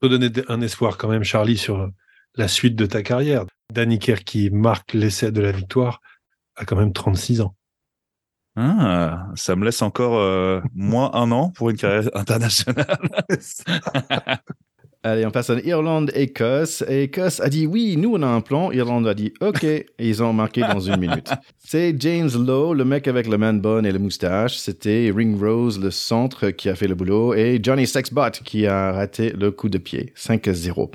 peut 0.00 0.08
donner 0.08 0.30
un 0.48 0.60
espoir 0.60 0.96
quand 0.98 1.08
même, 1.08 1.24
Charlie, 1.24 1.56
sur 1.56 1.90
la 2.34 2.48
suite 2.48 2.76
de 2.76 2.86
ta 2.86 3.02
carrière. 3.02 3.44
Danny 3.72 3.98
Kerr, 3.98 4.24
qui 4.24 4.50
marque 4.50 4.92
l'essai 4.94 5.32
de 5.32 5.40
la 5.40 5.52
victoire, 5.52 6.00
a 6.56 6.64
quand 6.64 6.76
même 6.76 6.92
36 6.92 7.40
ans. 7.40 7.54
Ah, 8.56 9.28
ça 9.36 9.54
me 9.54 9.64
laisse 9.64 9.82
encore 9.82 10.18
euh, 10.18 10.60
moins 10.74 11.12
un 11.14 11.30
an 11.30 11.50
pour 11.50 11.70
une 11.70 11.76
carrière 11.76 12.10
internationale. 12.14 12.98
Allez, 15.04 15.24
on 15.24 15.30
passe 15.30 15.48
à 15.48 15.60
Irlande-Écosse. 15.60 16.82
Écosse 16.88 17.38
a 17.38 17.48
dit 17.48 17.68
oui, 17.68 17.96
nous 17.96 18.14
on 18.16 18.22
a 18.22 18.26
un 18.26 18.40
plan. 18.40 18.72
Irlande 18.72 19.06
a 19.06 19.14
dit 19.14 19.32
ok. 19.40 19.62
Et 19.62 19.86
ils 20.00 20.24
ont 20.24 20.32
marqué 20.32 20.62
dans 20.62 20.80
une 20.80 20.96
minute. 20.96 21.30
C'est 21.56 21.94
James 22.00 22.30
Lowe, 22.34 22.74
le 22.74 22.84
mec 22.84 23.06
avec 23.06 23.28
le 23.28 23.38
man 23.38 23.60
bun 23.60 23.84
et 23.84 23.92
le 23.92 24.00
moustache. 24.00 24.56
C'était 24.56 25.12
Ring 25.14 25.40
Rose, 25.40 25.78
le 25.78 25.92
centre, 25.92 26.50
qui 26.50 26.68
a 26.68 26.74
fait 26.74 26.88
le 26.88 26.96
boulot. 26.96 27.32
Et 27.34 27.60
Johnny 27.62 27.86
Sexbot 27.86 28.42
qui 28.44 28.66
a 28.66 28.90
raté 28.90 29.30
le 29.30 29.52
coup 29.52 29.68
de 29.68 29.78
pied. 29.78 30.12
5-0. 30.16 30.90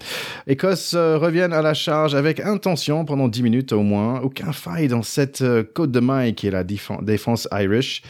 Écosse 0.48 0.96
euh, 0.96 1.18
revient 1.18 1.50
à 1.50 1.62
la 1.62 1.74
charge 1.74 2.13
avec 2.13 2.42
intention 2.42 3.06
pendant 3.06 3.30
10 3.30 3.42
minutes 3.42 3.72
au 3.72 3.84
moins. 3.84 4.20
Aucun 4.20 4.52
faille 4.52 4.89
dans 4.89 5.04
cette 5.04 5.44
euh, 5.44 5.63
côte 5.63 5.92
de 5.92 6.02
maille 6.02 6.36
qui 6.36 6.48
est 6.48 6.52
la 6.52 6.66
défense 6.66 7.48
Irish. 7.54 8.02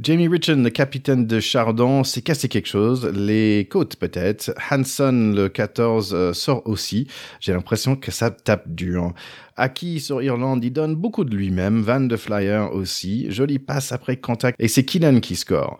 Jamie 0.00 0.26
Richon, 0.26 0.56
le 0.56 0.70
capitaine 0.70 1.24
de 1.24 1.38
Chardon, 1.38 2.02
s'est 2.02 2.20
cassé 2.20 2.48
quelque 2.48 2.66
chose. 2.66 3.06
Les 3.14 3.68
côtes, 3.70 3.94
peut-être. 3.94 4.52
Hanson, 4.68 5.32
le 5.36 5.48
14, 5.48 6.12
euh, 6.12 6.32
sort 6.32 6.66
aussi. 6.66 7.06
J'ai 7.38 7.52
l'impression 7.52 7.94
que 7.94 8.10
ça 8.10 8.32
tape 8.32 8.68
dur. 8.68 9.14
Aki 9.56 10.00
sur 10.00 10.20
Irlande, 10.20 10.64
il 10.64 10.72
donne 10.72 10.96
beaucoup 10.96 11.22
de 11.22 11.36
lui-même. 11.36 11.80
Van 11.80 12.00
de 12.00 12.16
Flyer 12.16 12.74
aussi. 12.74 13.30
Joli 13.30 13.60
passe 13.60 13.92
après 13.92 14.16
contact. 14.16 14.56
Et 14.60 14.66
c'est 14.66 14.84
Keenan 14.84 15.20
qui 15.20 15.36
score. 15.36 15.78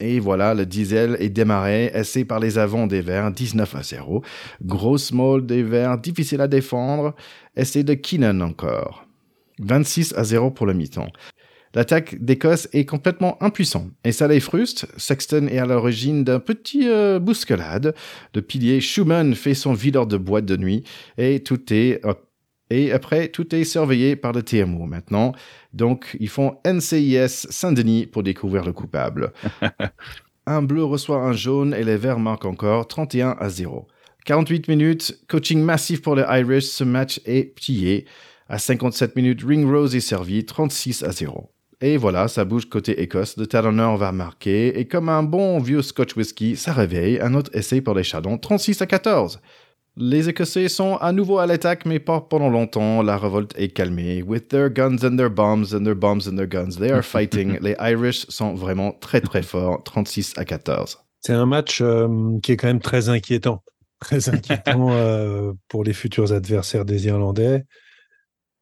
Et 0.00 0.18
voilà, 0.18 0.52
le 0.52 0.66
diesel 0.66 1.16
est 1.20 1.28
démarré, 1.28 1.92
essai 1.94 2.24
par 2.24 2.40
les 2.40 2.58
avants 2.58 2.88
des 2.88 3.02
Verts, 3.02 3.30
19 3.30 3.76
à 3.76 3.84
0. 3.84 4.24
Grosse 4.64 5.12
molle 5.12 5.46
des 5.46 5.62
Verts, 5.62 5.96
difficile 5.96 6.40
à 6.40 6.48
défendre. 6.48 7.14
Essai 7.54 7.84
de 7.84 7.94
Keenan 7.94 8.40
encore. 8.40 9.06
26 9.60 10.14
à 10.16 10.24
0 10.24 10.50
pour 10.50 10.66
le 10.66 10.74
mi-temps. 10.74 11.12
L'attaque 11.74 12.22
d'Écosse 12.22 12.68
est 12.72 12.84
complètement 12.84 13.42
impuissante 13.42 13.90
et 14.04 14.12
ça 14.12 14.28
les 14.28 14.40
frustre. 14.40 14.86
Sexton 14.96 15.48
est 15.50 15.58
à 15.58 15.66
l'origine 15.66 16.22
d'un 16.22 16.38
petit 16.38 16.88
euh, 16.88 17.18
bousculade. 17.18 17.94
De 18.34 18.40
pilier, 18.40 18.80
Schumann 18.80 19.34
fait 19.34 19.54
son 19.54 19.72
videur 19.72 20.06
de 20.06 20.16
boîte 20.16 20.44
de 20.44 20.56
nuit 20.56 20.84
et 21.16 21.40
tout 21.40 21.72
est 21.72 22.00
et 22.72 22.90
après, 22.90 23.28
tout 23.28 23.54
est 23.54 23.64
surveillé 23.64 24.16
par 24.16 24.32
le 24.32 24.42
TMO 24.42 24.86
maintenant. 24.86 25.34
Donc, 25.74 26.16
ils 26.20 26.30
font 26.30 26.56
NCIS 26.66 27.46
Saint-Denis 27.50 28.06
pour 28.06 28.22
découvrir 28.22 28.64
le 28.64 28.72
coupable. 28.72 29.34
un 30.46 30.62
bleu 30.62 30.82
reçoit 30.82 31.18
un 31.18 31.34
jaune 31.34 31.74
et 31.74 31.84
les 31.84 31.98
verts 31.98 32.18
marquent 32.18 32.46
encore 32.46 32.88
31 32.88 33.36
à 33.38 33.50
0. 33.50 33.88
48 34.24 34.68
minutes, 34.68 35.22
coaching 35.28 35.60
massif 35.62 36.00
pour 36.00 36.16
les 36.16 36.22
Irish. 36.22 36.64
Ce 36.64 36.82
match 36.82 37.20
est 37.26 37.54
pillé. 37.54 38.06
À 38.48 38.58
57 38.58 39.16
minutes, 39.16 39.42
Ring 39.46 39.70
Rose 39.70 39.94
est 39.94 40.00
servi 40.00 40.46
36 40.46 41.02
à 41.02 41.12
0. 41.12 41.51
Et 41.84 41.96
voilà, 41.96 42.28
ça 42.28 42.44
bouge 42.44 42.66
côté 42.66 43.02
Écosse. 43.02 43.36
De 43.36 43.44
Talonneur 43.44 43.96
va 43.96 44.12
marquer. 44.12 44.78
Et 44.78 44.86
comme 44.86 45.08
un 45.08 45.24
bon 45.24 45.58
vieux 45.58 45.82
Scotch 45.82 46.16
whisky, 46.16 46.54
ça 46.54 46.72
réveille. 46.72 47.18
Un 47.18 47.34
autre 47.34 47.50
essai 47.54 47.80
pour 47.80 47.94
les 47.94 48.04
Chardons, 48.04 48.38
36 48.38 48.80
à 48.82 48.86
14. 48.86 49.40
Les 49.96 50.28
Écossais 50.28 50.68
sont 50.68 50.94
à 50.98 51.10
nouveau 51.10 51.38
à 51.38 51.46
l'attaque, 51.46 51.84
mais 51.84 51.98
pas 51.98 52.20
pendant 52.20 52.48
longtemps. 52.48 53.02
La 53.02 53.18
révolte 53.18 53.52
est 53.58 53.70
calmée. 53.70 54.22
With 54.22 54.46
their 54.46 54.70
guns 54.70 55.04
and 55.04 55.16
their 55.16 55.28
bombs 55.28 55.74
and 55.74 55.82
their 55.82 55.96
bombs 55.96 56.28
and 56.28 56.36
their 56.36 56.46
guns, 56.46 56.76
they 56.78 56.92
are 56.92 57.04
fighting. 57.04 57.58
les 57.60 57.74
Irish 57.80 58.26
sont 58.28 58.54
vraiment 58.54 58.92
très 58.92 59.20
très 59.20 59.42
forts, 59.42 59.82
36 59.82 60.34
à 60.36 60.44
14. 60.44 61.00
C'est 61.20 61.32
un 61.32 61.46
match 61.46 61.80
euh, 61.80 62.06
qui 62.44 62.52
est 62.52 62.56
quand 62.56 62.68
même 62.68 62.80
très 62.80 63.08
inquiétant. 63.08 63.64
Très 63.98 64.28
inquiétant 64.28 64.88
euh, 64.92 65.52
pour 65.68 65.82
les 65.82 65.92
futurs 65.92 66.32
adversaires 66.32 66.84
des 66.84 67.06
Irlandais 67.06 67.64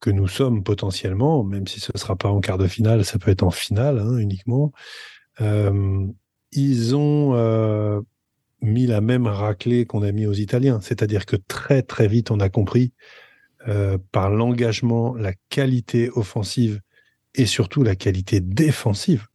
que 0.01 0.09
nous 0.09 0.27
sommes 0.27 0.63
potentiellement, 0.63 1.43
même 1.43 1.67
si 1.67 1.79
ce 1.79 1.91
ne 1.93 1.99
sera 1.99 2.15
pas 2.15 2.29
en 2.29 2.41
quart 2.41 2.57
de 2.57 2.67
finale, 2.67 3.05
ça 3.05 3.19
peut 3.19 3.31
être 3.31 3.43
en 3.43 3.51
finale 3.51 3.99
hein, 3.99 4.17
uniquement. 4.17 4.73
Euh, 5.39 6.05
ils 6.51 6.95
ont 6.95 8.03
mis 8.61 8.85
la 8.85 8.99
même 8.99 9.25
raclée 9.25 9.85
qu'on 9.85 10.03
a 10.03 10.11
mis 10.11 10.25
aux 10.25 10.33
Italiens, 10.33 10.81
c'est-à-dire 10.81 11.25
que 11.25 11.37
très 11.37 11.81
très 11.81 12.07
vite 12.07 12.29
on 12.29 12.39
a 12.41 12.49
compris 12.49 12.91
par 14.11 14.29
l'engagement, 14.29 15.15
la 15.15 15.33
qualité 15.49 16.09
offensive 16.13 16.81
et 17.35 17.45
surtout 17.45 17.83
la 17.83 17.95
qualité 17.95 18.41
défensive 18.41 19.27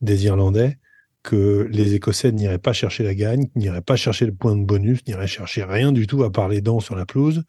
des 0.00 0.24
Irlandais 0.24 0.78
que 1.22 1.68
les 1.72 1.94
Écossais 1.94 2.30
n'iraient 2.30 2.58
pas 2.58 2.72
chercher 2.72 3.02
la 3.02 3.14
gagne, 3.14 3.48
n'iraient 3.56 3.80
pas 3.80 3.96
chercher 3.96 4.26
le 4.26 4.32
point 4.32 4.54
de 4.54 4.64
bonus, 4.64 5.00
n'iraient 5.08 5.26
chercher 5.26 5.64
rien 5.64 5.90
du 5.90 6.06
tout 6.06 6.22
à 6.22 6.30
part 6.30 6.48
les 6.48 6.60
dents 6.60 6.78
sur 6.78 6.94
la 6.94 7.04
pelouse, 7.04 7.42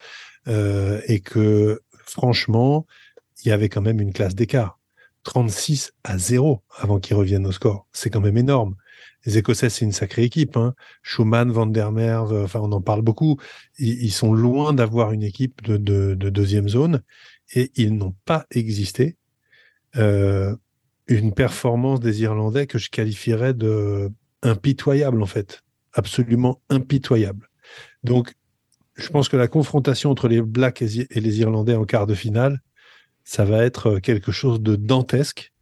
euh, 0.48 1.00
et 1.06 1.20
que 1.20 1.82
franchement, 2.10 2.86
il 3.44 3.50
y 3.50 3.52
avait 3.52 3.70
quand 3.70 3.82
même 3.82 4.02
une 4.02 4.14
classe 4.14 4.36
d'écart. 4.36 4.80
36 5.24 5.92
à 6.04 6.18
0 6.18 6.64
avant 6.78 7.00
qu'ils 7.00 7.16
reviennent 7.16 7.46
au 7.46 7.52
score. 7.52 7.86
C'est 7.92 8.10
quand 8.10 8.22
même 8.22 8.38
énorme. 8.38 8.76
Les 9.26 9.38
Écossais, 9.38 9.70
c'est 9.70 9.84
une 9.84 9.92
sacrée 9.92 10.24
équipe. 10.24 10.56
Hein. 10.56 10.74
Schumann, 11.02 11.52
Van 11.52 11.66
der 11.66 11.92
Merwe, 11.92 12.44
enfin, 12.44 12.62
on 12.62 12.72
en 12.72 12.82
parle 12.82 13.02
beaucoup. 13.02 13.38
Ils, 13.78 14.12
sont 14.12 14.34
loin 14.34 14.74
d'avoir 14.74 15.12
une 15.12 15.24
équipe 15.24 15.62
de, 15.64 15.76
de, 15.76 16.30
deuxième 16.30 16.70
zone 16.70 17.02
et 17.54 17.72
ils 17.76 17.94
n'ont 17.94 18.16
pas 18.24 18.46
existé. 18.52 19.18
Euh, 19.98 20.56
une 21.08 21.34
performance 21.34 22.00
des 22.00 22.22
Irlandais 22.22 22.68
que 22.68 22.78
je 22.78 22.90
qualifierais 22.90 23.54
de 23.54 24.10
impitoyable 24.44 25.22
en 25.22 25.26
fait, 25.26 25.62
absolument 25.94 26.62
impitoyable. 26.70 27.50
Donc, 28.04 28.34
je 28.98 29.10
pense 29.10 29.30
que 29.30 29.38
la 29.38 29.48
confrontation 29.48 30.12
entre 30.12 30.28
les 30.28 30.42
Blacks 30.42 30.82
et 30.82 31.20
les 31.20 31.40
Irlandais 31.40 31.76
en 31.76 31.86
quart 31.86 32.08
de 32.08 32.16
finale, 32.16 32.62
ça 33.24 33.46
va 33.46 33.64
être 33.64 34.00
quelque 34.00 34.32
chose 34.32 34.62
de 34.62 34.76
dantesque. 34.76 35.54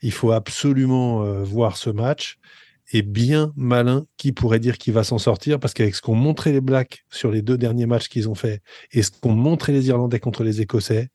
Il 0.00 0.12
faut 0.12 0.32
absolument 0.32 1.24
euh, 1.24 1.42
voir 1.42 1.76
ce 1.76 1.90
match 1.90 2.38
et 2.92 3.02
bien 3.02 3.52
malin 3.56 4.06
qui 4.16 4.32
pourrait 4.32 4.60
dire 4.60 4.78
qu'il 4.78 4.94
va 4.94 5.04
s'en 5.04 5.18
sortir? 5.18 5.60
Parce 5.60 5.74
qu'avec 5.74 5.94
ce 5.94 6.00
qu'ont 6.00 6.14
montré 6.14 6.52
les 6.52 6.60
Blacks 6.60 7.04
sur 7.10 7.30
les 7.30 7.42
deux 7.42 7.58
derniers 7.58 7.86
matchs 7.86 8.08
qu'ils 8.08 8.28
ont 8.28 8.34
fait 8.34 8.62
et 8.92 9.02
ce 9.02 9.10
qu'ont 9.10 9.34
montré 9.34 9.72
les 9.72 9.88
Irlandais 9.88 10.20
contre 10.20 10.44
les 10.44 10.60
Écossais, 10.60 11.08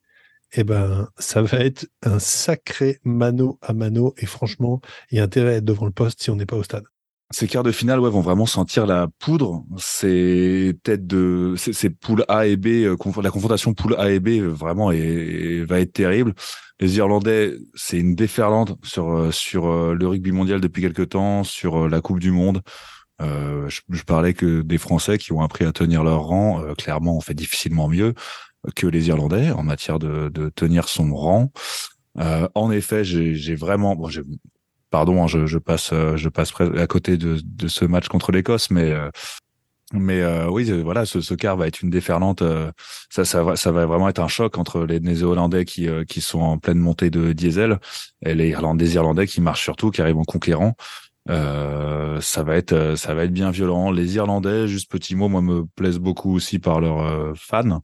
eh 0.55 0.63
ben, 0.63 1.09
ça 1.17 1.41
va 1.41 1.59
être 1.59 1.87
un 2.03 2.19
sacré 2.19 2.99
mano 3.03 3.57
à 3.61 3.73
mano. 3.73 4.13
Et 4.17 4.27
franchement, 4.27 4.81
il 5.09 5.17
y 5.17 5.19
a 5.19 5.23
intérêt 5.23 5.55
à 5.55 5.57
être 5.57 5.65
devant 5.65 5.85
le 5.85 5.91
poste 5.91 6.21
si 6.21 6.29
on 6.29 6.35
n'est 6.35 6.45
pas 6.45 6.57
au 6.57 6.63
stade. 6.63 6.83
Ces 7.31 7.47
quarts 7.47 7.63
de 7.63 7.71
finale, 7.71 7.99
ouais, 7.99 8.09
vont 8.09 8.21
vraiment 8.21 8.45
sentir 8.45 8.85
la 8.85 9.07
poudre. 9.19 9.65
C'est 9.77 10.75
tête 10.83 11.07
de, 11.07 11.55
ces 11.57 11.89
poules 11.89 12.25
A 12.27 12.45
et 12.45 12.57
B, 12.57 12.67
euh, 12.67 12.95
la 13.23 13.31
confrontation 13.31 13.73
poule 13.73 13.95
A 13.97 14.11
et 14.11 14.19
B 14.19 14.29
euh, 14.29 14.47
vraiment 14.47 14.91
est, 14.91 15.65
va 15.67 15.79
être 15.79 15.93
terrible. 15.93 16.33
Les 16.79 16.97
Irlandais, 16.97 17.55
c'est 17.73 17.97
une 17.97 18.15
déferlante 18.15 18.77
sur 18.83 19.09
euh, 19.11 19.31
sur 19.31 19.95
le 19.95 20.07
rugby 20.07 20.31
mondial 20.31 20.61
depuis 20.61 20.81
quelques 20.81 21.09
temps, 21.09 21.43
sur 21.43 21.89
la 21.89 22.01
Coupe 22.01 22.19
du 22.19 22.31
Monde. 22.31 22.61
Euh, 23.21 23.67
je, 23.69 23.81
je, 23.89 24.03
parlais 24.03 24.33
que 24.33 24.61
des 24.61 24.77
Français 24.77 25.17
qui 25.17 25.33
ont 25.33 25.41
appris 25.41 25.65
à 25.65 25.71
tenir 25.71 26.03
leur 26.03 26.23
rang. 26.23 26.61
clairement, 26.77 27.17
on 27.17 27.21
fait 27.21 27.35
difficilement 27.35 27.87
mieux 27.87 28.13
que 28.75 28.87
les 28.87 29.07
Irlandais 29.07 29.51
en 29.51 29.63
matière 29.63 29.99
de, 29.99 30.29
de 30.29 30.49
tenir 30.49 30.87
son 30.87 31.13
rang. 31.13 31.51
Euh, 32.19 32.47
en 32.55 32.71
effet, 32.71 33.03
j'ai 33.03 33.55
vraiment, 33.55 33.95
bon, 33.95 34.09
pardon, 34.93 35.23
hein, 35.23 35.27
je, 35.27 35.47
je, 35.47 35.57
passe, 35.57 35.89
euh, 35.91 36.17
je 36.17 36.29
passe 36.29 36.53
à 36.77 36.85
côté 36.85 37.17
de, 37.17 37.39
de 37.43 37.67
ce 37.67 37.83
match 37.83 38.09
contre 38.09 38.31
l'Écosse, 38.31 38.69
mais 38.69 38.91
euh, 38.91 39.09
mais 39.91 40.21
euh, 40.21 40.47
oui, 40.51 40.69
voilà, 40.83 41.07
ce, 41.07 41.19
ce 41.19 41.33
quart 41.33 41.57
va 41.57 41.65
être 41.65 41.81
une 41.81 41.89
déferlante. 41.89 42.43
ça, 43.09 43.25
ça 43.25 43.43
va, 43.43 43.55
ça 43.55 43.71
va 43.71 43.87
vraiment 43.87 44.07
être 44.07 44.21
un 44.21 44.27
choc 44.27 44.59
entre 44.59 44.85
les 44.85 44.99
Néo-Zélandais 44.99 45.65
qui 45.65 45.87
qui 46.07 46.21
sont 46.21 46.41
en 46.41 46.59
pleine 46.59 46.77
montée 46.77 47.09
de 47.09 47.33
diesel 47.33 47.79
et 48.23 48.35
les 48.35 48.49
Irlandais, 48.49 48.87
Irlandais 48.91 49.25
qui 49.25 49.41
marchent 49.41 49.63
surtout, 49.63 49.89
qui 49.89 50.01
arrivent 50.01 50.17
en 50.19 50.23
conquérant. 50.23 50.75
Euh, 51.29 52.21
ça 52.21 52.43
va 52.43 52.55
être 52.55 52.95
ça 52.95 53.15
va 53.15 53.23
être 53.23 53.33
bien 53.33 53.49
violent. 53.49 53.91
Les 53.91 54.15
Irlandais, 54.15 54.67
juste 54.67 54.91
petit 54.91 55.15
mot, 55.15 55.27
moi 55.27 55.41
me 55.41 55.65
plaisent 55.75 55.99
beaucoup 55.99 56.35
aussi 56.35 56.59
par 56.59 56.79
leurs 56.81 57.35
fans. 57.35 57.81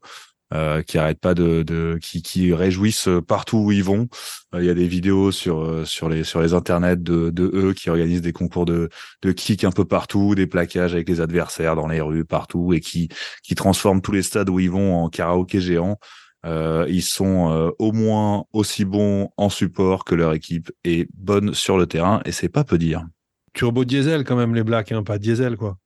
Euh, 0.52 0.82
qui 0.82 0.98
arrêtent 0.98 1.20
pas 1.20 1.36
de, 1.36 1.62
de 1.62 2.00
qui, 2.02 2.24
qui 2.24 2.56
réjouissent 2.56 3.08
partout 3.28 3.58
où 3.58 3.72
ils 3.72 3.84
vont. 3.84 4.08
Euh, 4.56 4.64
il 4.64 4.66
y 4.66 4.72
a 4.72 4.74
des 4.74 4.88
vidéos 4.88 5.32
sur 5.32 5.60
euh, 5.60 5.86
sur 5.86 6.10
les 6.10 6.24
sur 6.24 6.42
les 6.42 6.56
internets 6.56 6.96
de, 6.96 7.30
de 7.30 7.52
eux 7.54 7.74
qui 7.74 7.92
organisent 7.92 8.24
des 8.24 8.34
concours 8.34 8.66
de 8.66 8.90
de 9.22 9.32
kick 9.32 9.64
un 9.64 9.72
peu 9.72 9.86
partout, 9.86 10.34
des 10.34 10.48
plaquages 10.48 10.96
avec 10.96 11.08
les 11.08 11.22
adversaires 11.22 11.76
dans 11.76 11.88
les 11.88 12.02
rues 12.02 12.26
partout 12.26 12.74
et 12.74 12.80
qui 12.80 13.10
qui 13.44 13.54
transforment 13.54 14.02
tous 14.02 14.12
les 14.12 14.24
stades 14.24 14.50
où 14.50 14.60
ils 14.60 14.72
vont 14.72 14.96
en 14.96 15.10
karaoké 15.10 15.62
géant. 15.62 16.00
Euh, 16.48 16.88
ils 16.90 17.04
sont 17.04 17.72
au 17.78 17.92
moins 17.92 18.46
aussi 18.52 18.86
bons 18.86 19.30
en 19.38 19.50
support 19.50 20.04
que 20.04 20.16
leur 20.16 20.34
équipe 20.34 20.72
est 20.84 21.08
bonne 21.14 21.54
sur 21.54 21.78
le 21.78 21.86
terrain 21.86 22.22
et 22.26 22.32
c'est 22.32 22.50
pas 22.50 22.64
peu 22.64 22.80
dire. 22.80 23.06
Turbo 23.54 23.86
diesel 23.86 24.24
quand 24.24 24.36
même 24.36 24.56
les 24.56 24.64
Blacks, 24.64 24.92
hein, 24.92 25.04
pas 25.04 25.20
diesel 25.20 25.58
quoi. 25.58 25.78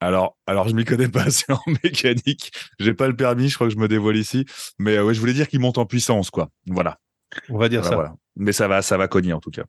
Alors, 0.00 0.36
alors 0.46 0.68
je 0.68 0.74
m'y 0.74 0.84
connais 0.84 1.08
pas 1.08 1.22
assez 1.26 1.50
en 1.50 1.60
mécanique. 1.82 2.52
J'ai 2.78 2.94
pas 2.94 3.08
le 3.08 3.16
permis, 3.16 3.48
je 3.48 3.54
crois 3.54 3.68
que 3.68 3.74
je 3.74 3.78
me 3.78 3.88
dévoile 3.88 4.16
ici. 4.16 4.44
Mais 4.78 4.96
euh, 4.96 5.04
ouais, 5.04 5.14
je 5.14 5.20
voulais 5.20 5.32
dire 5.32 5.48
qu'il 5.48 5.60
monte 5.60 5.78
en 5.78 5.86
puissance, 5.86 6.30
quoi. 6.30 6.50
Voilà. 6.66 6.98
On 7.48 7.58
va 7.58 7.68
dire 7.68 7.84
ça. 7.84 8.14
Mais 8.36 8.52
ça 8.52 8.68
va, 8.68 8.82
ça 8.82 8.96
va 8.96 9.08
cogner 9.08 9.32
en 9.32 9.40
tout 9.40 9.50
cas. 9.50 9.64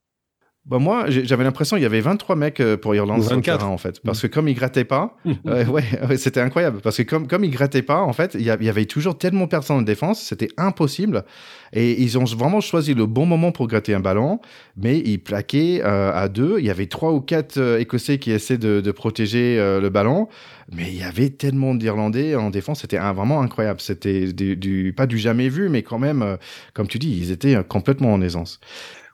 Bah 0.67 0.79
moi, 0.79 1.05
j'avais 1.07 1.45
l'impression 1.45 1.77
qu'il 1.77 1.83
y 1.83 1.85
avait 1.85 2.01
23 2.01 2.35
mecs 2.35 2.59
euh, 2.59 2.75
pour 2.75 2.93
Irlande 2.93 3.23
sur 3.23 3.37
le 3.37 3.41
terrain, 3.41 3.67
en 3.67 3.77
fait. 3.77 4.01
Parce 4.01 4.21
que 4.21 4.27
comme 4.27 4.49
ils 4.49 4.53
grattaient 4.53 4.83
pas, 4.83 5.15
euh, 5.47 5.65
ouais, 5.65 5.83
c'était 6.17 6.41
incroyable. 6.41 6.81
Parce 6.81 6.97
que 6.97 7.03
comme, 7.03 7.25
comme 7.27 7.45
ils 7.45 7.51
grattaient 7.51 7.81
pas, 7.81 8.01
en 8.01 8.11
fait, 8.11 8.33
il 8.33 8.41
y, 8.41 8.49
avait 8.49 8.85
toujours 8.85 9.17
tellement 9.17 9.47
personne 9.47 9.77
en 9.77 9.81
défense, 9.81 10.21
c'était 10.21 10.49
impossible. 10.57 11.23
Et 11.71 12.01
ils 12.01 12.17
ont 12.17 12.25
vraiment 12.25 12.59
choisi 12.59 12.93
le 12.93 13.05
bon 13.05 13.25
moment 13.25 13.53
pour 13.53 13.67
gratter 13.67 13.93
un 13.93 14.01
ballon, 14.01 14.41
mais 14.75 14.99
ils 14.99 15.19
plaquaient 15.19 15.81
euh, 15.85 16.11
à 16.13 16.27
deux. 16.27 16.57
Il 16.59 16.65
y 16.65 16.69
avait 16.69 16.87
trois 16.87 17.13
ou 17.13 17.21
quatre 17.21 17.79
Écossais 17.79 18.17
qui 18.17 18.31
essaient 18.31 18.57
de, 18.57 18.81
de 18.81 18.91
protéger 18.91 19.55
le 19.57 19.89
ballon, 19.89 20.27
mais 20.75 20.89
il 20.89 20.97
y 20.97 21.03
avait 21.03 21.29
tellement 21.29 21.75
d'Irlandais 21.75 22.35
en 22.35 22.49
défense, 22.49 22.81
c'était 22.81 22.97
vraiment 22.97 23.41
incroyable. 23.41 23.79
C'était 23.79 24.33
du, 24.33 24.57
du, 24.57 24.93
pas 24.95 25.07
du 25.07 25.17
jamais 25.17 25.47
vu, 25.47 25.69
mais 25.69 25.81
quand 25.81 25.99
même, 25.99 26.37
comme 26.73 26.87
tu 26.87 26.99
dis, 26.99 27.17
ils 27.17 27.31
étaient 27.31 27.55
complètement 27.69 28.11
en 28.11 28.21
aisance. 28.21 28.59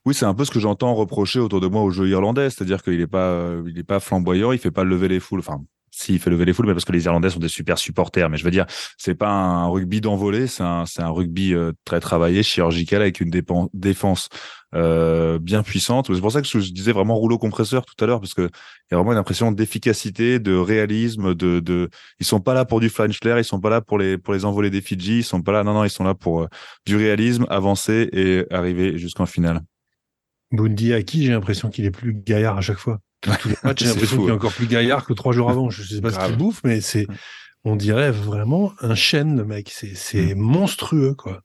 Oui, 0.06 0.13
c'est 0.13 0.26
un 0.26 0.34
peu 0.34 0.44
ce 0.44 0.52
que 0.52 0.60
j'entends 0.60 0.94
reprocher 0.96 1.39
autour 1.39 1.62
de 1.62 1.68
moi 1.68 1.82
au 1.82 1.89
jeu 1.89 2.10
irlandais, 2.10 2.50
c'est-à-dire 2.50 2.84
qu'il 2.84 3.00
est 3.00 3.08
pas, 3.08 3.30
euh, 3.30 3.63
il 3.68 3.78
est 3.80 3.84
pas 3.84 4.00
flamboyant, 4.02 4.52
il 4.52 4.60
fait 4.60 4.72
pas 4.72 4.84
lever 4.84 5.08
les 5.08 5.22
foules. 5.22 5.39
Enfin, 5.39 5.62
s'il 5.94 6.20
fait 6.20 6.30
lever 6.32 6.46
les 6.46 6.54
foules, 6.54 6.66
mais 6.66 6.74
parce 6.74 6.86
que 6.86 6.92
les 6.92 7.06
Irlandais 7.06 7.30
sont 7.30 7.39
des 7.39 7.48
super 7.48 7.78
supporters. 7.78 8.30
Mais 8.30 8.38
je 8.38 8.44
veux 8.44 8.52
dire, 8.52 8.66
c'est 8.98 9.16
pas 9.16 9.30
un 9.30 9.68
rugby 9.68 10.02
d'envolée, 10.02 10.48
c'est 10.48 10.63
un, 10.63 10.86
un 10.98 11.10
rugby 11.10 11.54
euh, 11.54 11.72
très 11.86 12.00
travaillé, 12.00 12.42
chirurgical, 12.44 13.02
avec 13.02 13.22
une 13.22 13.30
défense 13.74 14.30
euh, 14.74 15.38
bien 15.39 15.62
puissante. 15.62 16.13
C'est 16.13 16.20
pour 16.20 16.32
ça 16.32 16.42
que 16.42 16.48
je, 16.48 16.58
disais 16.72 16.92
vraiment 16.92 17.16
rouleau 17.16 17.38
compresseur 17.38 17.86
tout 17.86 18.04
à 18.04 18.08
l'heure, 18.08 18.20
parce 18.20 18.34
que 18.34 18.42
il 18.42 18.94
y 18.94 18.96
a 18.96 18.98
vraiment 18.98 19.12
une 19.12 19.20
impression 19.20 19.52
d'efficacité, 19.52 20.39
de 20.39 20.56
réalisme, 20.56 21.36
de, 21.36 21.60
de, 21.60 21.89
ils 22.20 22.26
sont 22.26 22.39
pas 22.39 22.56
là 22.56 22.66
pour 22.66 22.80
du 22.80 22.89
flanchler, 22.89 23.36
ils 23.38 23.46
sont 23.46 23.60
pas 23.62 23.70
là 23.70 23.82
pour 23.82 24.00
les 24.00 24.18
pour 24.18 24.34
les 24.34 24.46
envolées 24.46 24.72
des 24.72 24.82
Fidji, 24.82 25.20
ils 25.20 25.24
sont 25.24 25.42
pas 25.44 25.52
là, 25.52 25.63
non 25.63 25.74
non, 25.74 25.84
ils 25.84 25.89
sont 25.92 26.04
là 26.04 26.16
pour 26.16 26.48
du 26.88 26.98
réalisme, 26.98 27.46
avancer 27.50 28.10
et 28.13 28.46
arriver 28.52 28.98
jusqu'en 28.98 29.28
finale. 29.28 29.62
Bundy 30.54 30.94
à 30.94 31.02
qui 31.04 31.26
j'ai 31.26 31.32
l'impression 31.32 31.70
qu'il 31.70 31.84
est 31.86 31.92
plus 31.92 32.13
gaillard 32.13 32.58
à 32.58 32.62
chaque 32.62 32.78
fois. 32.78 33.00
Tous 33.22 33.50
les 33.50 33.56
matchs, 33.63 33.84
j'ai 33.84 33.89
l'impression 33.89 34.18
qu'il 34.18 34.30
est 34.30 34.34
encore 34.34 34.54
plus 34.54 34.68
gaillard 34.68 35.06
que 35.06 35.13
trois 35.13 35.34
jours 35.34 35.50
avant. 35.50 35.70
Je 35.70 35.84
sais 35.84 36.00
pas 36.00 36.12
ce 36.12 36.26
qu'il 36.26 36.38
bouffe, 36.38 36.62
mais 36.63 36.80
c'est, 36.80 37.08
on 37.66 37.76
dirait 37.76 38.12
vraiment 38.12 38.74
un 38.80 38.96
chêne, 38.96 39.38
le 39.38 39.46
mec. 39.46 39.72
C'est, 39.74 39.96
c'est 39.96 40.36
mm. 40.36 40.39
monstrueux, 40.39 41.16
quoi. 41.16 41.42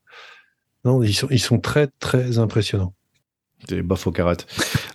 Non, 0.84 1.02
ils 1.02 1.14
sont, 1.14 1.28
ils 1.30 1.40
sont 1.40 1.58
très, 1.58 1.88
très 1.98 2.38
impressionnants. 2.38 2.94
Des 3.66 3.82
bof 3.82 4.06
aux 4.06 4.12
carottes. 4.12 4.46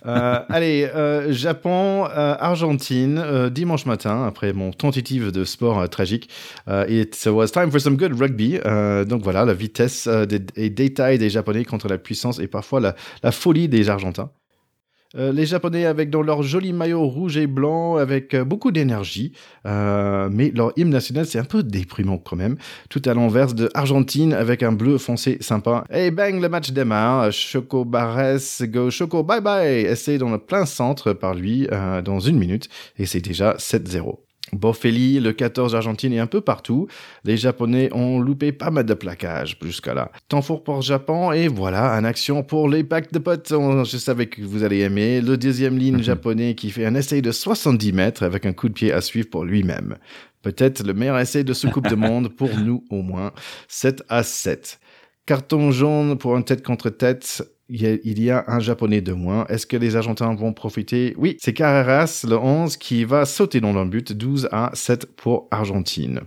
Euh, 0.06 0.40
allez, 0.48 0.84
euh, 0.94 1.32
Japon, 1.32 2.06
euh, 2.06 2.34
Argentine, 2.38 3.18
euh, 3.18 3.50
dimanche 3.50 3.84
matin, 3.84 4.24
après 4.26 4.54
mon 4.54 4.70
tentative 4.72 5.30
de 5.32 5.44
sport 5.44 5.80
euh, 5.80 5.86
tragique. 5.86 6.30
it 6.88 7.26
was 7.26 7.48
time 7.48 7.70
for 7.70 7.80
some 7.80 7.96
good 7.96 8.18
rugby. 8.18 8.58
donc 9.06 9.22
voilà, 9.22 9.44
la 9.44 9.54
vitesse 9.54 10.08
des, 10.08 10.40
et 10.56 10.70
détails 10.70 11.18
des 11.18 11.30
Japonais 11.30 11.64
contre 11.64 11.88
la 11.88 11.98
puissance 11.98 12.38
et 12.38 12.46
parfois 12.46 12.80
la, 12.80 12.94
la 13.22 13.32
folie 13.32 13.68
des 13.68 13.90
Argentins. 13.90 14.30
Euh, 15.16 15.32
les 15.32 15.46
Japonais 15.46 15.86
avec 15.86 16.10
dans 16.10 16.22
leur 16.22 16.42
joli 16.42 16.72
maillot 16.72 17.06
rouge 17.06 17.36
et 17.36 17.46
blanc 17.46 17.96
avec 17.96 18.34
euh, 18.34 18.44
beaucoup 18.44 18.72
d'énergie, 18.72 19.32
euh, 19.66 20.28
mais 20.32 20.50
leur 20.54 20.72
hymne 20.76 20.90
national 20.90 21.26
c'est 21.26 21.38
un 21.38 21.44
peu 21.44 21.62
déprimant 21.62 22.18
quand 22.18 22.36
même. 22.36 22.56
Tout 22.90 23.02
à 23.04 23.14
l'envers 23.14 23.54
de 23.54 23.70
Argentine 23.74 24.32
avec 24.32 24.62
un 24.62 24.72
bleu 24.72 24.98
foncé 24.98 25.38
sympa. 25.40 25.84
Et 25.92 26.10
bang, 26.10 26.40
le 26.40 26.48
match 26.48 26.72
démarre. 26.72 27.32
Choco 27.32 27.84
Barres 27.84 28.40
go 28.62 28.90
Choco 28.90 29.22
bye 29.22 29.40
bye. 29.40 29.84
Essayé 29.84 30.18
dans 30.18 30.30
le 30.30 30.38
plein 30.38 30.66
centre 30.66 31.12
par 31.12 31.34
lui 31.34 31.68
dans 32.04 32.20
une 32.20 32.38
minute 32.38 32.68
et 32.98 33.06
c'est 33.06 33.20
déjà 33.20 33.54
7-0. 33.54 34.18
Boffelli, 34.52 35.20
le 35.20 35.32
14 35.32 35.74
Argentine 35.74 36.12
et 36.12 36.18
un 36.18 36.26
peu 36.26 36.40
partout. 36.40 36.86
Les 37.24 37.36
Japonais 37.36 37.88
ont 37.92 38.20
loupé 38.20 38.52
pas 38.52 38.70
mal 38.70 38.84
de 38.84 38.94
plaquages 38.94 39.56
jusqu'à 39.62 39.94
là. 39.94 40.10
Temps 40.28 40.42
fort 40.42 40.62
pour 40.62 40.82
Japon 40.82 41.32
et 41.32 41.48
voilà, 41.48 41.92
un 41.94 42.04
action 42.04 42.42
pour 42.42 42.68
les 42.68 42.84
packs 42.84 43.12
de 43.12 43.18
potes. 43.18 43.48
Je 43.50 43.96
savais 43.96 44.26
que 44.26 44.42
vous 44.42 44.62
allez 44.62 44.80
aimer. 44.80 45.20
Le 45.20 45.36
deuxième 45.36 45.78
ligne 45.78 46.02
japonais 46.02 46.54
qui 46.54 46.70
fait 46.70 46.84
un 46.84 46.94
essai 46.94 47.22
de 47.22 47.32
70 47.32 47.92
mètres 47.92 48.22
avec 48.22 48.46
un 48.46 48.52
coup 48.52 48.68
de 48.68 48.74
pied 48.74 48.92
à 48.92 49.00
suivre 49.00 49.28
pour 49.30 49.44
lui-même. 49.44 49.96
Peut-être 50.42 50.86
le 50.86 50.92
meilleur 50.92 51.18
essai 51.18 51.42
de 51.42 51.54
ce 51.54 51.66
Coupe 51.66 51.88
de 51.88 51.94
Monde 51.96 52.28
pour 52.28 52.56
nous 52.58 52.84
au 52.90 53.02
moins. 53.02 53.32
7 53.68 54.04
à 54.08 54.22
7. 54.22 54.78
Carton 55.26 55.70
jaune 55.70 56.18
pour 56.18 56.36
un 56.36 56.42
tête 56.42 56.62
contre 56.62 56.90
tête 56.90 57.42
il 57.68 58.22
y, 58.22 58.30
a, 58.30 58.44
un 58.46 58.60
japonais 58.60 59.00
de 59.00 59.12
moins. 59.12 59.46
Est-ce 59.48 59.66
que 59.66 59.76
les 59.76 59.96
Argentins 59.96 60.34
vont 60.34 60.52
profiter? 60.52 61.14
Oui, 61.16 61.36
c'est 61.40 61.54
Carreras, 61.54 62.24
le 62.28 62.36
11, 62.36 62.76
qui 62.76 63.04
va 63.04 63.24
sauter 63.24 63.60
dans 63.60 63.72
le 63.72 63.88
but, 63.88 64.12
12 64.12 64.48
à 64.52 64.70
7 64.74 65.06
pour 65.16 65.48
Argentine. 65.50 66.20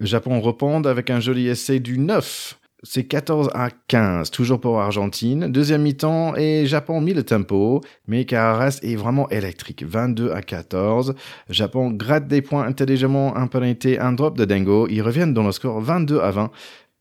Japon 0.00 0.40
répond 0.40 0.82
avec 0.84 1.08
un 1.08 1.20
joli 1.20 1.48
essai 1.48 1.80
du 1.80 1.98
9. 1.98 2.58
C'est 2.82 3.04
14 3.04 3.50
à 3.54 3.70
15, 3.88 4.30
toujours 4.30 4.60
pour 4.60 4.78
Argentine. 4.78 5.50
Deuxième 5.50 5.82
mi-temps 5.82 6.36
et 6.36 6.66
Japon 6.66 7.00
mis 7.00 7.14
le 7.14 7.22
tempo, 7.22 7.80
mais 8.06 8.26
Carreras 8.26 8.78
est 8.82 8.96
vraiment 8.96 9.28
électrique, 9.30 9.82
22 9.82 10.30
à 10.30 10.42
14. 10.42 11.14
Japon 11.48 11.90
gratte 11.90 12.28
des 12.28 12.42
points 12.42 12.66
intelligemment, 12.66 13.34
un 13.36 13.46
penalty, 13.46 13.96
un 13.98 14.12
drop 14.12 14.36
de 14.36 14.44
Dengo. 14.44 14.88
Ils 14.88 15.00
reviennent 15.00 15.32
dans 15.32 15.42
le 15.42 15.52
score 15.52 15.80
22 15.80 16.20
à 16.20 16.30
20. 16.30 16.50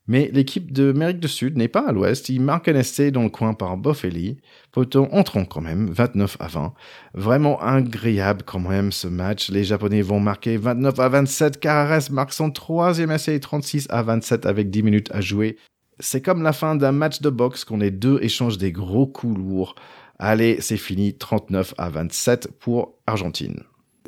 Mais 0.08 0.30
l'équipe 0.32 0.72
de 0.72 0.92
d'Amérique 0.92 1.20
du 1.20 1.28
Sud 1.28 1.58
n'est 1.58 1.68
pas 1.68 1.88
à 1.88 1.92
l'ouest. 1.92 2.30
Il 2.30 2.42
marque 2.42 2.68
un 2.68 2.76
essai 2.76 3.10
dans 3.12 3.24
le 3.24 3.30
coin 3.30 3.54
par 3.54 3.76
Boffelli. 3.76 4.38
Poton 4.72 5.10
entrant 5.12 5.46
quand 5.46 5.62
même, 5.62 5.90
29 5.90 6.38
à 6.40 6.48
20. 6.48 6.74
Vraiment 7.16 7.60
agréable 7.60 8.44
quand 8.46 8.60
même 8.60 8.92
ce 8.92 9.08
match. 9.08 9.50
Les 9.50 9.64
Japonais 9.64 10.04
vont 10.04 10.20
marquer 10.20 10.58
29 10.58 11.00
à 11.00 11.10
27. 11.10 11.60
Carreras 11.60 12.10
marque 12.12 12.34
son 12.34 12.52
troisième 12.52 13.12
essai, 13.12 13.40
36 13.40 13.88
à 13.90 14.04
27 14.04 14.46
avec 14.46 14.70
10 14.70 14.84
minutes 14.84 15.10
à 15.12 15.22
jouer. 15.22 15.58
C'est 16.00 16.22
comme 16.22 16.44
la 16.44 16.54
fin 16.54 16.76
d'un 16.76 16.92
match 16.92 17.22
de 17.22 17.30
boxe 17.30 17.66
quand 17.66 17.78
les 17.78 17.92
deux 17.92 18.20
échangent 18.22 18.58
des 18.58 18.72
gros 18.72 19.08
coups 19.08 19.38
lourds. 19.38 19.76
Allez, 20.20 20.58
c'est 20.60 20.78
fini, 20.78 21.14
39 21.14 21.74
à 21.78 21.90
27 21.90 22.50
pour 22.60 22.96
Argentine 23.08 23.64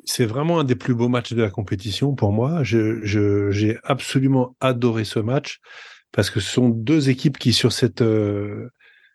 c'est 0.07 0.25
vraiment 0.25 0.59
un 0.59 0.63
des 0.63 0.75
plus 0.75 0.95
beaux 0.95 1.09
matchs 1.09 1.33
de 1.33 1.41
la 1.41 1.49
compétition 1.49 2.15
pour 2.15 2.31
moi. 2.31 2.63
j'ai 2.63 3.77
absolument 3.83 4.55
adoré 4.59 5.03
ce 5.03 5.19
match 5.19 5.59
parce 6.11 6.29
que 6.29 6.39
ce 6.39 6.49
sont 6.49 6.69
deux 6.69 7.09
équipes 7.09 7.37
qui, 7.37 7.51
sur 7.51 7.73
cette 7.73 8.01
euh, 8.01 8.69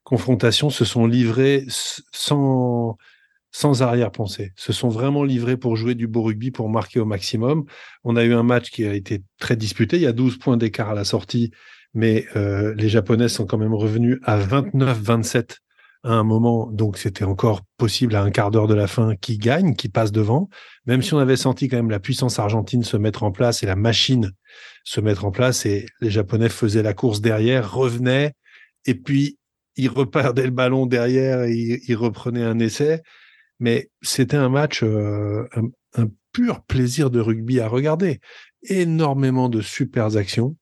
confrontation, 0.05 0.68
se 0.70 0.84
sont 0.84 1.07
livrées 1.07 1.64
sans, 2.12 2.97
arrière-pensée. 3.80 4.53
Se 4.57 4.72
sont 4.72 4.88
vraiment 4.88 5.24
livrées 5.24 5.57
pour 5.57 5.76
jouer 5.76 5.95
du 5.95 6.07
beau 6.07 6.22
rugby, 6.22 6.51
pour 6.51 6.68
marquer 6.68 7.01
au 7.01 7.07
maximum. 7.07 7.64
On 8.05 8.16
a 8.16 8.24
eu 8.24 8.34
un 8.34 8.43
match 8.43 8.70
qui 8.70 8.84
a 8.84 8.93
été 8.93 9.22
très 9.38 9.57
disputé. 9.57 9.97
Il 9.97 10.03
y 10.03 10.07
a 10.07 10.12
12 10.12 10.38
points 10.38 10.59
d'écart 10.59 10.90
à 10.90 10.95
la 10.95 11.05
sortie, 11.05 11.51
mais 11.95 12.26
euh, 12.36 12.74
les 12.76 12.90
Japonais 12.90 13.28
sont 13.28 13.47
quand 13.47 13.59
même 13.59 13.74
revenus 13.74 14.18
à 14.24 14.38
29-27 14.38 15.57
à 16.05 16.12
un 16.14 16.24
moment, 16.24 16.68
donc 16.72 16.98
c'était 16.98 17.24
encore 17.24 17.62
possible 17.76 18.16
à 18.16 18.22
un 18.22 18.30
quart 18.30 18.50
d'heure 18.50 18.66
de 18.66 18.74
la 18.74 18.88
fin, 18.88 19.14
qui 19.16 19.38
gagne, 19.38 19.74
qui 19.74 19.88
passe 19.88 20.11
devant, 20.11 20.48
même 20.86 21.03
si 21.03 21.14
on 21.14 21.18
avait 21.18 21.36
senti 21.36 21.68
quand 21.68 21.76
même 21.76 21.90
la 21.90 22.00
puissance 22.00 22.38
argentine 22.38 22.82
se 22.82 22.96
mettre 22.96 23.22
en 23.22 23.30
place 23.30 23.62
et 23.62 23.66
la 23.66 23.76
machine 23.76 24.32
se 24.84 25.00
mettre 25.00 25.24
en 25.24 25.30
place, 25.30 25.64
et 25.64 25.86
les 26.00 26.11
Japonais 26.11 26.48
faisaient 26.48 26.82
la 26.82 26.92
course 26.92 27.20
derrière, 27.20 27.72
revenaient, 27.72 28.32
et 28.84 28.94
puis 28.94 29.38
ils 29.76 29.88
reperdaient 29.88 30.44
le 30.44 30.50
ballon 30.50 30.86
derrière 30.86 31.42
et 31.42 31.80
ils, 31.86 31.96
reprenaient 31.96 32.42
un 32.42 32.59
essai. 32.59 33.03
Mais 33.61 33.90
c'était 34.03 34.36
un 34.36 34.48
match, 34.48 34.82
euh, 34.82 35.46
un, 35.94 36.09
pur 36.32 36.62
plaisir 36.62 37.11
de 37.11 37.20
rugby 37.20 37.61
à 37.61 37.68
regarder. 37.68 38.20
Énormément 38.62 39.50
de 39.50 39.61
super 39.61 40.16
actions. 40.16 40.57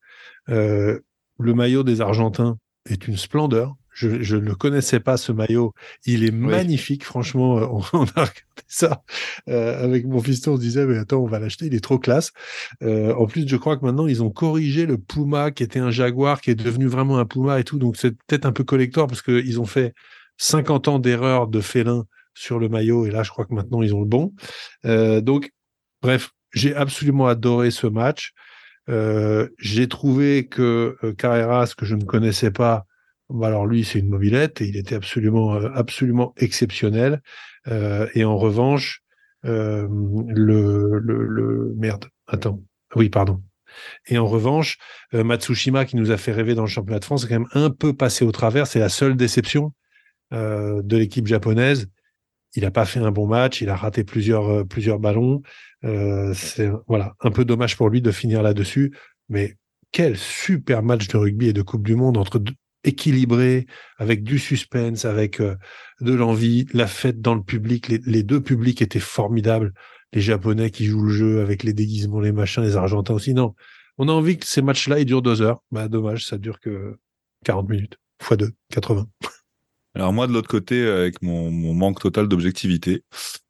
Euh, 0.49 0.99
le 1.38 1.55
maillot 1.55 1.84
des 1.84 2.01
Argentins 2.01 2.59
est 2.88 3.07
une 3.07 3.16
splendeur. 3.16 3.76
Je, 4.09 4.36
ne 4.36 4.55
connaissais 4.55 5.01
pas 5.01 5.18
ce 5.18 5.30
maillot. 5.30 5.74
Il 6.07 6.24
est 6.24 6.30
magnifique, 6.30 7.05
franchement. 7.05 7.59
Euh, 7.59 7.66
on, 7.92 8.05
a 8.05 8.07
regardé 8.07 8.32
ça 8.66 9.03
euh, 9.48 9.84
avec 9.84 10.07
mon 10.07 10.20
fils. 10.22 10.46
On 10.48 10.57
se 10.57 10.61
disait, 10.61 10.86
mais 10.86 10.96
attends, 10.96 11.18
on 11.18 11.26
va 11.26 11.38
l'acheter. 11.38 11.66
Il 11.66 11.74
est 11.74 11.84
trop 11.84 11.98
classe. 11.98 12.32
Euh, 12.82 13.14
en 13.14 13.26
plus, 13.26 13.46
je 13.46 13.57
crois 13.57 13.76
que 13.76 13.84
maintenant, 13.84 14.07
ils 14.07 14.22
ont 14.22 14.30
corrigé 14.30 14.86
le 14.86 14.96
Puma, 14.96 15.51
qui 15.51 15.62
était 15.62 15.80
un 15.80 15.90
Jaguar, 15.90 16.40
qui 16.40 16.51
est 16.51 16.55
devenu 16.55 16.86
vraiment 16.86 17.18
un 17.18 17.26
Puma 17.26 17.61
et 17.61 17.64
tout. 17.64 17.78
Donc, 17.78 17.96
c'est 17.96 18.12
peut-être 18.26 18.46
un 18.46 18.53
peu 18.53 18.64
collector 18.64 19.07
parce 19.07 19.20
qu'ils 19.20 19.61
ont 19.61 19.66
fait 19.66 19.92
50 20.38 20.88
ans 20.88 20.98
d'erreur 20.98 21.46
de 21.48 21.61
félin 21.61 22.05
sur 22.32 22.59
le 22.59 22.70
maillot. 22.70 23.05
Et 23.05 23.11
là, 23.11 23.22
je 23.22 23.30
crois 23.30 23.44
que 23.44 23.53
maintenant, 23.53 23.82
ils 23.82 23.94
ont 23.94 24.01
le 24.01 24.07
bon. 24.07 24.32
donc, 25.20 25.51
bref, 26.01 26.30
j'ai 26.55 26.74
absolument 26.74 27.26
adoré 27.26 27.70
ce 27.70 27.86
match. 27.86 28.32
j'ai 28.88 29.88
trouvé 29.88 30.46
que 30.46 30.96
Carreras, 31.18 31.74
que 31.76 31.84
je 31.84 31.96
ne 31.96 32.05
connaissais 32.05 32.51
pas, 32.51 32.86
alors 33.43 33.66
lui, 33.66 33.85
c'est 33.85 33.99
une 33.99 34.09
mobilette 34.09 34.61
et 34.61 34.66
il 34.66 34.76
était 34.76 34.95
absolument, 34.95 35.55
euh, 35.55 35.68
absolument 35.74 36.35
exceptionnel. 36.37 37.22
Euh, 37.68 38.09
et 38.14 38.24
en 38.24 38.37
revanche, 38.37 39.03
euh, 39.45 39.89
le, 40.28 40.99
le, 40.99 41.26
le, 41.26 41.74
merde, 41.76 42.07
attends, 42.26 42.62
oui, 42.97 43.09
pardon. 43.09 43.43
Et 44.07 44.18
en 44.18 44.26
revanche, 44.26 44.78
Matsushima, 45.12 45.85
qui 45.85 45.95
nous 45.97 46.11
a 46.11 46.16
fait 46.16 46.33
rêver 46.33 46.55
dans 46.57 46.62
le 46.62 46.68
championnat 46.68 46.99
de 46.99 47.05
France, 47.05 47.24
est 47.24 47.28
quand 47.28 47.39
même 47.39 47.49
un 47.53 47.70
peu 47.70 47.93
passé 47.93 48.24
au 48.24 48.33
travers. 48.33 48.66
C'est 48.66 48.81
la 48.81 48.89
seule 48.89 49.16
déception 49.16 49.72
de 50.33 50.97
l'équipe 50.97 51.28
japonaise. 51.28 51.87
Il 52.57 52.64
n'a 52.64 52.72
pas 52.72 52.85
fait 52.85 52.99
un 52.99 53.12
bon 53.12 53.28
match, 53.28 53.61
il 53.61 53.68
a 53.68 53.76
raté 53.76 54.03
plusieurs, 54.03 54.66
plusieurs 54.66 54.99
ballons. 54.99 55.43
c'est 55.85 56.68
voilà, 56.89 57.14
un 57.20 57.31
peu 57.31 57.45
dommage 57.45 57.76
pour 57.76 57.91
lui 57.91 58.03
de 58.03 58.11
finir 58.11 58.43
là-dessus. 58.43 58.93
Mais 59.28 59.57
quel 59.93 60.16
super 60.16 60.83
match 60.83 61.07
de 61.07 61.16
rugby 61.16 61.47
et 61.47 61.53
de 61.53 61.62
Coupe 61.62 61.87
du 61.87 61.95
Monde 61.95 62.16
entre 62.16 62.41
deux, 62.41 62.55
équilibré, 62.85 63.66
avec 63.99 64.22
du 64.22 64.39
suspense, 64.39 65.05
avec 65.05 65.41
euh, 65.41 65.57
de 66.01 66.12
l'envie, 66.12 66.66
la 66.72 66.87
fête 66.87 67.20
dans 67.20 67.35
le 67.35 67.43
public. 67.43 67.89
Les, 67.89 68.22
deux 68.22 68.41
publics 68.41 68.83
étaient 68.83 69.01
formidables. 69.01 69.72
Les 70.12 70.20
Japonais 70.20 70.70
qui 70.70 70.87
jouent 70.87 71.05
le 71.05 71.12
jeu 71.12 71.41
avec 71.41 71.62
les 71.62 71.72
déguisements, 71.72 72.20
les 72.20 72.33
machins, 72.33 72.62
les 72.62 72.76
Argentins 72.76 73.14
aussi. 73.14 73.35
Non, 73.35 73.55
on 73.99 74.09
a 74.09 74.12
envie 74.12 74.39
que 74.39 74.47
ces 74.47 74.62
matchs-là, 74.62 74.99
ils 74.99 75.05
durent 75.05 75.22
deux 75.22 75.43
heures. 75.43 75.62
Bah, 75.70 75.89
dommage, 75.89 76.26
ça 76.26 76.39
dure 76.39 76.59
que 76.59 76.97
40 77.45 77.68
minutes. 77.68 77.99
Fois 78.20 78.37
deux, 78.37 78.53
80. 78.70 79.07
Alors 79.95 80.12
moi, 80.12 80.26
de 80.26 80.33
l'autre 80.33 80.49
côté, 80.49 80.87
avec 80.87 81.20
mon, 81.22 81.51
manque 81.74 82.01
total 82.01 82.28
d'objectivité, 82.28 83.05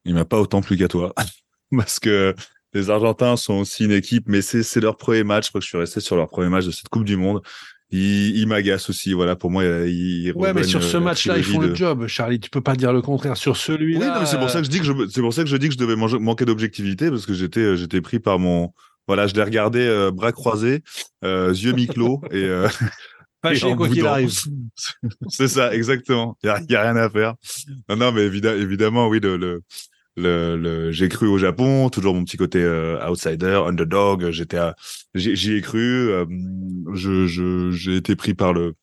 il 0.04 0.14
m'a 0.14 0.24
pas 0.24 0.40
autant 0.40 0.60
plu 0.60 0.76
qu'à 0.76 0.88
toi. 0.88 1.12
Parce 1.76 2.00
que 2.00 2.34
les 2.72 2.90
Argentins 2.90 3.36
sont 3.36 3.54
aussi 3.54 3.84
une 3.84 3.92
équipe, 3.92 4.24
mais 4.26 4.42
c'est 4.42 4.80
leur 4.80 4.96
premier 4.96 5.24
match. 5.24 5.46
Je 5.46 5.50
crois 5.50 5.60
que 5.60 5.64
je 5.64 5.68
suis 5.68 5.78
resté 5.78 6.00
sur 6.00 6.16
leur 6.16 6.28
premier 6.28 6.48
match 6.48 6.66
de 6.66 6.70
cette 6.70 6.88
Coupe 6.88 7.04
du 7.04 7.16
Monde 7.16 7.42
il, 7.90 8.36
il 8.36 8.46
m'agace 8.46 8.88
aussi. 8.90 9.12
Voilà, 9.12 9.36
pour 9.36 9.50
moi, 9.50 9.64
il. 9.64 10.32
Ouais, 10.34 10.52
mais 10.52 10.62
sur 10.62 10.82
ce 10.82 10.96
euh, 10.96 11.00
match-là, 11.00 11.38
ils 11.38 11.44
font 11.44 11.60
le 11.60 11.74
job, 11.74 12.06
Charlie. 12.06 12.40
Tu 12.40 12.50
peux 12.50 12.60
pas 12.60 12.76
dire 12.76 12.92
le 12.92 13.02
contraire. 13.02 13.36
Sur 13.36 13.56
celui-là. 13.56 14.18
Oui, 14.20 14.26
c'est 14.26 14.38
pour 14.38 14.50
ça 14.50 14.58
que 14.60 14.64
je 14.64 14.70
dis 14.70 14.78
que 14.78 14.84
je, 14.84 14.92
c'est 15.08 15.20
pour 15.20 15.34
ça 15.34 15.42
que 15.42 15.48
je 15.48 15.56
dis 15.56 15.68
que 15.68 15.74
je 15.74 15.78
devais 15.78 15.96
manquer 15.96 16.44
d'objectivité 16.44 17.10
parce 17.10 17.26
que 17.26 17.34
j'étais, 17.34 17.60
euh, 17.60 17.76
j'étais 17.76 18.00
pris 18.00 18.20
par 18.20 18.38
mon. 18.38 18.72
Voilà, 19.06 19.26
je 19.26 19.34
l'ai 19.34 19.42
regardé 19.42 19.80
euh, 19.80 20.12
bras 20.12 20.30
croisés, 20.30 20.82
euh, 21.24 21.52
yeux 21.52 21.72
mi-clos 21.72 22.20
et. 22.30 22.44
Euh, 22.44 22.68
pas 23.40 23.54
chier 23.54 23.74
quoi 23.74 23.88
qu'il 23.88 24.06
arrive. 24.06 24.30
c'est 25.28 25.48
ça, 25.48 25.74
exactement. 25.74 26.36
Il 26.42 26.46
y 26.46 26.50
a, 26.50 26.60
y 26.68 26.76
a, 26.76 26.82
rien 26.82 26.96
à 26.96 27.08
faire. 27.08 27.34
Non, 27.88 27.96
non, 27.96 28.12
mais 28.12 28.24
évidemment, 28.24 29.08
oui, 29.08 29.18
le, 29.18 29.38
le 29.38 29.62
le, 30.20 30.90
j'ai 30.92 31.08
cru 31.08 31.26
au 31.26 31.38
Japon, 31.38 31.88
toujours 31.90 32.14
mon 32.14 32.24
petit 32.24 32.36
côté 32.36 32.62
euh, 32.62 33.04
outsider, 33.08 33.62
underdog. 33.66 34.30
J'étais, 34.30 34.58
j'y 35.14 35.54
ai 35.54 35.60
cru. 35.60 36.10
Euh, 36.10 36.24
je, 36.94 37.70
j'ai 37.72 37.96
été 37.96 38.16
pris 38.16 38.34
par 38.34 38.52
le 38.52 38.74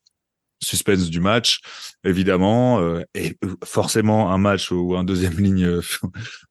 suspense 0.59 1.11
du 1.11 1.19
match, 1.19 1.59
évidemment, 2.03 2.79
euh, 2.81 3.03
et 3.13 3.37
forcément 3.63 4.31
un 4.31 4.39
match 4.39 4.71
où 4.71 4.95
un 4.95 5.03
deuxième 5.03 5.33
ligne 5.37 5.81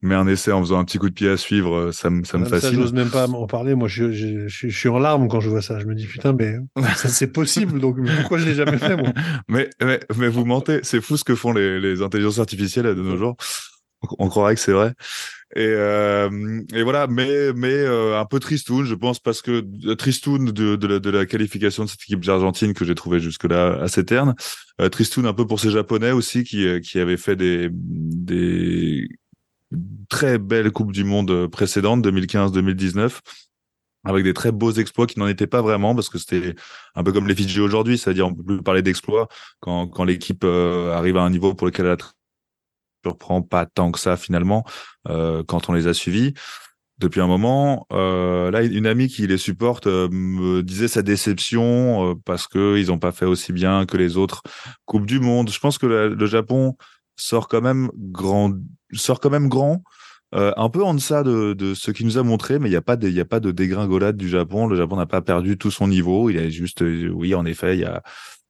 met 0.01 0.15
un 0.15 0.27
essai 0.27 0.51
en 0.51 0.61
faisant 0.61 0.79
un 0.79 0.85
petit 0.85 0.97
coup 0.97 1.09
de 1.09 1.13
pied 1.13 1.29
à 1.29 1.37
suivre, 1.37 1.91
ça 1.91 2.09
me, 2.09 2.23
ça 2.23 2.37
me 2.37 2.45
fascine. 2.45 2.69
Ça, 2.69 2.75
j'ose 2.75 2.93
même 2.93 3.09
pas 3.09 3.27
en 3.27 3.47
parler. 3.47 3.75
Moi, 3.75 3.87
je, 3.87 4.11
je, 4.11 4.47
je, 4.47 4.69
suis 4.69 4.89
en 4.89 4.99
larmes 4.99 5.27
quand 5.27 5.41
je 5.41 5.49
vois 5.49 5.61
ça. 5.61 5.79
Je 5.79 5.85
me 5.85 5.95
dis 5.95 6.05
putain, 6.05 6.33
mais 6.33 6.55
ça 6.95 7.09
c'est 7.09 7.27
possible. 7.27 7.79
Donc 7.79 7.97
pourquoi 8.21 8.37
je 8.37 8.45
l'ai 8.45 8.55
jamais 8.55 8.77
fait 8.77 8.95
moi? 8.95 9.09
Mais, 9.49 9.69
mais, 9.81 9.99
mais 10.17 10.27
vous 10.27 10.45
mentez. 10.45 10.79
C'est 10.83 11.01
fou 11.01 11.17
ce 11.17 11.23
que 11.23 11.35
font 11.35 11.53
les, 11.53 11.79
les 11.79 12.01
intelligences 12.01 12.39
artificielles 12.39 12.85
de 12.85 13.01
nos 13.01 13.17
jours 13.17 13.35
on 14.19 14.29
croirait 14.29 14.55
que 14.55 14.61
c'est 14.61 14.71
vrai. 14.71 14.93
Et, 15.55 15.65
euh, 15.65 16.61
et 16.73 16.83
voilà, 16.83 17.07
mais 17.07 17.53
mais 17.53 17.71
euh, 17.71 18.19
un 18.19 18.25
peu 18.25 18.39
tristoun, 18.39 18.85
je 18.85 18.95
pense, 18.95 19.19
parce 19.19 19.41
que 19.41 19.65
euh, 19.85 19.95
tristoun 19.95 20.51
de, 20.51 20.85
la, 20.85 20.99
de 20.99 21.09
la 21.09 21.25
qualification 21.25 21.85
de 21.85 21.89
cette 21.89 22.01
équipe 22.03 22.25
d'Argentine 22.25 22.73
que 22.73 22.83
j'ai 22.83 22.95
trouvé 22.95 23.19
jusque-là 23.21 23.79
assez 23.81 24.03
terne. 24.05 24.35
Euh, 24.81 24.89
tristoun 24.89 25.25
un 25.25 25.33
peu 25.33 25.47
pour 25.47 25.61
ces 25.61 25.71
Japonais 25.71 26.11
aussi 26.11 26.43
qui 26.43 26.81
qui 26.81 26.99
avaient 26.99 27.17
fait 27.17 27.37
des 27.37 27.69
des 27.71 29.07
très 30.09 30.37
belles 30.37 30.71
coupes 30.71 30.91
du 30.91 31.03
monde 31.05 31.47
précédentes, 31.47 32.05
2015-2019 32.05 33.19
avec 34.03 34.23
des 34.23 34.33
très 34.33 34.53
beaux 34.53 34.71
exploits 34.71 35.07
qui 35.07 35.19
n'en 35.19 35.27
étaient 35.27 35.47
pas 35.47 35.61
vraiment 35.61 35.93
parce 35.93 36.07
que 36.07 36.17
c'était 36.17 36.55
un 36.95 37.03
peu 37.03 37.11
comme 37.11 37.27
les 37.27 37.35
Fidji 37.35 37.59
aujourd'hui, 37.59 37.97
c'est-à-dire 37.97 38.27
on 38.27 38.33
peut 38.33 38.43
plus 38.43 38.61
parler 38.61 38.81
d'exploits 38.81 39.27
quand, 39.59 39.87
quand 39.87 40.05
l'équipe 40.05 40.45
arrive 40.45 41.17
à 41.17 41.23
un 41.23 41.29
niveau 41.29 41.53
pour 41.55 41.67
lequel 41.67 41.87
elle 41.87 41.91
a 41.93 41.97
surprend 43.07 43.41
pas 43.41 43.65
tant 43.65 43.91
que 43.91 43.99
ça 43.99 44.17
finalement 44.17 44.65
euh, 45.09 45.43
quand 45.47 45.69
on 45.69 45.73
les 45.73 45.87
a 45.87 45.93
suivis. 45.93 46.33
depuis 46.99 47.21
un 47.21 47.27
moment. 47.27 47.85
Euh, 47.93 48.49
là, 48.49 48.63
une 48.63 48.87
amie 48.87 49.07
qui 49.07 49.27
les 49.27 49.37
supporte 49.37 49.85
euh, 49.85 50.09
me 50.11 50.63
disait 50.63 50.87
sa 50.87 51.03
déception 51.03 52.15
parce 52.25 52.47
que 52.47 52.77
ils 52.77 52.87
n'ont 52.87 52.97
pas 52.99 53.11
fait 53.11 53.25
aussi 53.25 53.53
bien 53.53 53.85
que 53.85 53.97
les 53.97 54.17
autres 54.17 54.41
coupes 54.85 55.05
du 55.05 55.19
monde. 55.19 55.49
Je 55.51 55.59
pense 55.59 55.77
que 55.77 55.85
le 55.85 56.25
Japon 56.25 56.75
sort 57.15 57.47
quand 57.47 57.61
même 57.61 57.89
grand, 57.95 58.53
sort 58.93 59.19
quand 59.19 59.29
même 59.29 59.47
grand. 59.47 59.83
un 60.33 60.69
peu 60.69 60.83
en 60.83 60.95
deçà 60.95 61.23
de, 61.23 61.53
de 61.53 61.73
ce 61.75 61.91
qu'il 61.91 62.05
nous 62.07 62.17
a 62.17 62.23
montré, 62.23 62.59
mais 62.59 62.67
il 62.67 62.71
n'y 62.71 62.77
a 62.77 62.81
pas 62.81 62.97
de, 62.97 63.07
il 63.07 63.19
a 63.19 63.25
pas 63.25 63.39
de 63.39 63.51
dégringolade 63.51 64.17
du 64.17 64.27
Japon. 64.29 64.67
Le 64.67 64.75
Japon 64.75 64.97
n'a 64.97 65.05
pas 65.05 65.21
perdu 65.21 65.57
tout 65.57 65.71
son 65.71 65.87
niveau. 65.87 66.29
Il 66.31 66.37
a 66.39 66.49
juste, 66.49 66.81
oui, 66.81 67.35
en 67.35 67.45
effet, 67.45 67.77
il 67.77 67.81
y 67.81 67.85
a, 67.85 68.01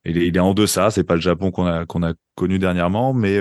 il 0.05 0.17
est, 0.17 0.27
il 0.27 0.35
est 0.37 0.39
en 0.39 0.53
deçà. 0.53 0.89
C'est 0.89 1.03
pas 1.03 1.15
le 1.15 1.21
Japon 1.21 1.51
qu'on 1.51 1.67
a, 1.67 1.85
qu'on 1.85 2.03
a 2.03 2.13
connu 2.35 2.59
dernièrement, 2.59 3.13
mais, 3.13 3.39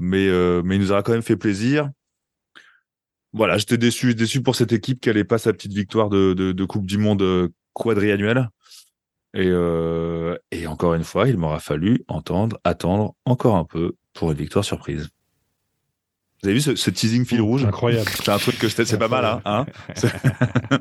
mais, 0.00 0.28
mais 0.62 0.76
il 0.76 0.80
nous 0.80 0.92
aura 0.92 1.02
quand 1.02 1.12
même 1.12 1.22
fait 1.22 1.36
plaisir 1.36 1.90
voilà, 3.32 3.56
j'étais 3.56 3.78
déçu, 3.78 4.14
déçu 4.14 4.42
pour 4.42 4.56
cette 4.56 4.72
équipe 4.72 5.00
qui 5.00 5.08
n'allait 5.08 5.24
pas 5.24 5.38
sa 5.38 5.52
petite 5.52 5.72
victoire 5.72 6.10
de, 6.10 6.34
de, 6.34 6.64
Coupe 6.64 6.86
du 6.86 6.98
Monde 6.98 7.22
euh, 7.22 7.48
quadriannuelle. 7.72 8.50
Et, 9.34 9.46
euh, 9.46 10.36
et 10.50 10.66
encore 10.66 10.92
une 10.94 11.04
fois, 11.04 11.28
il 11.28 11.38
m'aura 11.38 11.58
fallu 11.58 12.04
entendre, 12.08 12.60
attendre 12.64 13.14
encore 13.24 13.56
un 13.56 13.64
peu 13.64 13.96
pour 14.12 14.30
une 14.30 14.36
victoire 14.36 14.64
surprise. 14.64 15.08
Vous 16.42 16.48
avez 16.48 16.58
vu 16.58 16.60
ce, 16.60 16.90
teasing 16.90 17.24
fil 17.24 17.40
rouge? 17.40 17.64
Incroyable. 17.64 18.10
C'est 18.10 18.28
un 18.28 18.36
truc 18.36 18.58
que 18.58 18.68
c'est 18.68 18.98
pas 18.98 19.08
mal, 19.08 19.24
hein, 19.24 19.40
hein 19.46 19.66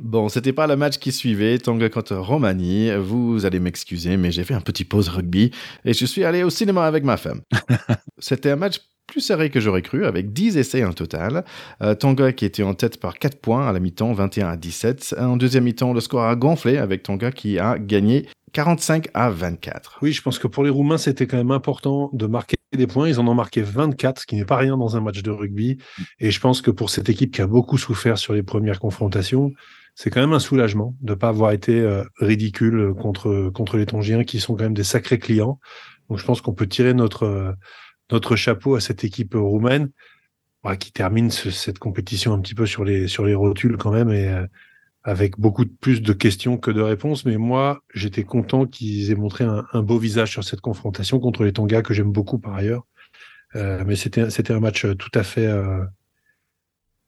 Bon, 0.00 0.28
c'était 0.28 0.52
pas 0.52 0.68
le 0.68 0.76
match 0.76 0.98
qui 0.98 1.10
suivait, 1.10 1.58
Tonga 1.58 1.88
contre 1.88 2.14
Roumanie. 2.14 2.90
Vous 3.00 3.44
allez 3.44 3.58
m'excuser, 3.58 4.16
mais 4.16 4.30
j'ai 4.30 4.44
fait 4.44 4.54
un 4.54 4.60
petit 4.60 4.84
pause 4.84 5.08
rugby 5.08 5.50
et 5.84 5.92
je 5.92 6.06
suis 6.06 6.24
allé 6.24 6.44
au 6.44 6.50
cinéma 6.50 6.86
avec 6.86 7.02
ma 7.02 7.16
femme. 7.16 7.40
c'était 8.18 8.50
un 8.50 8.56
match 8.56 8.78
plus 9.08 9.20
serré 9.20 9.50
que 9.50 9.58
j'aurais 9.58 9.82
cru, 9.82 10.04
avec 10.04 10.32
10 10.32 10.56
essais 10.56 10.84
en 10.84 10.92
total. 10.92 11.44
Euh, 11.82 11.94
Tonga 11.96 12.32
qui 12.32 12.44
était 12.44 12.62
en 12.62 12.74
tête 12.74 13.00
par 13.00 13.18
4 13.18 13.40
points 13.40 13.66
à 13.66 13.72
la 13.72 13.80
mi-temps, 13.80 14.12
21 14.12 14.48
à 14.50 14.56
17. 14.56 15.16
En 15.18 15.36
deuxième 15.36 15.64
mi-temps, 15.64 15.92
le 15.92 16.00
score 16.00 16.22
a 16.22 16.36
gonflé 16.36 16.76
avec 16.76 17.02
Tonga 17.02 17.32
qui 17.32 17.58
a 17.58 17.76
gagné 17.78 18.28
45 18.52 19.08
à 19.14 19.30
24. 19.30 19.98
Oui, 20.02 20.12
je 20.12 20.22
pense 20.22 20.38
que 20.38 20.46
pour 20.46 20.62
les 20.62 20.70
Roumains, 20.70 20.98
c'était 20.98 21.26
quand 21.26 21.38
même 21.38 21.50
important 21.50 22.10
de 22.12 22.26
marquer 22.26 22.56
des 22.76 22.86
points. 22.86 23.08
Ils 23.08 23.18
en 23.18 23.26
ont 23.26 23.34
marqué 23.34 23.62
24, 23.62 24.20
ce 24.20 24.26
qui 24.26 24.36
n'est 24.36 24.44
pas 24.44 24.56
rien 24.56 24.76
dans 24.76 24.96
un 24.96 25.00
match 25.00 25.22
de 25.22 25.30
rugby. 25.30 25.78
Et 26.20 26.30
je 26.30 26.40
pense 26.40 26.62
que 26.62 26.70
pour 26.70 26.90
cette 26.90 27.08
équipe 27.08 27.34
qui 27.34 27.40
a 27.40 27.46
beaucoup 27.46 27.78
souffert 27.78 28.18
sur 28.18 28.32
les 28.32 28.42
premières 28.42 28.78
confrontations, 28.78 29.52
c'est 30.00 30.10
quand 30.10 30.20
même 30.20 30.32
un 30.32 30.38
soulagement 30.38 30.94
de 31.00 31.10
ne 31.10 31.16
pas 31.16 31.26
avoir 31.26 31.50
été 31.50 31.80
euh, 31.80 32.04
ridicule 32.20 32.94
contre, 32.94 33.50
contre 33.52 33.76
les 33.76 33.84
Tongiens, 33.84 34.22
qui 34.22 34.38
sont 34.38 34.54
quand 34.54 34.62
même 34.62 34.72
des 34.72 34.84
sacrés 34.84 35.18
clients. 35.18 35.58
Donc 36.08 36.18
je 36.18 36.24
pense 36.24 36.40
qu'on 36.40 36.54
peut 36.54 36.68
tirer 36.68 36.94
notre, 36.94 37.24
euh, 37.24 37.52
notre 38.12 38.36
chapeau 38.36 38.76
à 38.76 38.80
cette 38.80 39.02
équipe 39.02 39.34
roumaine 39.34 39.90
qui 40.78 40.92
termine 40.92 41.30
cette 41.30 41.80
compétition 41.80 42.32
un 42.32 42.40
petit 42.40 42.54
peu 42.54 42.66
sur 42.66 42.84
les, 42.84 43.08
sur 43.08 43.24
les 43.24 43.34
rotules 43.34 43.76
quand 43.76 43.90
même 43.90 44.10
et 44.10 44.28
euh, 44.28 44.46
avec 45.02 45.36
beaucoup 45.36 45.64
plus 45.66 46.00
de 46.00 46.12
questions 46.12 46.58
que 46.58 46.70
de 46.70 46.80
réponses. 46.80 47.24
Mais 47.24 47.36
moi, 47.36 47.80
j'étais 47.92 48.22
content 48.22 48.66
qu'ils 48.66 49.10
aient 49.10 49.16
montré 49.16 49.44
un, 49.44 49.82
beau 49.82 49.98
visage 49.98 50.30
sur 50.30 50.44
cette 50.44 50.60
confrontation 50.60 51.18
contre 51.18 51.42
les 51.42 51.52
Tonga 51.52 51.82
que 51.82 51.92
j'aime 51.92 52.12
beaucoup 52.12 52.38
par 52.38 52.54
ailleurs. 52.54 52.86
Euh, 53.56 53.82
mais 53.84 53.96
c'était, 53.96 54.30
c'était 54.30 54.52
un 54.52 54.60
match 54.60 54.86
tout 54.96 55.10
à 55.14 55.24
fait 55.24 55.48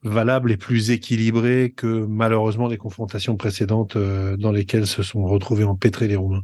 valable 0.03 0.51
et 0.51 0.57
plus 0.57 0.91
équilibré 0.91 1.73
que 1.75 2.05
malheureusement 2.05 2.67
les 2.67 2.77
confrontations 2.77 3.35
précédentes 3.35 3.97
dans 3.97 4.51
lesquelles 4.51 4.87
se 4.87 5.03
sont 5.03 5.25
retrouvés 5.25 5.63
empêtrés 5.63 6.07
les 6.07 6.15
Roumains. 6.15 6.43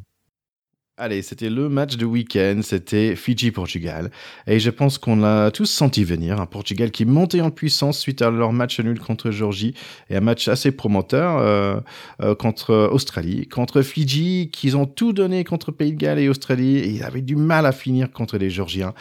Allez, 0.99 1.21
c'était 1.21 1.51
le 1.51 1.69
match 1.69 1.95
de 1.95 2.07
week-end, 2.07 2.61
c'était 2.63 3.15
Fidji-Portugal. 3.15 4.09
Et 4.47 4.59
je 4.59 4.71
pense 4.71 4.97
qu'on 4.97 5.17
l'a 5.17 5.51
tous 5.51 5.67
senti 5.67 6.03
venir. 6.03 6.41
Un 6.41 6.47
Portugal 6.47 6.89
qui 6.89 7.05
montait 7.05 7.41
en 7.41 7.51
puissance 7.51 7.99
suite 7.99 8.23
à 8.23 8.31
leur 8.31 8.51
match 8.51 8.79
nul 8.79 8.99
contre 8.99 9.29
Georgie 9.29 9.75
et 10.09 10.15
un 10.15 10.21
match 10.21 10.47
assez 10.47 10.71
promoteur 10.71 11.37
euh, 11.37 11.79
euh, 12.21 12.33
contre 12.33 12.73
Australie. 12.91 13.47
Contre 13.47 13.83
Fidji, 13.83 14.49
qu'ils 14.51 14.75
ont 14.75 14.87
tout 14.87 15.13
donné 15.13 15.43
contre 15.43 15.71
Pays 15.71 15.91
de 15.91 15.97
Galles 15.97 16.17
et 16.17 16.29
Australie 16.29 16.77
et 16.77 16.89
ils 16.89 17.03
avaient 17.03 17.21
du 17.21 17.35
mal 17.35 17.67
à 17.67 17.73
finir 17.73 18.11
contre 18.11 18.39
les 18.39 18.49
Georgiens. 18.49 18.95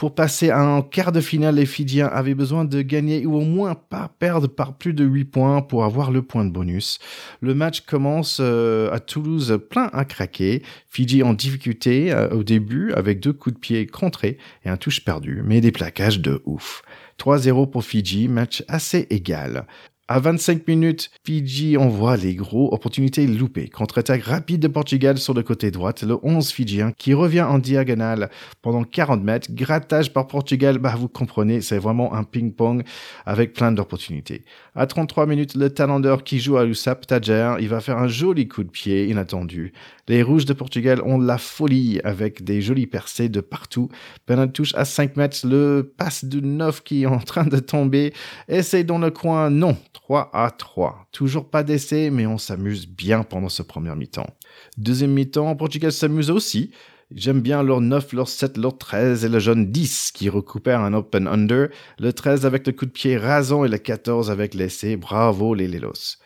Pour 0.00 0.14
passer 0.14 0.50
en 0.50 0.80
quart 0.80 1.12
de 1.12 1.20
finale, 1.20 1.56
les 1.56 1.66
Fidjiens 1.66 2.06
avaient 2.06 2.34
besoin 2.34 2.64
de 2.64 2.80
gagner 2.80 3.26
ou 3.26 3.36
au 3.36 3.42
moins 3.42 3.74
pas 3.74 4.10
perdre 4.18 4.46
par 4.48 4.78
plus 4.78 4.94
de 4.94 5.04
8 5.04 5.26
points 5.26 5.60
pour 5.60 5.84
avoir 5.84 6.10
le 6.10 6.22
point 6.22 6.46
de 6.46 6.50
bonus. 6.50 7.00
Le 7.42 7.54
match 7.54 7.82
commence 7.82 8.38
euh, 8.40 8.90
à 8.92 8.98
Toulouse 8.98 9.60
plein 9.68 9.90
à 9.92 10.06
craquer. 10.06 10.62
Fidji 10.88 11.22
en 11.22 11.34
difficulté 11.34 12.14
euh, 12.14 12.30
au 12.30 12.42
début 12.42 12.94
avec 12.94 13.20
deux 13.20 13.34
coups 13.34 13.56
de 13.56 13.60
pied 13.60 13.86
contrés 13.86 14.38
et 14.64 14.70
un 14.70 14.78
touche 14.78 15.04
perdu, 15.04 15.42
mais 15.44 15.60
des 15.60 15.70
plaquages 15.70 16.20
de 16.20 16.40
ouf. 16.46 16.80
3-0 17.18 17.68
pour 17.68 17.84
Fidji, 17.84 18.26
match 18.26 18.64
assez 18.68 19.06
égal. 19.10 19.66
À 20.12 20.18
25 20.18 20.66
minutes, 20.66 21.08
Fidji 21.24 21.76
envoie 21.76 22.16
les 22.16 22.34
gros 22.34 22.74
opportunités 22.74 23.28
loupées. 23.28 23.68
Contre-attaque 23.68 24.24
rapide 24.24 24.60
de 24.60 24.66
Portugal 24.66 25.18
sur 25.18 25.34
le 25.34 25.44
côté 25.44 25.70
droit, 25.70 25.92
le 26.02 26.18
11 26.24 26.50
fidjien 26.50 26.90
qui 26.90 27.14
revient 27.14 27.42
en 27.42 27.60
diagonale 27.60 28.28
pendant 28.60 28.82
40 28.82 29.22
mètres. 29.22 29.52
Grattage 29.52 30.12
par 30.12 30.26
Portugal, 30.26 30.78
bah 30.78 30.96
vous 30.98 31.06
comprenez, 31.06 31.60
c'est 31.60 31.78
vraiment 31.78 32.12
un 32.12 32.24
ping-pong 32.24 32.82
avec 33.24 33.52
plein 33.52 33.70
d'opportunités. 33.70 34.42
À 34.76 34.86
33 34.86 35.26
minutes, 35.26 35.56
le 35.56 35.68
Talander 35.68 36.16
qui 36.24 36.38
joue 36.38 36.56
à 36.56 36.64
l'USAP, 36.64 37.04
Tajer, 37.04 37.54
il 37.58 37.68
va 37.68 37.80
faire 37.80 37.98
un 37.98 38.06
joli 38.06 38.46
coup 38.46 38.62
de 38.62 38.70
pied 38.70 39.08
inattendu. 39.08 39.72
Les 40.06 40.22
Rouges 40.22 40.44
de 40.44 40.52
Portugal 40.52 41.02
ont 41.04 41.18
la 41.18 41.38
folie 41.38 42.00
avec 42.04 42.44
des 42.44 42.62
jolis 42.62 42.86
percées 42.86 43.28
de 43.28 43.40
partout. 43.40 43.88
Bernard 44.28 44.52
touche 44.52 44.72
à 44.76 44.84
5 44.84 45.16
mètres, 45.16 45.38
le 45.44 45.92
passe 45.96 46.24
de 46.24 46.38
9 46.38 46.84
qui 46.84 47.02
est 47.02 47.06
en 47.06 47.18
train 47.18 47.46
de 47.46 47.58
tomber. 47.58 48.12
Essaye 48.46 48.84
dans 48.84 48.98
le 48.98 49.10
coin, 49.10 49.50
non. 49.50 49.76
3 49.92 50.30
à 50.32 50.52
3. 50.52 51.08
Toujours 51.10 51.50
pas 51.50 51.64
d'essai, 51.64 52.10
mais 52.10 52.26
on 52.26 52.38
s'amuse 52.38 52.86
bien 52.86 53.24
pendant 53.24 53.48
ce 53.48 53.62
premier 53.62 53.94
mi-temps. 53.96 54.36
Deuxième 54.78 55.12
mi-temps, 55.12 55.56
Portugal 55.56 55.90
s'amuse 55.90 56.30
aussi. 56.30 56.70
J'aime 57.12 57.40
bien 57.40 57.64
leur 57.64 57.80
9, 57.80 58.12
leur 58.12 58.28
7, 58.28 58.56
leur 58.56 58.78
13 58.78 59.24
et 59.24 59.28
le 59.28 59.40
jeune 59.40 59.72
10 59.72 60.12
qui 60.12 60.30
récupère 60.30 60.80
un 60.80 60.94
open 60.94 61.26
under, 61.26 61.68
le 61.98 62.12
13 62.12 62.46
avec 62.46 62.64
le 62.68 62.72
coup 62.72 62.86
de 62.86 62.92
pied 62.92 63.16
rasant 63.16 63.64
et 63.64 63.68
le 63.68 63.78
14 63.78 64.30
avec 64.30 64.54
l'essai. 64.54 64.96
Bravo 64.96 65.54
les 65.54 65.66
Lelos. 65.66 66.18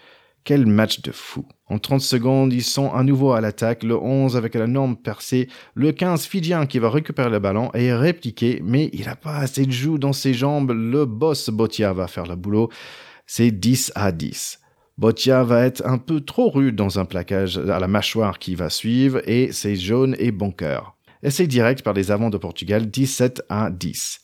Quel 0.45 0.66
match 0.66 1.01
de 1.01 1.11
fou. 1.11 1.47
En 1.68 1.78
30 1.78 2.03
secondes, 2.03 2.53
ils 2.53 2.62
sont 2.62 2.93
à 2.93 3.03
nouveau 3.03 3.32
à 3.32 3.41
l'attaque, 3.41 3.82
le 3.82 3.97
11 3.97 4.37
avec 4.37 4.55
la 4.55 4.66
norme 4.66 4.95
percée, 4.95 5.49
le 5.74 5.91
15 5.91 6.26
Fidjien 6.26 6.66
qui 6.66 6.78
va 6.78 6.91
récupérer 6.91 7.30
le 7.30 7.39
ballon 7.39 7.70
et 7.72 7.95
répliquer, 7.95 8.61
mais 8.62 8.91
il 8.93 9.07
n'a 9.07 9.16
pas 9.16 9.37
assez 9.37 9.64
de 9.64 9.72
joues 9.72 9.97
dans 9.97 10.12
ses 10.12 10.35
jambes, 10.35 10.72
le 10.72 11.07
boss 11.07 11.49
Botia 11.49 11.95
va 11.95 12.09
faire 12.09 12.26
le 12.26 12.37
boulot. 12.37 12.68
C'est 13.26 13.51
10 13.51 13.93
à 13.95 14.12
10. 14.12 14.61
Botia 14.97 15.42
va 15.42 15.64
être 15.64 15.84
un 15.84 15.99
peu 15.99 16.20
trop 16.20 16.51
rude 16.51 16.76
dans 16.76 17.01
un 17.01 17.05
plaquage 17.05 17.59
à 17.59 17.80
la 17.80 17.88
mâchoire 17.88 18.38
qui 18.38 18.55
va 18.55 18.70
suivre 18.70 19.20
et 19.28 19.51
c'est 19.51 19.74
jaune 19.74 20.14
et 20.18 20.30
bon 20.30 20.53
cœur. 20.53 20.97
Essai 21.22 21.47
direct 21.47 21.82
par 21.82 21.95
les 21.95 22.11
avants 22.11 22.30
de 22.30 22.38
Portugal, 22.38 22.88
17 22.88 23.42
à 23.49 23.70
10. 23.70 24.20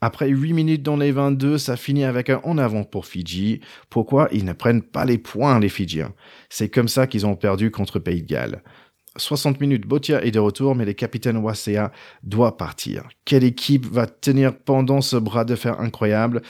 Après 0.00 0.28
8 0.28 0.52
minutes 0.52 0.82
dans 0.82 0.96
les 0.96 1.12
22, 1.12 1.58
ça 1.58 1.76
finit 1.76 2.04
avec 2.04 2.30
un 2.30 2.40
en 2.44 2.58
avant 2.58 2.84
pour 2.84 3.06
Fidji. 3.06 3.60
Pourquoi 3.90 4.28
ils 4.30 4.44
ne 4.44 4.52
prennent 4.52 4.82
pas 4.82 5.04
les 5.04 5.18
points, 5.18 5.58
les 5.58 5.68
Fidjiens? 5.68 6.14
C'est 6.48 6.68
comme 6.68 6.88
ça 6.88 7.06
qu'ils 7.06 7.26
ont 7.26 7.36
perdu 7.36 7.70
contre 7.70 7.98
Pays 7.98 8.22
de 8.22 8.28
Galles. 8.28 8.62
60 9.16 9.60
minutes, 9.60 9.86
Botia 9.86 10.24
est 10.24 10.30
de 10.30 10.38
retour, 10.38 10.74
mais 10.74 10.84
le 10.84 10.92
capitaine 10.92 11.38
Wasea 11.38 11.90
doit 12.22 12.56
partir. 12.56 13.08
Quelle 13.24 13.44
équipe 13.44 13.86
va 13.86 14.06
tenir 14.06 14.56
pendant 14.56 15.00
ce 15.00 15.16
bras 15.16 15.44
de 15.44 15.54
fer 15.54 15.80
incroyable? 15.80 16.42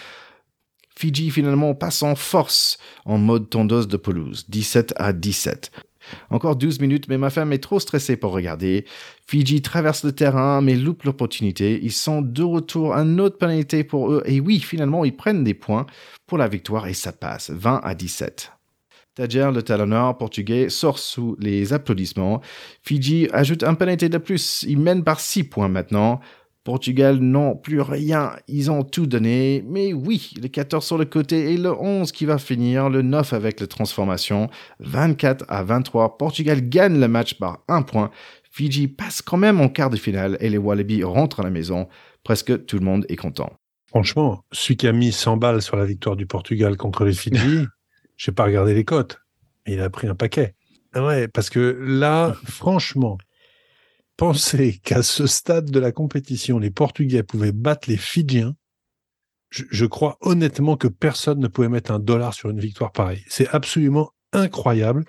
Fidji 0.99 1.31
finalement 1.31 1.75
passe 1.75 2.03
en 2.03 2.15
force 2.15 2.79
en 3.05 3.19
mode 3.19 3.51
tondeuse 3.51 3.89
de 3.89 3.97
pelouse, 3.97 4.47
17 4.49 4.95
à 4.97 5.13
17. 5.13 5.71
Encore 6.31 6.57
12 6.57 6.81
minutes, 6.81 7.09
mais 7.09 7.19
ma 7.19 7.31
femme 7.31 7.53
est 7.53 7.63
trop 7.63 7.81
stressée 7.81 8.17
pour 8.17 8.33
regarder. 8.33 8.85
Fiji 9.27 9.61
traverse 9.61 10.05
le 10.05 10.13
terrain, 10.13 10.61
mais 10.61 10.75
loupe 10.75 11.03
l'opportunité. 11.03 11.81
Ils 11.83 11.93
sont 11.93 12.23
de 12.23 12.43
retour, 12.43 12.95
un 12.95 13.19
autre 13.19 13.39
pénalité 13.39 13.85
pour 13.85 14.13
eux. 14.13 14.23
Et 14.25 14.41
oui, 14.41 14.61
finalement, 14.61 15.05
ils 15.05 15.17
prennent 15.17 15.45
des 15.45 15.55
points 15.55 15.87
pour 16.27 16.39
la 16.39 16.49
victoire 16.49 16.87
et 16.87 16.95
ça 16.95 17.13
passe, 17.13 17.51
20 17.51 17.81
à 17.83 17.95
17. 17.95 18.53
Tadjer, 19.15 19.51
le 19.53 19.63
talonneur 19.63 20.17
portugais, 20.19 20.69
sort 20.69 20.99
sous 20.99 21.37
les 21.41 21.73
applaudissements. 21.73 22.43
Fiji 22.83 23.29
ajoute 23.33 23.63
un 23.63 23.75
pénalité 23.75 24.09
de 24.09 24.19
plus. 24.19 24.65
Ils 24.69 24.79
mènent 24.79 25.05
par 25.05 25.21
6 25.21 25.45
points 25.45 25.69
maintenant. 25.69 26.21
Portugal 26.67 27.19
n'ont 27.21 27.55
plus 27.55 27.81
rien, 27.81 28.33
ils 28.49 28.73
ont 28.73 28.83
tout 28.83 29.07
donné, 29.07 29.65
mais 29.69 29.93
oui, 29.93 30.33
le 30.43 30.49
14 30.49 30.85
sur 30.85 30.99
le 30.99 31.05
côté 31.05 31.53
et 31.53 31.57
le 31.57 31.71
11 31.71 32.11
qui 32.11 32.27
va 32.27 32.39
finir, 32.39 32.91
le 32.91 33.03
9 33.03 33.35
avec 33.35 33.61
la 33.61 33.69
transformation, 33.69 34.51
24 34.81 35.45
à 35.47 35.63
23, 35.63 36.19
Portugal 36.19 36.69
gagne 36.69 36.99
le 36.99 37.07
match 37.07 37.35
par 37.35 37.61
un 37.69 37.83
point, 37.83 38.11
Fiji 38.51 38.89
passe 38.89 39.23
quand 39.23 39.37
même 39.37 39.61
en 39.61 39.69
quart 39.69 39.91
de 39.91 39.97
finale 39.97 40.39
et 40.41 40.51
les 40.51 40.59
Wallabies 40.59 41.05
rentrent 41.05 41.39
à 41.39 41.45
la 41.45 41.51
maison, 41.51 41.87
presque 42.25 42.67
tout 42.67 42.81
le 42.81 42.85
monde 42.85 43.07
est 43.09 43.15
content. 43.15 43.53
Franchement, 43.87 44.43
celui 44.51 44.77
qui 44.77 44.89
a 44.89 44.93
mis 44.93 45.13
100 45.13 45.37
balles 45.37 45.63
sur 45.63 45.77
la 45.77 45.85
victoire 45.85 46.17
du 46.17 46.27
Portugal 46.27 46.77
contre 46.77 47.05
les 47.05 47.13
Fidji, 47.13 47.65
j'ai 48.17 48.33
pas 48.33 48.43
regardé 48.43 48.75
les 48.75 48.85
cotes, 48.85 49.21
mais 49.65 49.75
il 49.75 49.81
a 49.81 49.89
pris 49.89 50.09
un 50.09 50.17
paquet. 50.17 50.57
Ah 50.95 51.07
ouais, 51.07 51.29
parce 51.29 51.49
que 51.49 51.79
là, 51.81 52.35
franchement, 52.45 53.19
penser 54.17 54.81
qu'à 54.83 55.03
ce 55.03 55.27
stade 55.27 55.71
de 55.71 55.81
la 55.81 55.93
compétition, 55.93 56.59
les 56.59 56.71
Portugais 56.71 57.23
pouvaient 57.23 57.53
battre 57.53 57.89
les 57.89 57.97
Fidjiens, 57.97 58.55
je, 59.51 59.87
crois 59.87 60.19
honnêtement 60.21 60.77
que 60.77 60.89
personne 60.89 61.39
ne 61.39 61.49
pouvait 61.49 61.69
mettre 61.69 61.91
un 61.91 61.99
dollar 61.99 62.35
sur 62.35 62.51
une 62.51 62.61
victoire 62.61 62.93
pareille. 62.93 63.25
C'est 63.29 63.49
absolument 63.49 64.13
incroyable. 64.33 65.05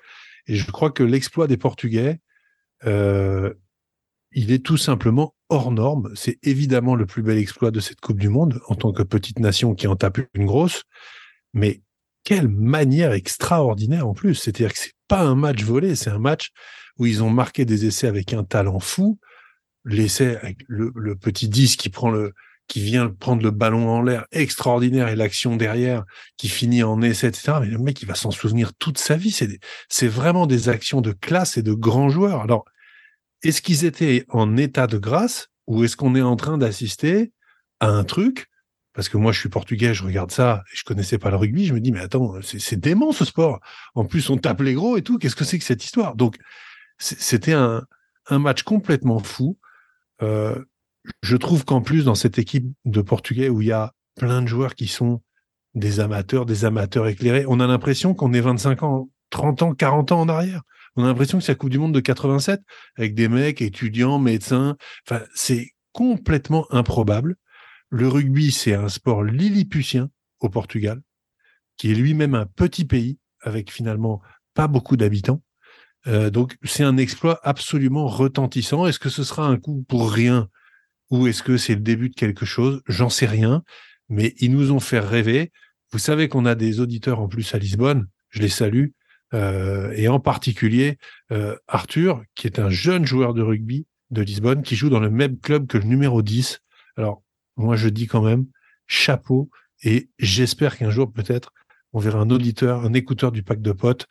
Et 0.45 0.55
je 0.55 0.71
crois 0.71 0.91
que 0.91 1.03
l'exploit 1.03 1.47
des 1.47 1.57
Portugais, 1.57 2.19
euh, 2.85 3.53
il 4.31 4.51
est 4.51 4.63
tout 4.63 4.77
simplement 4.77 5.35
hors 5.49 5.71
norme. 5.71 6.11
C'est 6.15 6.37
évidemment 6.43 6.95
le 6.95 7.05
plus 7.05 7.23
bel 7.23 7.37
exploit 7.37 7.71
de 7.71 7.79
cette 7.79 7.99
Coupe 7.99 8.19
du 8.19 8.29
Monde 8.29 8.61
en 8.67 8.75
tant 8.75 8.93
que 8.93 9.03
petite 9.03 9.39
nation 9.39 9.73
qui 9.73 9.87
en 9.87 9.95
tape 9.95 10.19
une 10.33 10.45
grosse. 10.45 10.83
Mais 11.53 11.81
quelle 12.23 12.49
manière 12.49 13.13
extraordinaire 13.13 14.07
en 14.07 14.13
plus. 14.13 14.35
C'est-à-dire 14.35 14.73
que 14.73 14.79
c'est 14.79 14.95
pas 15.07 15.21
un 15.21 15.35
match 15.35 15.63
volé, 15.63 15.95
c'est 15.95 16.09
un 16.09 16.19
match 16.19 16.51
où 16.99 17.05
ils 17.05 17.23
ont 17.23 17.29
marqué 17.29 17.65
des 17.65 17.85
essais 17.85 18.07
avec 18.07 18.33
un 18.33 18.43
talent 18.43 18.79
fou. 18.79 19.19
L'essai 19.85 20.35
avec 20.37 20.57
le, 20.67 21.15
petit 21.15 21.47
10 21.47 21.77
qui 21.77 21.89
prend 21.89 22.09
le, 22.09 22.33
qui 22.67 22.81
vient 22.81 23.09
prendre 23.09 23.41
le 23.41 23.51
ballon 23.51 23.89
en 23.89 24.01
l'air 24.01 24.25
extraordinaire 24.31 25.07
et 25.07 25.15
l'action 25.15 25.55
derrière 25.55 26.03
qui 26.35 26.49
finit 26.49 26.83
en 26.83 27.01
essai, 27.01 27.27
etc. 27.27 27.53
Mais 27.61 27.67
le 27.67 27.77
mec, 27.77 28.01
il 28.01 28.07
va 28.07 28.15
s'en 28.15 28.31
souvenir 28.31 28.73
toute 28.73 28.97
sa 28.97 29.15
vie. 29.15 29.31
C'est, 29.31 29.59
c'est 29.87 30.07
vraiment 30.07 30.47
des 30.47 30.69
actions 30.69 31.01
de 31.01 31.13
classe 31.13 31.57
et 31.57 31.63
de 31.63 31.73
grands 31.73 32.09
joueurs. 32.09 32.41
Alors, 32.41 32.65
est-ce 33.43 33.61
qu'ils 33.61 33.85
étaient 33.85 34.25
en 34.29 34.57
état 34.57 34.87
de 34.87 34.97
grâce 34.97 35.49
ou 35.67 35.83
est-ce 35.83 35.95
qu'on 35.95 36.15
est 36.15 36.21
en 36.21 36.35
train 36.35 36.57
d'assister 36.57 37.31
à 37.79 37.87
un 37.87 38.03
truc? 38.03 38.47
Parce 38.93 39.09
que 39.09 39.17
moi, 39.17 39.31
je 39.31 39.39
suis 39.39 39.49
portugais, 39.49 39.93
je 39.93 40.03
regarde 40.03 40.31
ça, 40.31 40.63
et 40.73 40.75
je 40.75 40.83
connaissais 40.83 41.19
pas 41.19 41.29
le 41.29 41.35
rugby, 41.35 41.67
je 41.67 41.73
me 41.75 41.79
dis, 41.79 41.91
mais 41.91 41.99
attends, 41.99 42.33
c'est 42.41 42.79
dément 42.79 43.11
ce 43.11 43.25
sport. 43.25 43.59
En 43.93 44.05
plus, 44.05 44.27
on 44.31 44.37
tape 44.37 44.61
les 44.61 44.73
gros 44.73 44.97
et 44.97 45.03
tout, 45.03 45.19
qu'est-ce 45.19 45.35
que 45.35 45.43
c'est 45.43 45.59
que 45.59 45.65
cette 45.65 45.83
histoire? 45.83 46.15
Donc, 46.15 46.37
c'était 46.97 47.53
un, 47.53 47.85
match 48.29 48.63
complètement 48.63 49.19
fou. 49.19 49.57
Euh, 50.21 50.55
je 51.21 51.37
trouve 51.37 51.63
qu'en 51.63 51.81
plus, 51.81 52.03
dans 52.03 52.15
cette 52.15 52.37
équipe 52.37 52.67
de 52.85 53.01
Portugais 53.01 53.49
où 53.49 53.61
il 53.61 53.67
y 53.67 53.71
a 53.71 53.93
plein 54.15 54.41
de 54.41 54.47
joueurs 54.47 54.75
qui 54.75 54.87
sont 54.87 55.21
des 55.75 55.99
amateurs, 55.99 56.45
des 56.45 56.65
amateurs 56.65 57.07
éclairés, 57.07 57.45
on 57.47 57.59
a 57.59 57.67
l'impression 57.67 58.13
qu'on 58.13 58.33
est 58.33 58.41
25 58.41 58.83
ans, 58.83 59.09
30 59.29 59.61
ans, 59.61 59.73
40 59.73 60.11
ans 60.11 60.21
en 60.21 60.29
arrière. 60.29 60.63
On 60.95 61.03
a 61.03 61.07
l'impression 61.07 61.37
que 61.37 61.43
c'est 61.43 61.51
la 61.51 61.57
Coupe 61.57 61.69
du 61.69 61.77
Monde 61.77 61.93
de 61.93 61.99
87 61.99 62.61
avec 62.97 63.13
des 63.13 63.27
mecs 63.27 63.61
étudiants, 63.61 64.17
médecins. 64.17 64.75
Enfin, 65.07 65.23
c'est 65.35 65.69
complètement 65.93 66.65
improbable. 66.71 67.35
Le 67.89 68.07
rugby, 68.07 68.51
c'est 68.51 68.73
un 68.73 68.89
sport 68.89 69.23
lilliputien 69.23 70.09
au 70.39 70.49
Portugal, 70.49 71.01
qui 71.77 71.91
est 71.91 71.95
lui-même 71.95 72.35
un 72.35 72.45
petit 72.45 72.85
pays 72.85 73.19
avec 73.41 73.71
finalement 73.71 74.21
pas 74.53 74.67
beaucoup 74.67 74.97
d'habitants. 74.97 75.41
Euh, 76.05 76.29
donc, 76.29 76.57
c'est 76.63 76.83
un 76.83 76.97
exploit 76.97 77.39
absolument 77.43 78.07
retentissant. 78.07 78.85
Est-ce 78.87 78.99
que 78.99 79.09
ce 79.09 79.23
sera 79.23 79.47
un 79.47 79.57
coup 79.57 79.83
pour 79.87 80.11
rien 80.11 80.47
ou 81.09 81.27
est-ce 81.27 81.41
que 81.41 81.57
c'est 81.57 81.75
le 81.75 81.81
début 81.81 82.09
de 82.09 82.15
quelque 82.15 82.45
chose? 82.45 82.81
J'en 82.87 83.09
sais 83.09 83.25
rien, 83.25 83.63
mais 84.09 84.35
ils 84.39 84.51
nous 84.51 84.71
ont 84.71 84.79
fait 84.79 84.99
rêver. 84.99 85.51
Vous 85.91 85.99
savez 85.99 86.27
qu'on 86.27 86.45
a 86.45 86.55
des 86.55 86.79
auditeurs 86.79 87.19
en 87.19 87.27
plus 87.27 87.53
à 87.53 87.57
Lisbonne, 87.57 88.07
je 88.29 88.41
les 88.41 88.49
salue, 88.49 88.87
euh, 89.33 89.91
et 89.95 90.07
en 90.07 90.19
particulier 90.19 90.97
euh, 91.31 91.55
Arthur, 91.67 92.23
qui 92.35 92.47
est 92.47 92.59
un 92.59 92.69
jeune 92.69 93.05
joueur 93.05 93.33
de 93.33 93.41
rugby 93.41 93.87
de 94.11 94.21
Lisbonne, 94.21 94.63
qui 94.63 94.75
joue 94.75 94.89
dans 94.89 94.99
le 94.99 95.09
même 95.09 95.39
club 95.39 95.67
que 95.67 95.77
le 95.77 95.85
numéro 95.85 96.21
10. 96.21 96.59
Alors, 96.97 97.23
moi, 97.55 97.75
je 97.75 97.89
dis 97.89 98.07
quand 98.07 98.21
même 98.21 98.45
chapeau, 98.85 99.49
et 99.83 100.09
j'espère 100.19 100.77
qu'un 100.77 100.89
jour, 100.89 101.11
peut-être, 101.11 101.53
on 101.93 101.99
verra 101.99 102.19
un 102.19 102.29
auditeur, 102.29 102.85
un 102.85 102.93
écouteur 102.93 103.31
du 103.31 103.43
pack 103.43 103.61
de 103.61 103.71
potes 103.71 104.07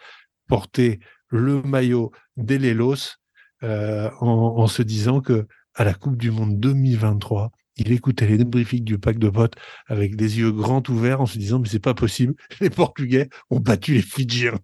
porter 0.46 1.00
le 1.28 1.62
maillot 1.62 2.12
d'Elelos 2.36 3.16
euh, 3.62 4.10
en, 4.20 4.66
se 4.66 4.82
disant 4.82 5.20
que 5.20 5.46
à 5.74 5.84
la 5.84 5.94
Coupe 5.94 6.16
du 6.16 6.30
Monde 6.30 6.58
2023. 6.58 7.50
Il 7.78 7.92
écoutait 7.92 8.26
les 8.26 8.38
débriefings 8.38 8.84
du 8.84 8.98
pack 8.98 9.18
de 9.18 9.28
potes 9.28 9.54
avec 9.86 10.16
des 10.16 10.38
yeux 10.38 10.50
grands 10.50 10.82
ouverts 10.88 11.20
en 11.20 11.26
se 11.26 11.38
disant 11.38 11.58
mais 11.58 11.68
c'est 11.68 11.78
pas 11.78 11.94
possible, 11.94 12.34
les 12.60 12.70
Portugais 12.70 13.28
ont 13.50 13.60
battu 13.60 13.94
les 13.94 14.02
Fidjiens. 14.02 14.58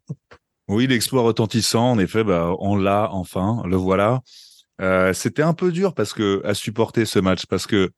Oui, 0.69 0.87
l'exploit 0.87 1.23
retentissant, 1.23 1.93
en 1.93 1.99
effet, 1.99 2.25
bah, 2.25 2.55
on 2.59 2.77
l'a 2.77 3.11
enfin, 3.13 3.63
le 3.67 3.77
voilà. 3.77 4.23
Euh, 4.81 5.13
c'était 5.13 5.43
un 5.43 5.53
peu 5.53 5.71
dur 5.71 5.95
parce 5.95 6.13
que 6.15 6.41
à 6.45 6.55
supporter 6.55 7.05
ce 7.05 7.19
match 7.19 7.47
parce 7.47 7.67
que 7.67 7.91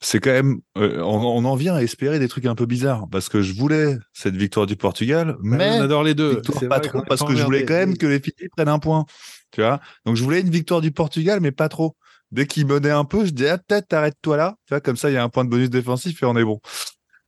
c'est 0.00 0.20
quand 0.20 0.30
même 0.30 0.60
euh, 0.76 1.00
on, 1.00 1.44
en 1.44 1.54
vient 1.56 1.74
à 1.74 1.82
espérer 1.82 2.18
des 2.18 2.28
trucs 2.28 2.46
un 2.46 2.54
peu 2.54 2.66
bizarres 2.66 3.06
parce 3.10 3.28
que 3.28 3.42
je 3.42 3.52
voulais 3.54 3.96
cette 4.12 4.36
victoire 4.36 4.66
du 4.66 4.76
Portugal 4.76 5.36
mais 5.42 5.78
on 5.78 5.82
adore 5.82 6.04
les 6.04 6.14
deux 6.14 6.40
pas 6.68 6.80
trop 6.80 7.02
parce 7.02 7.22
que 7.22 7.34
je 7.34 7.42
voulais 7.42 7.64
quand 7.64 7.74
même 7.74 7.96
que 7.96 8.06
les 8.06 8.20
Fidji 8.20 8.48
prennent 8.56 8.68
un 8.68 8.78
point 8.78 9.06
tu 9.50 9.60
vois 9.60 9.80
donc 10.06 10.16
je 10.16 10.22
voulais 10.22 10.40
une 10.40 10.50
victoire 10.50 10.80
du 10.80 10.92
Portugal 10.92 11.40
mais 11.40 11.50
pas 11.50 11.68
trop 11.68 11.96
dès 12.30 12.46
qu'il 12.46 12.66
menait 12.66 12.90
un 12.90 13.04
peu, 13.04 13.24
je 13.24 13.30
dis 13.30 13.46
ah, 13.46 13.58
peut-être 13.58 13.92
arrête-toi 13.92 14.36
là. 14.36 14.56
Tu 14.66 14.74
vois, 14.74 14.80
comme 14.80 14.96
ça, 14.96 15.10
il 15.10 15.14
y 15.14 15.16
a 15.16 15.22
un 15.22 15.28
point 15.28 15.44
de 15.44 15.50
bonus 15.50 15.70
défensif 15.70 16.22
et 16.22 16.26
on 16.26 16.36
est 16.36 16.44
bon. 16.44 16.60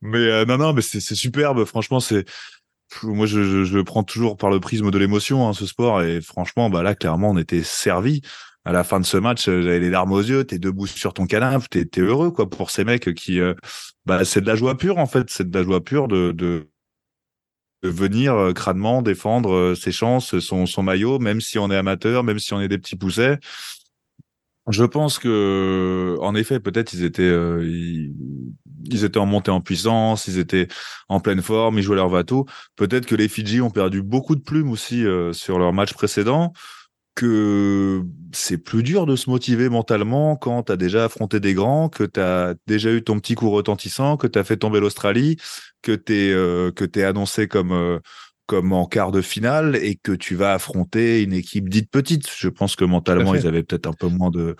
Mais 0.01 0.19
euh, 0.19 0.45
non, 0.45 0.57
non, 0.57 0.73
mais 0.73 0.81
c'est 0.81 0.99
superbe. 1.15 1.65
Franchement, 1.65 1.99
c'est 1.99 2.25
moi, 3.03 3.25
je, 3.25 3.63
je, 3.63 3.77
le 3.77 3.83
prends 3.83 4.03
toujours 4.03 4.35
par 4.35 4.49
le 4.49 4.59
prisme 4.59 4.91
de 4.91 4.97
l'émotion, 4.97 5.47
hein, 5.47 5.53
ce 5.53 5.65
sport. 5.65 6.01
Et 6.01 6.21
franchement, 6.21 6.69
bah 6.69 6.83
là, 6.83 6.95
clairement, 6.95 7.29
on 7.29 7.37
était 7.37 7.63
servi. 7.63 8.21
À 8.63 8.71
la 8.71 8.83
fin 8.83 8.99
de 8.99 9.05
ce 9.05 9.17
match, 9.17 9.47
euh, 9.47 9.61
j'avais 9.61 9.79
les 9.79 9.89
larmes 9.89 10.11
aux 10.11 10.21
yeux. 10.21 10.43
T'es 10.43 10.59
debout 10.59 10.87
sur 10.87 11.13
ton 11.13 11.25
canapé, 11.25 11.85
t'es 11.85 12.01
es 12.01 12.03
heureux, 12.03 12.31
quoi, 12.31 12.49
pour 12.49 12.69
ces 12.69 12.83
mecs 12.83 13.13
qui, 13.15 13.39
euh, 13.39 13.55
bah, 14.05 14.23
c'est 14.25 14.41
de 14.41 14.47
la 14.47 14.55
joie 14.55 14.77
pure 14.77 14.97
en 14.97 15.07
fait. 15.07 15.29
C'est 15.29 15.49
de 15.49 15.57
la 15.57 15.63
joie 15.63 15.83
pure 15.83 16.07
de, 16.07 16.31
de, 16.31 16.69
de 17.83 17.89
venir 17.89 18.51
crânement 18.53 19.01
défendre 19.01 19.73
ses 19.75 19.91
chances, 19.91 20.39
son, 20.39 20.65
son 20.65 20.83
maillot, 20.83 21.19
même 21.19 21.41
si 21.41 21.57
on 21.59 21.71
est 21.71 21.75
amateur, 21.75 22.23
même 22.23 22.39
si 22.39 22.53
on 22.53 22.61
est 22.61 22.67
des 22.67 22.77
petits 22.77 22.95
poussets. 22.95 23.39
Je 24.67 24.83
pense 24.83 25.17
que, 25.17 26.17
en 26.21 26.35
effet, 26.35 26.59
peut-être 26.59 26.93
ils 26.93 27.03
étaient, 27.03 27.23
euh, 27.23 27.65
ils, 27.65 29.03
étaient 29.03 29.17
en 29.17 29.25
montée 29.25 29.49
en 29.49 29.59
puissance, 29.59 30.27
ils 30.27 30.37
étaient 30.37 30.67
en 31.09 31.19
pleine 31.19 31.41
forme, 31.41 31.79
ils 31.79 31.81
jouaient 31.81 31.95
leur 31.95 32.11
bateau. 32.11 32.45
Peut-être 32.75 33.07
que 33.07 33.15
les 33.15 33.27
Fidji 33.27 33.59
ont 33.61 33.71
perdu 33.71 34.03
beaucoup 34.03 34.35
de 34.35 34.41
plumes 34.41 34.69
aussi 34.69 35.03
euh, 35.03 35.33
sur 35.33 35.57
leur 35.57 35.73
match 35.73 35.93
précédent, 35.93 36.53
que 37.15 38.03
c'est 38.31 38.57
plus 38.57 38.83
dur 38.83 39.05
de 39.05 39.15
se 39.15 39.29
motiver 39.29 39.69
mentalement 39.69 40.35
quand 40.35 40.63
tu 40.63 40.71
as 40.71 40.77
déjà 40.77 41.05
affronté 41.05 41.39
des 41.39 41.53
grands, 41.53 41.89
que 41.89 42.03
tu 42.03 42.19
as 42.19 42.55
déjà 42.67 42.91
eu 42.91 43.03
ton 43.03 43.19
petit 43.19 43.35
coup 43.35 43.49
retentissant, 43.49 44.17
que 44.17 44.27
tu 44.27 44.39
as 44.39 44.43
fait 44.43 44.57
tomber 44.57 44.79
l'Australie, 44.79 45.37
que 45.81 45.91
tu 45.91 46.13
es, 46.13 46.31
euh, 46.31 46.71
es 46.95 47.03
annoncé 47.03 47.47
comme 47.47 47.99
comme 48.47 48.73
en 48.73 48.85
quart 48.85 49.11
de 49.11 49.21
finale 49.21 49.77
et 49.77 49.95
que 49.95 50.11
tu 50.11 50.35
vas 50.35 50.53
affronter 50.53 51.23
une 51.23 51.31
équipe 51.31 51.69
dite 51.69 51.89
petite. 51.89 52.29
Je 52.37 52.49
pense 52.49 52.75
que 52.75 52.83
mentalement, 52.83 53.33
ils 53.33 53.47
avaient 53.47 53.63
peut-être 53.63 53.87
un 53.87 53.93
peu 53.93 54.07
moins 54.07 54.29
de, 54.29 54.57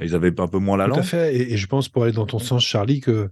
ils 0.00 0.14
avaient 0.14 0.38
un 0.38 0.48
peu 0.48 0.58
moins 0.58 0.76
la 0.76 0.86
langue. 0.86 0.98
Tout 0.98 1.00
à 1.00 1.04
fait. 1.04 1.34
Et, 1.34 1.56
je 1.56 1.66
pense, 1.66 1.88
pour 1.88 2.04
aller 2.04 2.12
dans 2.12 2.26
ton 2.26 2.38
sens, 2.38 2.64
Charlie, 2.64 3.00
que 3.00 3.10
euh, 3.10 3.28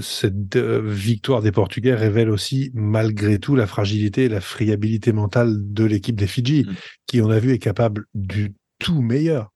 cette 0.00 0.56
euh, 0.56 0.80
victoire 0.82 1.42
des 1.42 1.52
Portugais 1.52 1.94
révèle 1.94 2.30
aussi, 2.30 2.70
malgré 2.74 3.38
tout, 3.38 3.54
la 3.54 3.66
fragilité 3.66 4.24
et 4.24 4.28
la 4.28 4.40
friabilité 4.40 5.12
mentale 5.12 5.54
de 5.56 5.84
l'équipe 5.84 6.16
des 6.16 6.26
Fidji, 6.26 6.64
mm. 6.64 6.74
qui, 7.06 7.20
on 7.20 7.30
a 7.30 7.38
vu, 7.38 7.52
est 7.52 7.58
capable 7.58 8.06
du 8.14 8.54
tout 8.78 9.02
meilleur. 9.02 9.52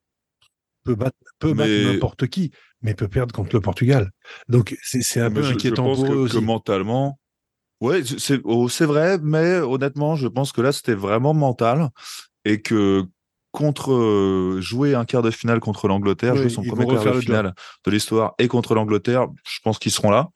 Peut 0.85 0.95
battre, 0.97 1.17
peut 1.39 1.53
n'importe 1.53 2.27
qui, 2.27 2.51
mais 2.83 2.95
peut 2.95 3.09
perdre 3.09 3.33
contre 3.33 3.55
le 3.55 3.61
Portugal. 3.61 4.11
Donc, 4.49 4.77
c'est 4.83 5.21
un 5.21 5.31
peu 5.31 5.45
inquiétant 5.45 5.95
pour 5.95 6.13
eux 6.13 6.17
aussi. 6.17 6.35
Que 6.35 6.41
mentalement, 6.41 7.21
Ouais, 7.83 8.01
oh, 8.45 8.69
c'est 8.69 8.85
vrai, 8.85 9.19
mais 9.21 9.57
honnêtement, 9.57 10.15
je 10.15 10.29
pense 10.29 10.53
que 10.53 10.61
là, 10.61 10.71
c'était 10.71 10.95
vraiment 10.95 11.35
mental 11.35 11.89
et 12.45 12.63
que 12.63 13.05
contre 13.53 13.93
euh, 13.93 14.61
jouer 14.61 14.95
un 14.95 15.05
quart 15.05 15.23
de 15.23 15.31
finale 15.31 15.61
contre 15.61 15.87
l'Angleterre, 15.87 16.37
jouer 16.37 16.49
son 16.49 16.63
premier 16.63 16.87
quart 16.87 17.15
de 17.15 17.21
finale 17.21 17.55
de 17.85 17.91
l'histoire 17.91 18.35
et 18.39 18.49
contre 18.49 18.75
l'Angleterre, 18.75 19.27
je 19.45 19.59
pense 19.63 19.79
qu'ils 19.79 19.93
seront 19.93 20.11
là. 20.11 20.31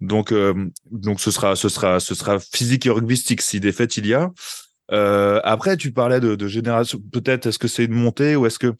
Donc, 0.00 0.32
euh, 0.32 0.70
donc 0.90 1.20
ce 1.20 1.30
sera, 1.30 1.56
ce 1.56 1.68
sera, 1.68 2.00
ce 2.00 2.14
sera 2.14 2.38
physique 2.38 2.86
et 2.86 2.90
rugbystique 2.90 3.42
si 3.42 3.60
défaite 3.60 3.96
il 3.96 4.06
y 4.06 4.14
a. 4.14 4.30
Euh, 4.90 5.40
après, 5.44 5.76
tu 5.76 5.92
parlais 5.92 6.20
de, 6.20 6.34
de 6.34 6.48
génération. 6.48 6.98
Peut-être 7.12 7.46
est-ce 7.46 7.58
que 7.58 7.68
c'est 7.68 7.84
une 7.84 7.92
montée 7.92 8.36
ou 8.36 8.46
est-ce 8.46 8.58
que 8.58 8.74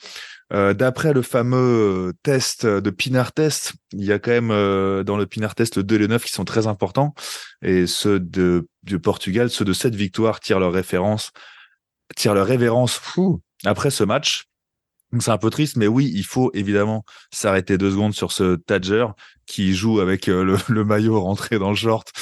euh, 0.53 0.73
d'après 0.73 1.13
le 1.13 1.21
fameux 1.23 2.15
test 2.23 2.65
de 2.65 2.91
Pinard 2.91 3.33
Test, 3.33 3.75
il 3.93 4.05
y 4.05 4.13
a 4.13 4.19
quand 4.19 4.31
même 4.31 4.51
euh, 4.51 5.05
dans 5.05 5.19
le 5.19 5.27
Pinard 5.27 5.55
Test 5.55 5.77
le 5.77 5.83
2 5.83 5.97
et 5.97 5.99
le 5.99 6.07
9 6.07 6.25
qui 6.25 6.33
sont 6.33 6.45
très 6.45 6.67
importants. 6.67 7.15
Et 7.63 7.87
ceux 7.87 8.19
de, 8.19 8.69
du 8.83 8.99
Portugal, 8.99 9.51
ceux 9.51 9.65
de 9.65 9.75
cette 9.75 9.95
victoire 9.95 10.41
tirent 10.41 10.61
leur 10.61 10.73
référence, 10.73 11.33
tirent 12.17 12.35
leur 12.35 12.47
révérence 12.47 12.95
fou 12.95 13.43
après 13.65 13.91
ce 13.91 14.05
match. 14.05 14.45
Donc 15.13 15.23
c'est 15.23 15.31
un 15.31 15.39
peu 15.39 15.51
triste, 15.51 15.77
mais 15.77 15.87
oui, 15.87 16.13
il 16.15 16.25
faut 16.25 16.51
évidemment 16.53 17.05
s'arrêter 17.33 17.79
deux 17.79 17.91
secondes 17.91 18.15
sur 18.15 18.31
ce 18.31 18.57
Tadger 18.57 19.07
qui 19.47 19.75
joue 19.75 20.01
avec 20.01 20.29
euh, 20.29 20.59
le, 20.69 20.85
maillot 20.85 21.21
rentré 21.21 21.59
dans 21.59 21.71
le 21.71 21.77
short 21.77 22.13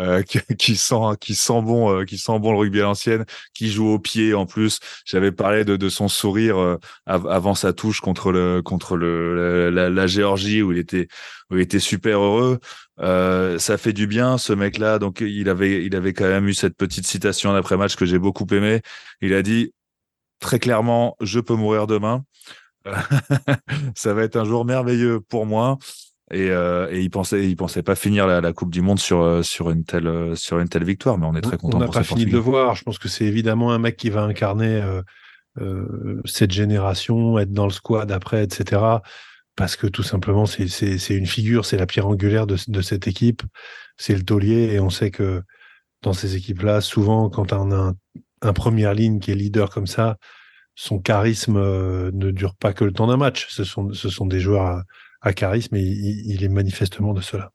euh, 0.00 0.22
qui, 0.58 0.74
sent 0.74 0.94
qui 1.20 1.36
sent 1.36 1.62
bon 1.62 2.00
euh, 2.00 2.04
qui 2.04 2.18
sent 2.18 2.38
bon 2.40 2.50
le 2.50 2.58
rugby 2.58 2.80
à 2.80 2.84
l'ancienne, 2.84 3.24
qui 3.54 3.70
joue 3.70 3.86
au 3.86 4.00
pied 4.00 4.34
en 4.34 4.44
plus. 4.44 4.80
J'avais 5.04 5.30
parlé 5.30 5.64
de, 5.64 5.76
de 5.76 5.88
son 5.88 6.08
sourire 6.08 6.58
euh, 6.58 6.78
avant 7.06 7.54
sa 7.54 7.72
touche 7.72 8.00
contre 8.00 8.32
le 8.32 8.60
contre 8.60 8.96
le 8.96 9.70
la, 9.70 9.90
la, 9.90 10.06
Géorgie 10.08 10.62
où 10.62 10.72
il 10.72 10.78
était 10.78 11.06
où 11.50 11.56
il 11.56 11.60
était 11.60 11.78
super 11.78 12.18
heureux. 12.18 12.58
ça 12.98 13.78
fait 13.78 13.92
du 13.92 14.08
bien 14.08 14.36
ce 14.36 14.52
mec-là. 14.52 14.98
Donc 14.98 15.20
il 15.20 15.48
avait 15.48 15.84
il 15.84 15.94
avait 15.94 16.12
quand 16.12 16.24
même 16.24 16.48
eu 16.48 16.54
cette 16.54 16.76
petite 16.76 17.06
citation 17.06 17.52
d'après 17.52 17.76
match 17.76 17.94
que 17.94 18.04
j'ai 18.04 18.18
beaucoup 18.18 18.46
aimé. 18.50 18.80
Il 19.20 19.32
a 19.32 19.42
dit 19.42 19.72
très 20.40 20.58
clairement, 20.58 21.16
je 21.20 21.40
peux 21.40 21.54
mourir 21.54 21.86
demain. 21.86 22.24
ça 23.94 24.12
va 24.12 24.22
être 24.22 24.36
un 24.36 24.44
jour 24.44 24.64
merveilleux 24.64 25.20
pour 25.20 25.46
moi. 25.46 25.78
Et, 26.30 26.50
euh, 26.50 26.88
et 26.90 27.00
il 27.02 27.10
pensait, 27.10 27.46
il 27.48 27.54
pensait 27.54 27.82
pas 27.82 27.94
finir 27.94 28.26
la, 28.26 28.40
la 28.40 28.52
Coupe 28.54 28.72
du 28.72 28.80
Monde 28.80 28.98
sur 28.98 29.20
euh, 29.20 29.42
sur 29.42 29.70
une 29.70 29.84
telle 29.84 30.06
euh, 30.06 30.34
sur 30.34 30.58
une 30.58 30.68
telle 30.68 30.84
victoire, 30.84 31.18
mais 31.18 31.26
on 31.26 31.34
est 31.34 31.42
très 31.42 31.58
content. 31.58 31.76
On 31.76 31.80
n'a 31.80 31.88
pas 31.88 32.02
fini 32.02 32.24
de 32.24 32.32
le 32.32 32.38
voir. 32.38 32.74
Je 32.74 32.82
pense 32.82 32.98
que 32.98 33.08
c'est 33.08 33.26
évidemment 33.26 33.72
un 33.72 33.78
mec 33.78 33.98
qui 33.98 34.08
va 34.08 34.22
incarner 34.22 34.80
euh, 34.80 35.02
euh, 35.60 36.20
cette 36.24 36.50
génération, 36.50 37.38
être 37.38 37.52
dans 37.52 37.66
le 37.66 37.72
squad 37.72 38.10
après, 38.10 38.42
etc. 38.42 38.80
Parce 39.54 39.76
que 39.76 39.86
tout 39.86 40.02
simplement, 40.02 40.46
c'est 40.46 40.66
une 41.10 41.26
figure, 41.26 41.64
c'est 41.64 41.76
la 41.76 41.86
pierre 41.86 42.08
angulaire 42.08 42.46
de, 42.46 42.56
de 42.66 42.80
cette 42.80 43.06
équipe, 43.06 43.42
c'est 43.96 44.16
le 44.16 44.24
taulier, 44.24 44.72
et 44.72 44.80
on 44.80 44.90
sait 44.90 45.12
que 45.12 45.42
dans 46.02 46.12
ces 46.12 46.34
équipes-là, 46.34 46.80
souvent, 46.80 47.30
quand 47.30 47.52
on 47.52 47.70
a 47.70 47.76
un, 47.76 47.94
un 48.42 48.52
première 48.52 48.94
ligne 48.94 49.20
qui 49.20 49.30
est 49.30 49.34
leader 49.34 49.70
comme 49.70 49.86
ça, 49.86 50.16
son 50.74 50.98
charisme 50.98 51.56
euh, 51.56 52.10
ne 52.12 52.30
dure 52.30 52.54
pas 52.54 52.72
que 52.72 52.84
le 52.84 52.92
temps 52.92 53.06
d'un 53.06 53.16
match. 53.16 53.46
Ce 53.50 53.64
sont 53.64 53.92
ce 53.92 54.08
sont 54.08 54.26
des 54.26 54.40
joueurs 54.40 54.66
à, 54.66 54.82
à 55.22 55.32
charisme, 55.32 55.76
et 55.76 55.82
il, 55.82 56.32
il 56.32 56.44
est 56.44 56.48
manifestement 56.48 57.14
de 57.14 57.20
cela. 57.20 57.50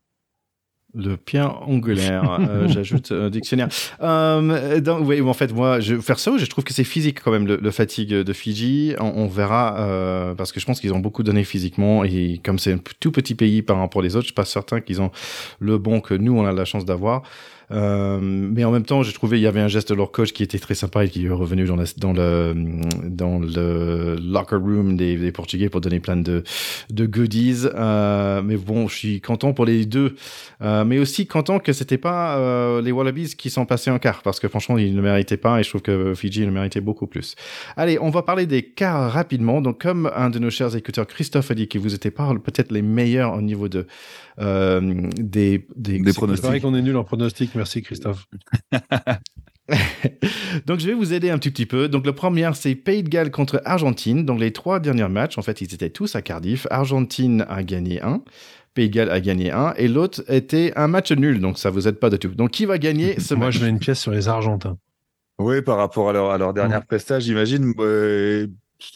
Le 0.92 1.16
pierre 1.16 1.68
angulaire, 1.68 2.38
euh, 2.40 2.66
j'ajoute 2.68 3.12
un 3.12 3.30
dictionnaire. 3.30 3.68
Euh, 4.02 4.80
donc, 4.80 5.06
oui, 5.06 5.20
en 5.20 5.34
fait, 5.34 5.52
moi, 5.52 5.78
je 5.78 5.96
faire 6.00 6.18
ça, 6.18 6.32
je 6.36 6.44
trouve 6.46 6.64
que 6.64 6.72
c'est 6.72 6.82
physique 6.84 7.20
quand 7.22 7.30
même, 7.30 7.46
le, 7.46 7.56
le 7.56 7.70
fatigue 7.70 8.10
de 8.10 8.32
Fidji. 8.32 8.94
On, 8.98 9.04
on 9.04 9.26
verra, 9.28 9.78
euh, 9.78 10.34
parce 10.34 10.50
que 10.50 10.58
je 10.58 10.66
pense 10.66 10.80
qu'ils 10.80 10.92
ont 10.92 10.98
beaucoup 10.98 11.22
donné 11.22 11.44
physiquement, 11.44 12.02
et 12.02 12.40
comme 12.44 12.58
c'est 12.58 12.72
un 12.72 12.80
tout 12.98 13.12
petit 13.12 13.36
pays 13.36 13.62
par 13.62 13.78
rapport 13.78 14.02
aux 14.02 14.06
autres, 14.06 14.22
je 14.22 14.26
suis 14.26 14.34
pas 14.34 14.44
certain 14.44 14.80
qu'ils 14.80 15.00
ont 15.00 15.12
le 15.60 15.78
bon 15.78 16.00
que 16.00 16.14
nous, 16.14 16.36
on 16.36 16.44
a 16.44 16.52
la 16.52 16.64
chance 16.64 16.84
d'avoir. 16.84 17.22
Euh, 17.72 18.18
mais 18.20 18.64
en 18.64 18.70
même 18.72 18.84
temps, 18.84 19.02
j'ai 19.02 19.12
trouvé 19.12 19.38
il 19.38 19.42
y 19.42 19.46
avait 19.46 19.60
un 19.60 19.68
geste 19.68 19.90
de 19.90 19.94
leur 19.94 20.10
coach 20.10 20.32
qui 20.32 20.42
était 20.42 20.58
très 20.58 20.74
sympa 20.74 21.04
et 21.04 21.08
qui 21.08 21.26
est 21.26 21.30
revenu 21.30 21.64
dans, 21.66 21.76
la, 21.76 21.84
dans 21.98 22.12
le 22.12 22.54
dans 23.04 23.38
le 23.38 24.16
locker 24.16 24.56
room 24.56 24.96
des, 24.96 25.16
des 25.16 25.32
Portugais 25.32 25.68
pour 25.68 25.80
donner 25.80 26.00
plein 26.00 26.16
de 26.16 26.42
de 26.90 27.06
goodies. 27.06 27.66
Euh, 27.74 28.42
mais 28.42 28.56
bon, 28.56 28.88
je 28.88 28.96
suis 28.96 29.20
content 29.20 29.52
pour 29.52 29.64
les 29.66 29.86
deux, 29.86 30.16
euh, 30.62 30.84
mais 30.84 30.98
aussi 30.98 31.26
content 31.26 31.58
que 31.60 31.72
c'était 31.72 31.98
pas 31.98 32.36
euh, 32.38 32.82
les 32.82 32.92
Wallabies 32.92 33.34
qui 33.36 33.50
sont 33.50 33.66
passés 33.66 33.90
en 33.90 33.98
quart 33.98 34.22
parce 34.22 34.40
que 34.40 34.48
franchement 34.48 34.76
ils 34.78 34.94
ne 34.94 35.00
méritaient 35.00 35.36
pas 35.36 35.60
et 35.60 35.62
je 35.62 35.68
trouve 35.68 35.82
que 35.82 36.14
Fidji 36.14 36.44
le 36.44 36.50
méritait 36.50 36.80
beaucoup 36.80 37.06
plus. 37.06 37.34
Allez, 37.76 37.98
on 38.00 38.10
va 38.10 38.22
parler 38.22 38.46
des 38.46 38.62
quarts 38.62 39.12
rapidement. 39.12 39.60
Donc 39.60 39.80
comme 39.80 40.10
un 40.14 40.30
de 40.30 40.38
nos 40.38 40.50
chers 40.50 40.74
écouteurs 40.76 41.06
Christophe 41.06 41.50
a 41.50 41.54
dit 41.54 41.68
que 41.68 41.78
vous 41.78 41.94
étiez 41.94 42.10
pas 42.10 42.32
peut-être 42.42 42.72
les 42.72 42.82
meilleurs 42.82 43.34
au 43.34 43.42
niveau 43.42 43.68
de 43.68 43.86
euh, 44.40 44.80
des 45.16 45.66
des, 45.76 45.98
Des 45.98 46.12
C'est 46.12 46.16
pronostics. 46.16 46.46
vrai 46.46 46.60
qu'on 46.60 46.74
est 46.74 46.82
nul 46.82 46.96
en 46.96 47.04
pronostic. 47.04 47.54
Merci 47.60 47.82
Christophe. 47.82 48.26
Donc 50.66 50.80
je 50.80 50.86
vais 50.86 50.94
vous 50.94 51.12
aider 51.12 51.28
un 51.28 51.36
petit 51.36 51.50
petit 51.50 51.66
peu. 51.66 51.88
Donc 51.88 52.06
le 52.06 52.14
premier 52.14 52.50
c'est 52.54 52.74
Pays 52.74 53.02
de 53.02 53.10
Galles 53.10 53.30
contre 53.30 53.60
Argentine. 53.66 54.24
Donc 54.24 54.40
les 54.40 54.50
trois 54.50 54.80
derniers 54.80 55.08
matchs, 55.08 55.36
en 55.36 55.42
fait, 55.42 55.60
ils 55.60 55.74
étaient 55.74 55.90
tous 55.90 56.16
à 56.16 56.22
Cardiff. 56.22 56.66
Argentine 56.70 57.44
a 57.50 57.62
gagné 57.62 58.00
un, 58.00 58.22
Pays 58.72 58.88
de 58.88 58.94
Galles 58.94 59.10
a 59.10 59.20
gagné 59.20 59.50
un, 59.50 59.74
et 59.76 59.88
l'autre 59.88 60.24
était 60.32 60.72
un 60.74 60.88
match 60.88 61.12
nul. 61.12 61.38
Donc 61.38 61.58
ça 61.58 61.68
vous 61.68 61.86
aide 61.86 61.96
pas 61.96 62.08
de 62.08 62.16
tout. 62.16 62.28
Donc 62.28 62.52
qui 62.52 62.64
va 62.64 62.78
gagner 62.78 63.20
ce 63.20 63.34
Moi, 63.34 63.48
match 63.48 63.58
je 63.58 63.64
mets 63.64 63.68
une 63.68 63.78
pièce 63.78 64.00
sur 64.00 64.10
les 64.10 64.26
Argentins. 64.26 64.78
Oui, 65.38 65.60
par 65.60 65.76
rapport 65.76 66.08
à 66.08 66.14
leur, 66.14 66.30
à 66.30 66.38
leur 66.38 66.54
dernière 66.54 66.86
prestage, 66.86 67.24
j'imagine. 67.24 67.74
Euh, 67.78 68.46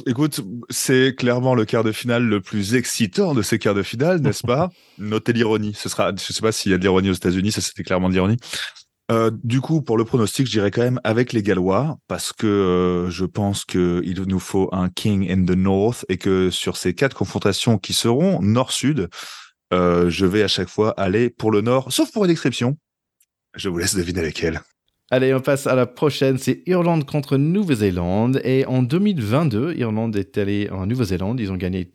écoute, 0.06 0.40
c'est 0.70 1.14
clairement 1.16 1.54
le 1.54 1.64
quart 1.64 1.84
de 1.84 1.92
finale 1.92 2.24
le 2.24 2.40
plus 2.40 2.74
excitant 2.74 3.34
de 3.34 3.42
ces 3.42 3.58
quarts 3.58 3.74
de 3.74 3.82
finale, 3.82 4.20
n'est-ce 4.20 4.42
pas? 4.42 4.70
Notez 4.98 5.32
l'ironie. 5.32 5.74
Ce 5.74 5.88
sera, 5.88 6.12
je 6.14 6.32
sais 6.32 6.40
pas 6.40 6.52
s'il 6.52 6.72
y 6.72 6.74
a 6.74 6.78
de 6.78 6.82
l'ironie 6.82 7.10
aux 7.10 7.14
États-Unis, 7.14 7.52
ça 7.52 7.60
c'était 7.60 7.82
clairement 7.82 8.08
de 8.08 8.14
l'ironie. 8.14 8.36
Euh, 9.12 9.30
du 9.42 9.60
coup, 9.60 9.82
pour 9.82 9.98
le 9.98 10.04
pronostic, 10.04 10.46
je 10.46 10.52
dirais 10.52 10.70
quand 10.70 10.82
même 10.82 11.00
avec 11.04 11.32
les 11.32 11.42
Gallois, 11.42 11.98
parce 12.08 12.32
que 12.32 12.46
euh, 12.46 13.10
je 13.10 13.26
pense 13.26 13.64
qu'il 13.64 14.24
nous 14.26 14.38
faut 14.38 14.70
un 14.72 14.88
King 14.88 15.30
in 15.30 15.44
the 15.44 15.56
North 15.56 16.06
et 16.08 16.16
que 16.16 16.48
sur 16.48 16.78
ces 16.78 16.94
quatre 16.94 17.14
confrontations 17.14 17.76
qui 17.76 17.92
seront 17.92 18.40
Nord-Sud, 18.40 19.08
euh, 19.74 20.08
je 20.08 20.24
vais 20.24 20.42
à 20.42 20.48
chaque 20.48 20.68
fois 20.68 20.90
aller 20.98 21.28
pour 21.28 21.50
le 21.50 21.60
Nord, 21.60 21.92
sauf 21.92 22.10
pour 22.12 22.24
une 22.24 22.30
exception. 22.30 22.78
Je 23.54 23.68
vous 23.68 23.78
laisse 23.78 23.94
deviner 23.94 24.22
laquelle. 24.22 24.62
Allez, 25.14 25.32
on 25.32 25.38
passe 25.38 25.68
à 25.68 25.76
la 25.76 25.86
prochaine. 25.86 26.38
C'est 26.38 26.64
Irlande 26.66 27.06
contre 27.06 27.36
Nouvelle-Zélande. 27.36 28.40
Et 28.42 28.66
en 28.66 28.82
2022, 28.82 29.74
Irlande 29.74 30.16
est 30.16 30.36
allée 30.38 30.68
en 30.70 30.86
Nouvelle-Zélande. 30.86 31.38
Ils 31.38 31.52
ont 31.52 31.56
gagné. 31.56 31.88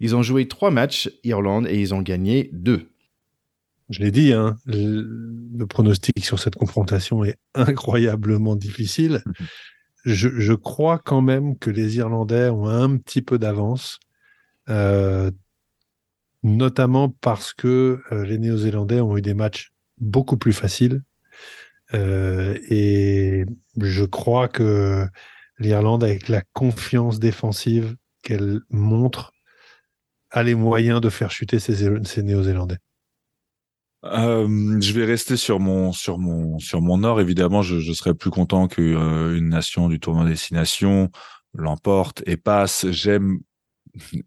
Ils 0.00 0.14
ont 0.14 0.22
joué 0.22 0.46
trois 0.46 0.70
matchs, 0.70 1.10
Irlande, 1.24 1.66
et 1.66 1.80
ils 1.80 1.94
ont 1.94 2.02
gagné 2.02 2.50
deux. 2.52 2.90
Je 3.88 4.00
l'ai 4.00 4.10
dit, 4.10 4.34
hein, 4.34 4.56
le, 4.66 5.64
pronostic 5.64 6.22
sur 6.22 6.38
cette 6.38 6.56
confrontation 6.56 7.24
est 7.24 7.38
incroyablement 7.54 8.54
difficile. 8.54 9.24
Je, 10.04 10.28
je 10.28 10.52
crois 10.52 10.98
quand 10.98 11.22
même 11.22 11.56
que 11.56 11.70
les 11.70 11.96
Irlandais 11.96 12.50
ont 12.50 12.66
un 12.66 12.98
petit 12.98 13.22
peu 13.22 13.38
d'avance, 13.38 13.98
euh, 14.68 15.30
notamment 16.42 17.08
parce 17.08 17.54
que 17.54 18.02
euh, 18.12 18.26
les 18.26 18.36
Néo-Zélandais 18.36 19.00
ont 19.00 19.16
eu 19.16 19.22
des 19.22 19.32
matchs 19.32 19.72
beaucoup 19.96 20.36
plus 20.36 20.52
faciles. 20.52 21.00
Euh, 21.94 22.56
et 22.68 23.44
je 23.80 24.04
crois 24.04 24.48
que 24.48 25.06
l'Irlande, 25.58 26.04
avec 26.04 26.28
la 26.28 26.42
confiance 26.52 27.18
défensive 27.18 27.96
qu'elle 28.22 28.60
montre, 28.70 29.32
a 30.30 30.42
les 30.42 30.54
moyens 30.54 31.00
de 31.00 31.10
faire 31.10 31.30
chuter 31.30 31.58
ces, 31.58 32.22
Néo-Zélandais. 32.22 32.78
Euh, 34.04 34.80
je 34.80 34.92
vais 34.94 35.04
rester 35.04 35.36
sur 35.36 35.60
mon 35.60 35.92
sur 35.92 36.18
mon 36.18 36.58
sur 36.58 36.80
mon 36.80 36.98
nord. 36.98 37.20
Évidemment, 37.20 37.60
je, 37.60 37.92
serais 37.92 38.14
plus 38.14 38.30
content 38.30 38.66
que 38.66 38.80
euh, 38.80 39.38
nation 39.40 39.88
du 39.88 40.00
tournoi 40.00 40.24
destination 40.24 41.10
l'emporte 41.52 42.22
et 42.26 42.38
passe. 42.38 42.90
J'aime 42.90 43.40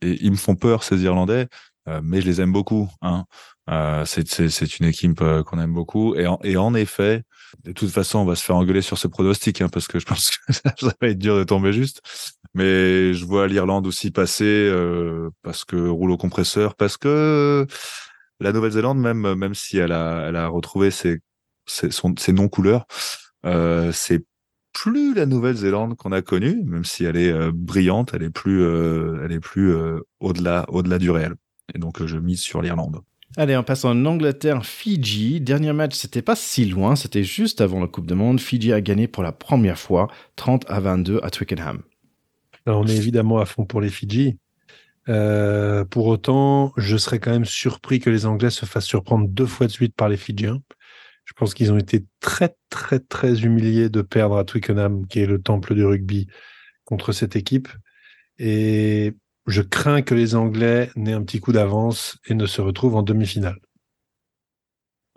et 0.01 0.24
ils 0.24 0.32
me 0.32 0.38
font 0.38 0.55
peur 0.55 0.84
ces 0.84 1.03
Irlandais, 1.03 1.47
euh, 1.88 2.01
mais 2.03 2.22
je 2.22 2.28
les 2.28 2.41
aime 2.41 2.51
beaucoup. 2.51 2.89
Hein. 3.01 3.26
Euh, 3.70 4.03
c'est 4.05 4.80
une 4.80 4.88
équipe 4.88 5.22
euh, 5.22 5.41
qu'on 5.41 5.57
aime 5.57 5.74
beaucoup 5.74 6.16
et 6.16 6.28
en, 6.28 6.38
et 6.43 6.57
en 6.57 6.76
effet, 6.76 7.24
de 7.64 7.72
toute 7.72 7.91
façon, 7.91 8.20
on 8.20 8.26
va 8.26 8.36
se 8.36 8.43
faire 8.43 8.57
engueuler 8.57 8.82
sur 8.82 8.97
ce 8.97 9.07
pronostic 9.07 9.61
hein, 9.61 9.70
parce 9.70 9.88
que 9.88 9.99
je 9.99 10.05
pense 10.05 10.32
que 10.32 10.53
ça, 10.53 10.74
va 11.01 11.07
être 11.07 11.18
dur 11.18 11.38
de 11.38 11.43
tomber 11.43 11.72
juste. 11.72 12.01
Mais 12.53 13.14
je 13.14 13.26
vois 13.26 13.47
l'Irlande 13.47 13.88
aussi 13.88 14.11
passer 14.11 14.43
euh, 14.45 15.30
parce 15.43 15.64
que 15.66 15.76
rouleau 15.76 16.18
compresseur, 16.18 16.76
parce 16.76 16.97
que 16.97 17.66
la 18.39 18.51
Nouvelle-Zélande, 18.51 18.99
même, 18.99 19.34
même 19.36 19.55
si 19.55 19.78
elle 19.78 19.93
a, 19.93 20.28
elle 20.28 20.36
a 20.36 20.47
retrouvé 20.47 20.91
ses, 20.91 21.22
ses, 21.66 21.89
ses 21.91 22.34
non-couleurs, 22.34 22.86
euh, 23.45 23.91
c'est 23.93 24.26
plus 24.74 25.14
la 25.14 25.26
Nouvelle-Zélande 25.26 25.95
qu'on 25.95 26.11
a 26.11 26.22
connue, 26.22 26.64
même 26.66 26.84
si 26.84 27.05
elle 27.05 27.18
est 27.18 27.32
euh, 27.32 27.51
brillante, 27.53 28.14
elle 28.14 28.24
est 28.24 28.30
plus, 28.30 28.64
elle 29.24 29.32
est 29.32 29.39
plus 29.39 29.74
au-delà, 30.20 30.66
au-delà 30.70 30.99
du 30.99 31.11
réel. 31.11 31.36
Et 31.74 31.80
donc, 31.80 32.05
je 32.05 32.18
mise 32.18 32.41
sur 32.41 32.61
l'Irlande. 32.61 33.01
Allez, 33.36 33.57
on 33.57 33.63
passe 33.63 33.84
en 33.84 34.05
Angleterre, 34.05 34.63
Fidji. 34.63 35.41
Dernier 35.41 35.73
match, 35.73 35.95
c'était 35.95 36.21
pas 36.21 36.36
si 36.36 36.65
loin, 36.65 36.95
c'était 36.95 37.23
juste 37.23 37.61
avant 37.61 37.79
la 37.79 37.88
Coupe 37.88 38.05
du 38.05 38.13
Monde. 38.13 38.39
Fidji 38.39 38.71
a 38.71 38.79
gagné 38.79 39.07
pour 39.07 39.23
la 39.23 39.31
première 39.31 39.79
fois 39.79 40.07
30 40.36 40.69
à 40.69 40.79
22 40.79 41.19
à 41.23 41.31
Twickenham. 41.31 41.81
Alors, 42.67 42.81
on 42.81 42.86
est 42.86 42.95
évidemment 42.95 43.39
à 43.39 43.45
fond 43.45 43.65
pour 43.65 43.81
les 43.81 43.89
Fidji. 43.89 44.38
Euh, 45.09 45.84
pour 45.84 46.05
autant, 46.05 46.73
je 46.77 46.95
serais 46.95 47.17
quand 47.17 47.31
même 47.31 47.45
surpris 47.45 47.99
que 47.99 48.11
les 48.11 48.27
Anglais 48.27 48.51
se 48.51 48.67
fassent 48.67 48.86
surprendre 48.86 49.27
deux 49.27 49.47
fois 49.47 49.65
de 49.65 49.71
suite 49.71 49.95
par 49.95 50.09
les 50.09 50.17
Fidjiens. 50.17 50.61
Je 51.25 51.34
pense 51.34 51.55
qu'ils 51.55 51.71
ont 51.71 51.77
été 51.79 52.05
très, 52.19 52.55
très, 52.69 52.99
très 52.99 53.41
humiliés 53.41 53.89
de 53.89 54.03
perdre 54.03 54.38
à 54.38 54.43
Twickenham, 54.43 55.07
qui 55.07 55.21
est 55.21 55.25
le 55.25 55.41
temple 55.41 55.73
du 55.73 55.84
rugby, 55.84 56.27
contre 56.86 57.11
cette 57.13 57.36
équipe. 57.36 57.69
Et 58.38 59.13
je 59.47 59.61
crains 59.61 60.01
que 60.01 60.15
les 60.15 60.35
Anglais 60.35 60.89
n'aient 60.95 61.13
un 61.13 61.23
petit 61.23 61.39
coup 61.39 61.51
d'avance 61.51 62.17
et 62.27 62.33
ne 62.33 62.45
se 62.45 62.61
retrouvent 62.61 62.95
en 62.95 63.03
demi-finale. 63.03 63.59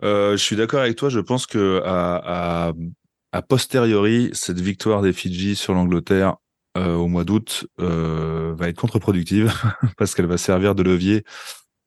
Euh, 0.03 0.33
je 0.33 0.43
suis 0.43 0.55
d'accord 0.55 0.81
avec 0.81 0.95
toi. 0.95 1.09
Je 1.09 1.19
pense 1.19 1.47
que 1.47 1.81
à, 1.83 2.67
à, 2.67 2.73
a 3.31 3.41
posteriori, 3.41 4.29
cette 4.33 4.59
victoire 4.59 5.01
des 5.01 5.13
Fidji 5.13 5.55
sur 5.55 5.73
l'Angleterre 5.73 6.35
euh, 6.77 6.93
au 6.93 7.07
mois 7.07 7.23
d'août 7.23 7.65
euh, 7.79 8.53
va 8.55 8.69
être 8.69 8.77
contre-productive 8.77 9.53
parce 9.97 10.13
qu'elle 10.13 10.27
va 10.27 10.37
servir 10.37 10.75
de 10.75 10.83
levier 10.83 11.23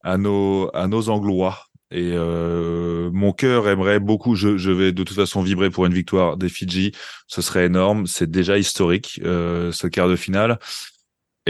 à 0.02 0.16
nos 0.16 0.70
à 0.74 0.88
nos 0.88 1.08
Anglois. 1.08 1.66
Et 1.92 2.12
euh, 2.14 3.10
mon 3.12 3.32
cœur 3.32 3.68
aimerait 3.68 3.98
beaucoup. 3.98 4.36
Je, 4.36 4.56
je 4.56 4.70
vais 4.70 4.92
de 4.92 5.02
toute 5.02 5.16
façon 5.16 5.42
vibrer 5.42 5.70
pour 5.70 5.86
une 5.86 5.94
victoire 5.94 6.36
des 6.36 6.48
Fidji. 6.48 6.92
Ce 7.26 7.42
serait 7.42 7.66
énorme. 7.66 8.06
C'est 8.06 8.30
déjà 8.30 8.58
historique 8.58 9.20
euh, 9.24 9.72
ce 9.72 9.88
quart 9.88 10.08
de 10.08 10.14
finale. 10.14 10.60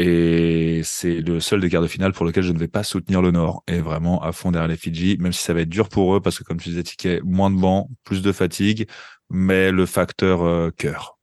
Et 0.02 0.80
c'est 0.82 1.20
le 1.20 1.40
seul 1.40 1.60
des 1.60 1.68
quarts 1.68 1.82
de 1.82 1.86
finale 1.86 2.12
pour 2.12 2.24
lequel 2.24 2.42
je 2.42 2.52
ne 2.52 2.58
vais 2.58 2.68
pas 2.68 2.82
soutenir 2.82 3.20
le 3.20 3.32
Nord. 3.32 3.62
Et 3.68 3.80
vraiment 3.80 4.22
à 4.22 4.32
fond 4.32 4.50
derrière 4.50 4.68
les 4.68 4.78
Fidji, 4.78 5.18
même 5.20 5.34
si 5.34 5.42
ça 5.42 5.52
va 5.52 5.60
être 5.60 5.68
dur 5.68 5.90
pour 5.90 6.16
eux 6.16 6.20
parce 6.20 6.38
que 6.38 6.44
comme 6.44 6.58
tu 6.58 6.70
disais, 6.70 7.20
moins 7.22 7.50
de 7.50 7.60
bancs, 7.60 7.86
plus 8.02 8.22
de 8.22 8.32
fatigue, 8.32 8.88
mais 9.28 9.70
le 9.70 9.84
facteur 9.84 10.42
euh, 10.42 10.70
cœur. 10.70 11.18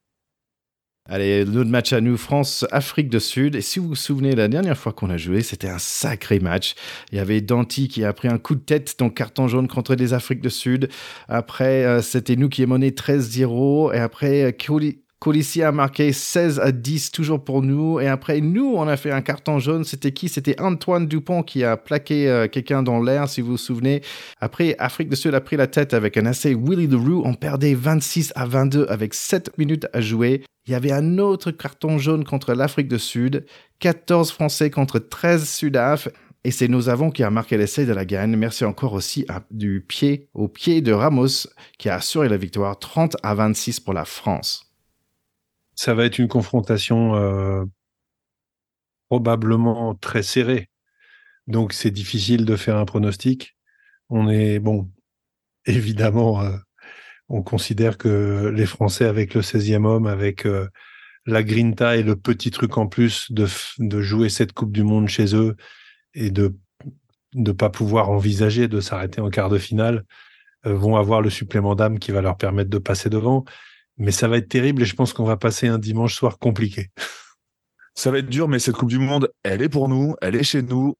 Allez, 1.09 1.43
notre 1.45 1.69
match 1.69 1.91
à 1.93 2.01
nous, 2.01 2.17
France-Afrique 2.17 3.09
du 3.09 3.19
Sud. 3.19 3.55
Et 3.55 3.61
si 3.61 3.79
vous 3.79 3.87
vous 3.87 3.95
souvenez, 3.95 4.35
la 4.35 4.47
dernière 4.47 4.77
fois 4.77 4.91
qu'on 4.91 5.09
a 5.09 5.17
joué, 5.17 5.41
c'était 5.41 5.69
un 5.69 5.79
sacré 5.79 6.39
match. 6.39 6.75
Il 7.11 7.17
y 7.17 7.19
avait 7.19 7.39
Danti 7.39 7.87
qui 7.87 8.03
a 8.03 8.11
pris 8.11 8.27
un 8.27 8.37
coup 8.37 8.55
de 8.55 8.59
tête, 8.59 8.99
donc 8.99 9.15
carton 9.15 9.47
jaune 9.47 9.69
contre 9.69 9.95
les 9.95 10.13
Afriques 10.13 10.41
du 10.41 10.49
Sud. 10.49 10.89
Après, 11.29 11.85
euh, 11.85 12.01
c'était 12.01 12.35
nous 12.35 12.49
qui 12.49 12.61
avons 12.61 12.73
mené 12.73 12.91
13-0. 12.91 13.95
Et 13.95 13.99
après, 13.99 14.43
euh, 14.43 14.51
Koli... 15.19 15.37
Colissia 15.37 15.69
a 15.69 15.71
marqué 15.71 16.13
16 16.13 16.59
à 16.59 16.71
10 16.71 17.11
toujours 17.11 17.43
pour 17.43 17.61
nous. 17.61 17.99
Et 17.99 18.07
après, 18.07 18.41
nous, 18.41 18.73
on 18.75 18.87
a 18.87 18.97
fait 18.97 19.11
un 19.11 19.21
carton 19.21 19.59
jaune. 19.59 19.83
C'était 19.83 20.11
qui? 20.11 20.29
C'était 20.29 20.59
Antoine 20.59 21.07
Dupont 21.07 21.43
qui 21.43 21.63
a 21.63 21.77
plaqué 21.77 22.27
euh, 22.27 22.47
quelqu'un 22.47 22.83
dans 22.83 22.99
l'air, 22.99 23.29
si 23.29 23.41
vous 23.41 23.51
vous 23.51 23.57
souvenez. 23.57 24.01
Après, 24.39 24.75
Afrique 24.79 25.09
du 25.09 25.15
Sud 25.15 25.33
a 25.35 25.41
pris 25.41 25.57
la 25.57 25.67
tête 25.67 25.93
avec 25.93 26.17
un 26.17 26.25
essai 26.25 26.55
Willy 26.55 26.87
the 26.87 26.93
Roo. 26.93 27.21
On 27.25 27.33
perdait 27.33 27.73
26 27.73 28.33
à 28.35 28.45
22 28.45 28.87
avec 28.89 29.13
7 29.13 29.57
minutes 29.57 29.87
à 29.93 30.01
jouer. 30.01 30.43
Il 30.65 30.71
y 30.71 30.75
avait 30.75 30.91
un 30.91 31.17
autre 31.17 31.51
carton 31.51 31.97
jaune 31.97 32.23
contre 32.23 32.53
l'Afrique 32.53 32.87
du 32.87 32.99
Sud. 32.99 33.45
14 33.79 34.31
Français 34.31 34.69
contre 34.69 34.99
13 34.99 35.47
Sudaf. 35.47 36.09
Et 36.43 36.51
c'est 36.51 36.67
nos 36.67 36.89
avons 36.89 37.09
qui 37.11 37.23
a 37.23 37.29
marqué 37.29 37.57
l'essai 37.57 37.85
de 37.85 37.93
la 37.93 38.05
gagne. 38.05 38.35
Merci 38.35 38.65
encore 38.65 38.93
aussi 38.93 39.25
du 39.51 39.83
pied 39.85 40.29
au 40.33 40.47
pied 40.47 40.81
de 40.81 40.93
Ramos 40.93 41.47
qui 41.77 41.89
a 41.89 41.95
assuré 41.95 42.29
la 42.29 42.37
victoire 42.37 42.79
30 42.79 43.17
à 43.23 43.33
26 43.33 43.79
pour 43.79 43.93
la 43.93 44.05
France. 44.05 44.66
Ça 45.77 45.93
va 45.93 46.05
être 46.05 46.17
une 46.17 46.27
confrontation 46.27 47.15
euh, 47.15 47.63
probablement 49.09 49.93
très 49.93 50.23
serrée. 50.23 50.69
Donc 51.45 51.71
c'est 51.71 51.91
difficile 51.91 52.45
de 52.45 52.55
faire 52.55 52.77
un 52.77 52.85
pronostic. 52.85 53.55
On 54.09 54.27
est 54.27 54.57
bon, 54.57 54.89
évidemment, 55.65 56.41
euh, 56.41 56.57
on 57.29 57.43
considère 57.43 57.99
que 57.99 58.51
les 58.55 58.65
Français 58.65 59.05
avec 59.05 59.35
le 59.35 59.41
16e 59.41 59.85
homme, 59.85 60.07
avec 60.07 60.47
euh, 60.47 60.67
la 61.27 61.43
grinta 61.43 61.95
et 61.95 62.03
le 62.03 62.15
petit 62.15 62.49
truc 62.49 62.75
en 62.77 62.87
plus 62.87 63.31
de, 63.31 63.45
jouer 64.01 64.29
cette 64.29 64.53
Coupe 64.53 64.71
du 64.71 64.83
Monde 64.83 65.09
chez 65.09 65.35
eux 65.35 65.55
et 66.15 66.31
de 66.31 66.55
ne 67.35 67.51
pas 67.51 67.69
pouvoir 67.69 68.09
envisager 68.09 68.67
de 68.67 68.81
s'arrêter 68.81 69.21
en 69.21 69.29
quart 69.29 69.49
de 69.49 69.59
finale, 69.59 70.05
vont 70.63 70.95
avoir 70.95 71.21
le 71.21 71.29
supplément 71.29 71.75
d'âme 71.75 71.99
qui 71.99 72.11
va 72.11 72.21
leur 72.21 72.37
permettre 72.37 72.69
de 72.69 72.77
passer 72.77 73.09
devant. 73.09 73.45
Mais 73.97 74.11
ça 74.11 74.27
va 74.27 74.37
être 74.37 74.47
terrible 74.47 74.83
et 74.83 74.85
je 74.85 74.95
pense 74.95 75.11
qu'on 75.11 75.23
va 75.23 75.37
passer 75.37 75.67
un 75.67 75.79
dimanche 75.79 76.15
soir 76.15 76.37
compliqué. 76.37 76.89
Ça 77.95 78.11
va 78.11 78.19
être 78.19 78.29
dur, 78.29 78.47
mais 78.47 78.59
cette 78.59 78.75
Coupe 78.75 78.89
du 78.89 78.99
Monde, 78.99 79.31
elle 79.43 79.63
est 79.63 79.69
pour 79.69 79.89
nous, 79.89 80.15
elle 80.21 80.35
est 80.35 80.43
chez 80.43 80.61
nous, 80.61 80.95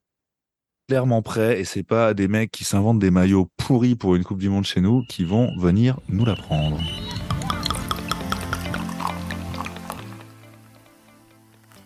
clairement 0.88 1.22
prêt. 1.22 1.60
Et 1.60 1.64
c'est 1.64 1.84
pas 1.84 2.16
des 2.16 2.28
mecs 2.28 2.50
qui 2.50 2.64
s'inventent 2.64 2.98
des 2.98 3.12
maillots 3.12 3.50
pourris 3.56 3.96
pour 3.96 4.16
une 4.16 4.24
Coupe 4.24 4.40
du 4.40 4.50
Monde 4.50 4.66
chez 4.66 4.82
nous 4.82 5.04
qui 5.08 5.24
vont 5.24 5.56
venir 5.60 6.00
nous 6.10 6.26
la 6.26 6.36
prendre. 6.36 6.80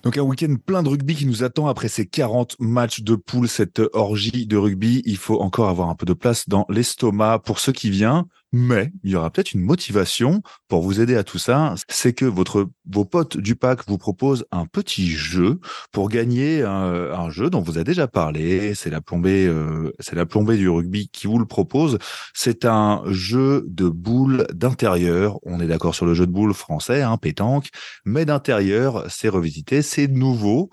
Donc 0.03 0.17
un 0.17 0.21
week-end 0.21 0.55
plein 0.65 0.81
de 0.81 0.89
rugby 0.89 1.13
qui 1.13 1.25
nous 1.25 1.43
attend 1.43 1.67
après 1.67 1.89
ces 1.89 2.07
40 2.07 2.55
matchs 2.59 3.01
de 3.01 3.15
poule, 3.15 3.49
cette 3.49 3.81
orgie 3.91 4.47
de 4.47 4.55
rugby. 4.55 5.01
Il 5.05 5.17
faut 5.17 5.41
encore 5.41 5.67
avoir 5.67 5.89
un 5.89 5.95
peu 5.95 6.05
de 6.05 6.13
place 6.13 6.47
dans 6.47 6.65
l'estomac 6.69 7.39
pour 7.39 7.59
ce 7.59 7.71
qui 7.71 7.89
vient 7.89 8.27
mais 8.51 8.91
il 9.03 9.11
y 9.11 9.15
aura 9.15 9.29
peut-être 9.29 9.53
une 9.53 9.61
motivation 9.61 10.41
pour 10.67 10.81
vous 10.81 10.99
aider 10.99 11.15
à 11.15 11.23
tout 11.23 11.37
ça. 11.37 11.75
C'est 11.87 12.13
que 12.13 12.25
votre, 12.25 12.69
vos 12.89 13.05
potes 13.05 13.37
du 13.37 13.55
pack 13.55 13.87
vous 13.87 13.97
proposent 13.97 14.45
un 14.51 14.65
petit 14.65 15.09
jeu 15.09 15.59
pour 15.91 16.09
gagner 16.09 16.61
un, 16.63 17.29
jeu 17.29 17.49
dont 17.49 17.61
vous 17.61 17.77
avez 17.77 17.85
déjà 17.85 18.07
parlé. 18.07 18.75
C'est 18.75 18.89
la 18.89 18.99
plombée, 18.99 19.47
euh, 19.47 19.93
c'est 19.99 20.15
la 20.15 20.25
plombée 20.25 20.57
du 20.57 20.67
rugby 20.67 21.07
qui 21.09 21.27
vous 21.27 21.39
le 21.39 21.45
propose. 21.45 21.97
C'est 22.33 22.65
un 22.65 23.03
jeu 23.07 23.63
de 23.67 23.87
boules 23.87 24.45
d'intérieur. 24.53 25.39
On 25.43 25.61
est 25.61 25.67
d'accord 25.67 25.95
sur 25.95 26.05
le 26.05 26.13
jeu 26.13 26.25
de 26.25 26.31
boules 26.31 26.53
français, 26.53 27.01
hein, 27.01 27.17
pétanque, 27.17 27.69
mais 28.05 28.25
d'intérieur, 28.25 29.05
c'est 29.09 29.29
revisité, 29.29 29.81
c'est 29.81 30.07
nouveau. 30.07 30.69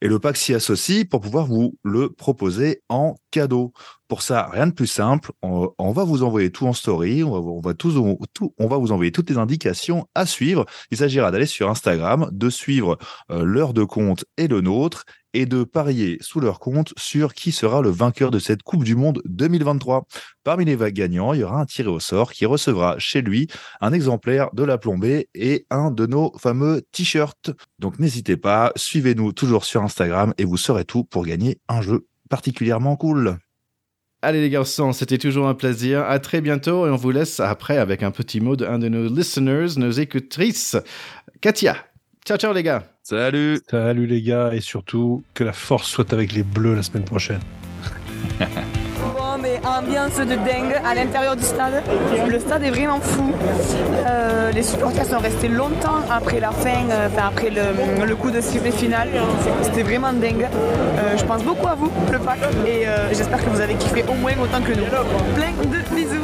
Et 0.00 0.08
le 0.08 0.18
pack 0.18 0.36
s'y 0.36 0.54
associe 0.54 1.04
pour 1.04 1.20
pouvoir 1.20 1.46
vous 1.46 1.76
le 1.82 2.10
proposer 2.10 2.82
en 2.88 3.16
cadeau. 3.30 3.72
Pour 4.06 4.22
ça, 4.22 4.48
rien 4.50 4.66
de 4.66 4.72
plus 4.72 4.86
simple. 4.86 5.32
On, 5.42 5.92
va 5.92 6.04
vous 6.04 6.22
envoyer 6.22 6.50
tout 6.50 6.66
en 6.66 6.72
story. 6.72 7.24
On 7.24 7.60
va, 7.60 8.76
vous 8.76 8.92
envoyer 8.92 9.12
toutes 9.12 9.28
les 9.28 9.38
indications 9.38 10.06
à 10.14 10.24
suivre. 10.24 10.66
Il 10.90 10.98
s'agira 10.98 11.30
d'aller 11.30 11.46
sur 11.46 11.68
Instagram, 11.68 12.28
de 12.32 12.48
suivre 12.48 12.96
euh, 13.30 13.42
l'heure 13.42 13.74
de 13.74 13.84
compte 13.84 14.24
et 14.36 14.48
le 14.48 14.60
nôtre 14.60 15.04
et 15.34 15.46
de 15.46 15.64
parier 15.64 16.18
sous 16.20 16.40
leur 16.40 16.60
compte 16.60 16.92
sur 16.96 17.34
qui 17.34 17.52
sera 17.52 17.82
le 17.82 17.90
vainqueur 17.90 18.30
de 18.30 18.38
cette 18.38 18.62
Coupe 18.62 18.84
du 18.84 18.96
Monde 18.96 19.20
2023. 19.26 20.06
Parmi 20.44 20.64
les 20.64 20.76
gagnants, 20.92 21.32
il 21.32 21.40
y 21.40 21.44
aura 21.44 21.60
un 21.60 21.66
tiré 21.66 21.88
au 21.88 22.00
sort 22.00 22.32
qui 22.32 22.46
recevra 22.46 22.96
chez 22.98 23.22
lui 23.22 23.48
un 23.80 23.92
exemplaire 23.92 24.50
de 24.52 24.64
la 24.64 24.78
plombée 24.78 25.28
et 25.34 25.66
un 25.70 25.90
de 25.90 26.06
nos 26.06 26.32
fameux 26.38 26.82
t-shirts. 26.92 27.50
Donc 27.78 27.98
n'hésitez 27.98 28.36
pas, 28.36 28.72
suivez-nous 28.76 29.32
toujours 29.32 29.64
sur 29.64 29.82
Instagram 29.82 30.34
et 30.38 30.44
vous 30.44 30.56
saurez 30.56 30.84
tout 30.84 31.04
pour 31.04 31.24
gagner 31.24 31.58
un 31.68 31.82
jeu 31.82 32.06
particulièrement 32.28 32.96
cool. 32.96 33.38
Allez 34.20 34.40
les 34.40 34.50
garçons, 34.50 34.92
c'était 34.92 35.18
toujours 35.18 35.46
un 35.46 35.54
plaisir. 35.54 36.00
À 36.02 36.18
très 36.18 36.40
bientôt 36.40 36.86
et 36.86 36.90
on 36.90 36.96
vous 36.96 37.12
laisse 37.12 37.38
après 37.38 37.78
avec 37.78 38.02
un 38.02 38.10
petit 38.10 38.40
mot 38.40 38.56
d'un 38.56 38.80
de 38.80 38.88
nos 38.88 39.08
listeners, 39.08 39.78
nos 39.78 39.92
écoutrices, 39.92 40.76
Katia. 41.40 41.87
Ciao 42.28 42.36
ciao 42.36 42.52
les 42.52 42.62
gars. 42.62 42.82
Salut. 43.02 43.58
Salut 43.70 44.06
les 44.06 44.20
gars 44.20 44.50
et 44.52 44.60
surtout 44.60 45.24
que 45.32 45.44
la 45.44 45.54
force 45.54 45.88
soit 45.88 46.12
avec 46.12 46.32
les 46.32 46.42
bleus 46.42 46.74
la 46.74 46.82
semaine 46.82 47.06
prochaine. 47.06 47.40
mais 49.40 49.60
ambiance 49.64 50.18
de 50.18 50.34
dingue 50.34 50.74
à 50.84 50.94
l'intérieur 50.94 51.36
du 51.36 51.42
stade. 51.42 51.82
Le 52.28 52.38
stade 52.38 52.64
est 52.64 52.70
vraiment 52.70 53.00
fou. 53.00 53.32
Euh, 54.06 54.50
les 54.52 54.62
supporters 54.62 55.06
sont 55.06 55.20
restés 55.20 55.48
longtemps 55.48 56.02
après 56.10 56.40
la 56.40 56.50
fin, 56.50 56.90
euh, 56.90 57.08
enfin 57.08 57.28
après 57.28 57.50
le, 57.50 58.14
coup 58.16 58.30
de 58.30 58.42
sifflet 58.42 58.72
final. 58.72 59.08
C'était 59.62 59.84
vraiment 59.84 60.12
dingue. 60.12 60.48
Euh, 60.50 61.16
je 61.16 61.24
pense 61.24 61.42
beaucoup 61.44 61.68
à 61.68 61.76
vous, 61.76 61.90
le 62.12 62.18
pack, 62.18 62.40
et 62.66 62.84
j'espère 63.12 63.42
que 63.42 63.48
vous 63.50 63.60
avez 63.60 63.74
kiffé 63.74 64.04
au 64.08 64.14
moins 64.14 64.32
autant 64.42 64.60
que 64.60 64.72
nous. 64.72 64.84
Plein 65.34 65.52
de 65.52 65.94
bisous 65.94 66.17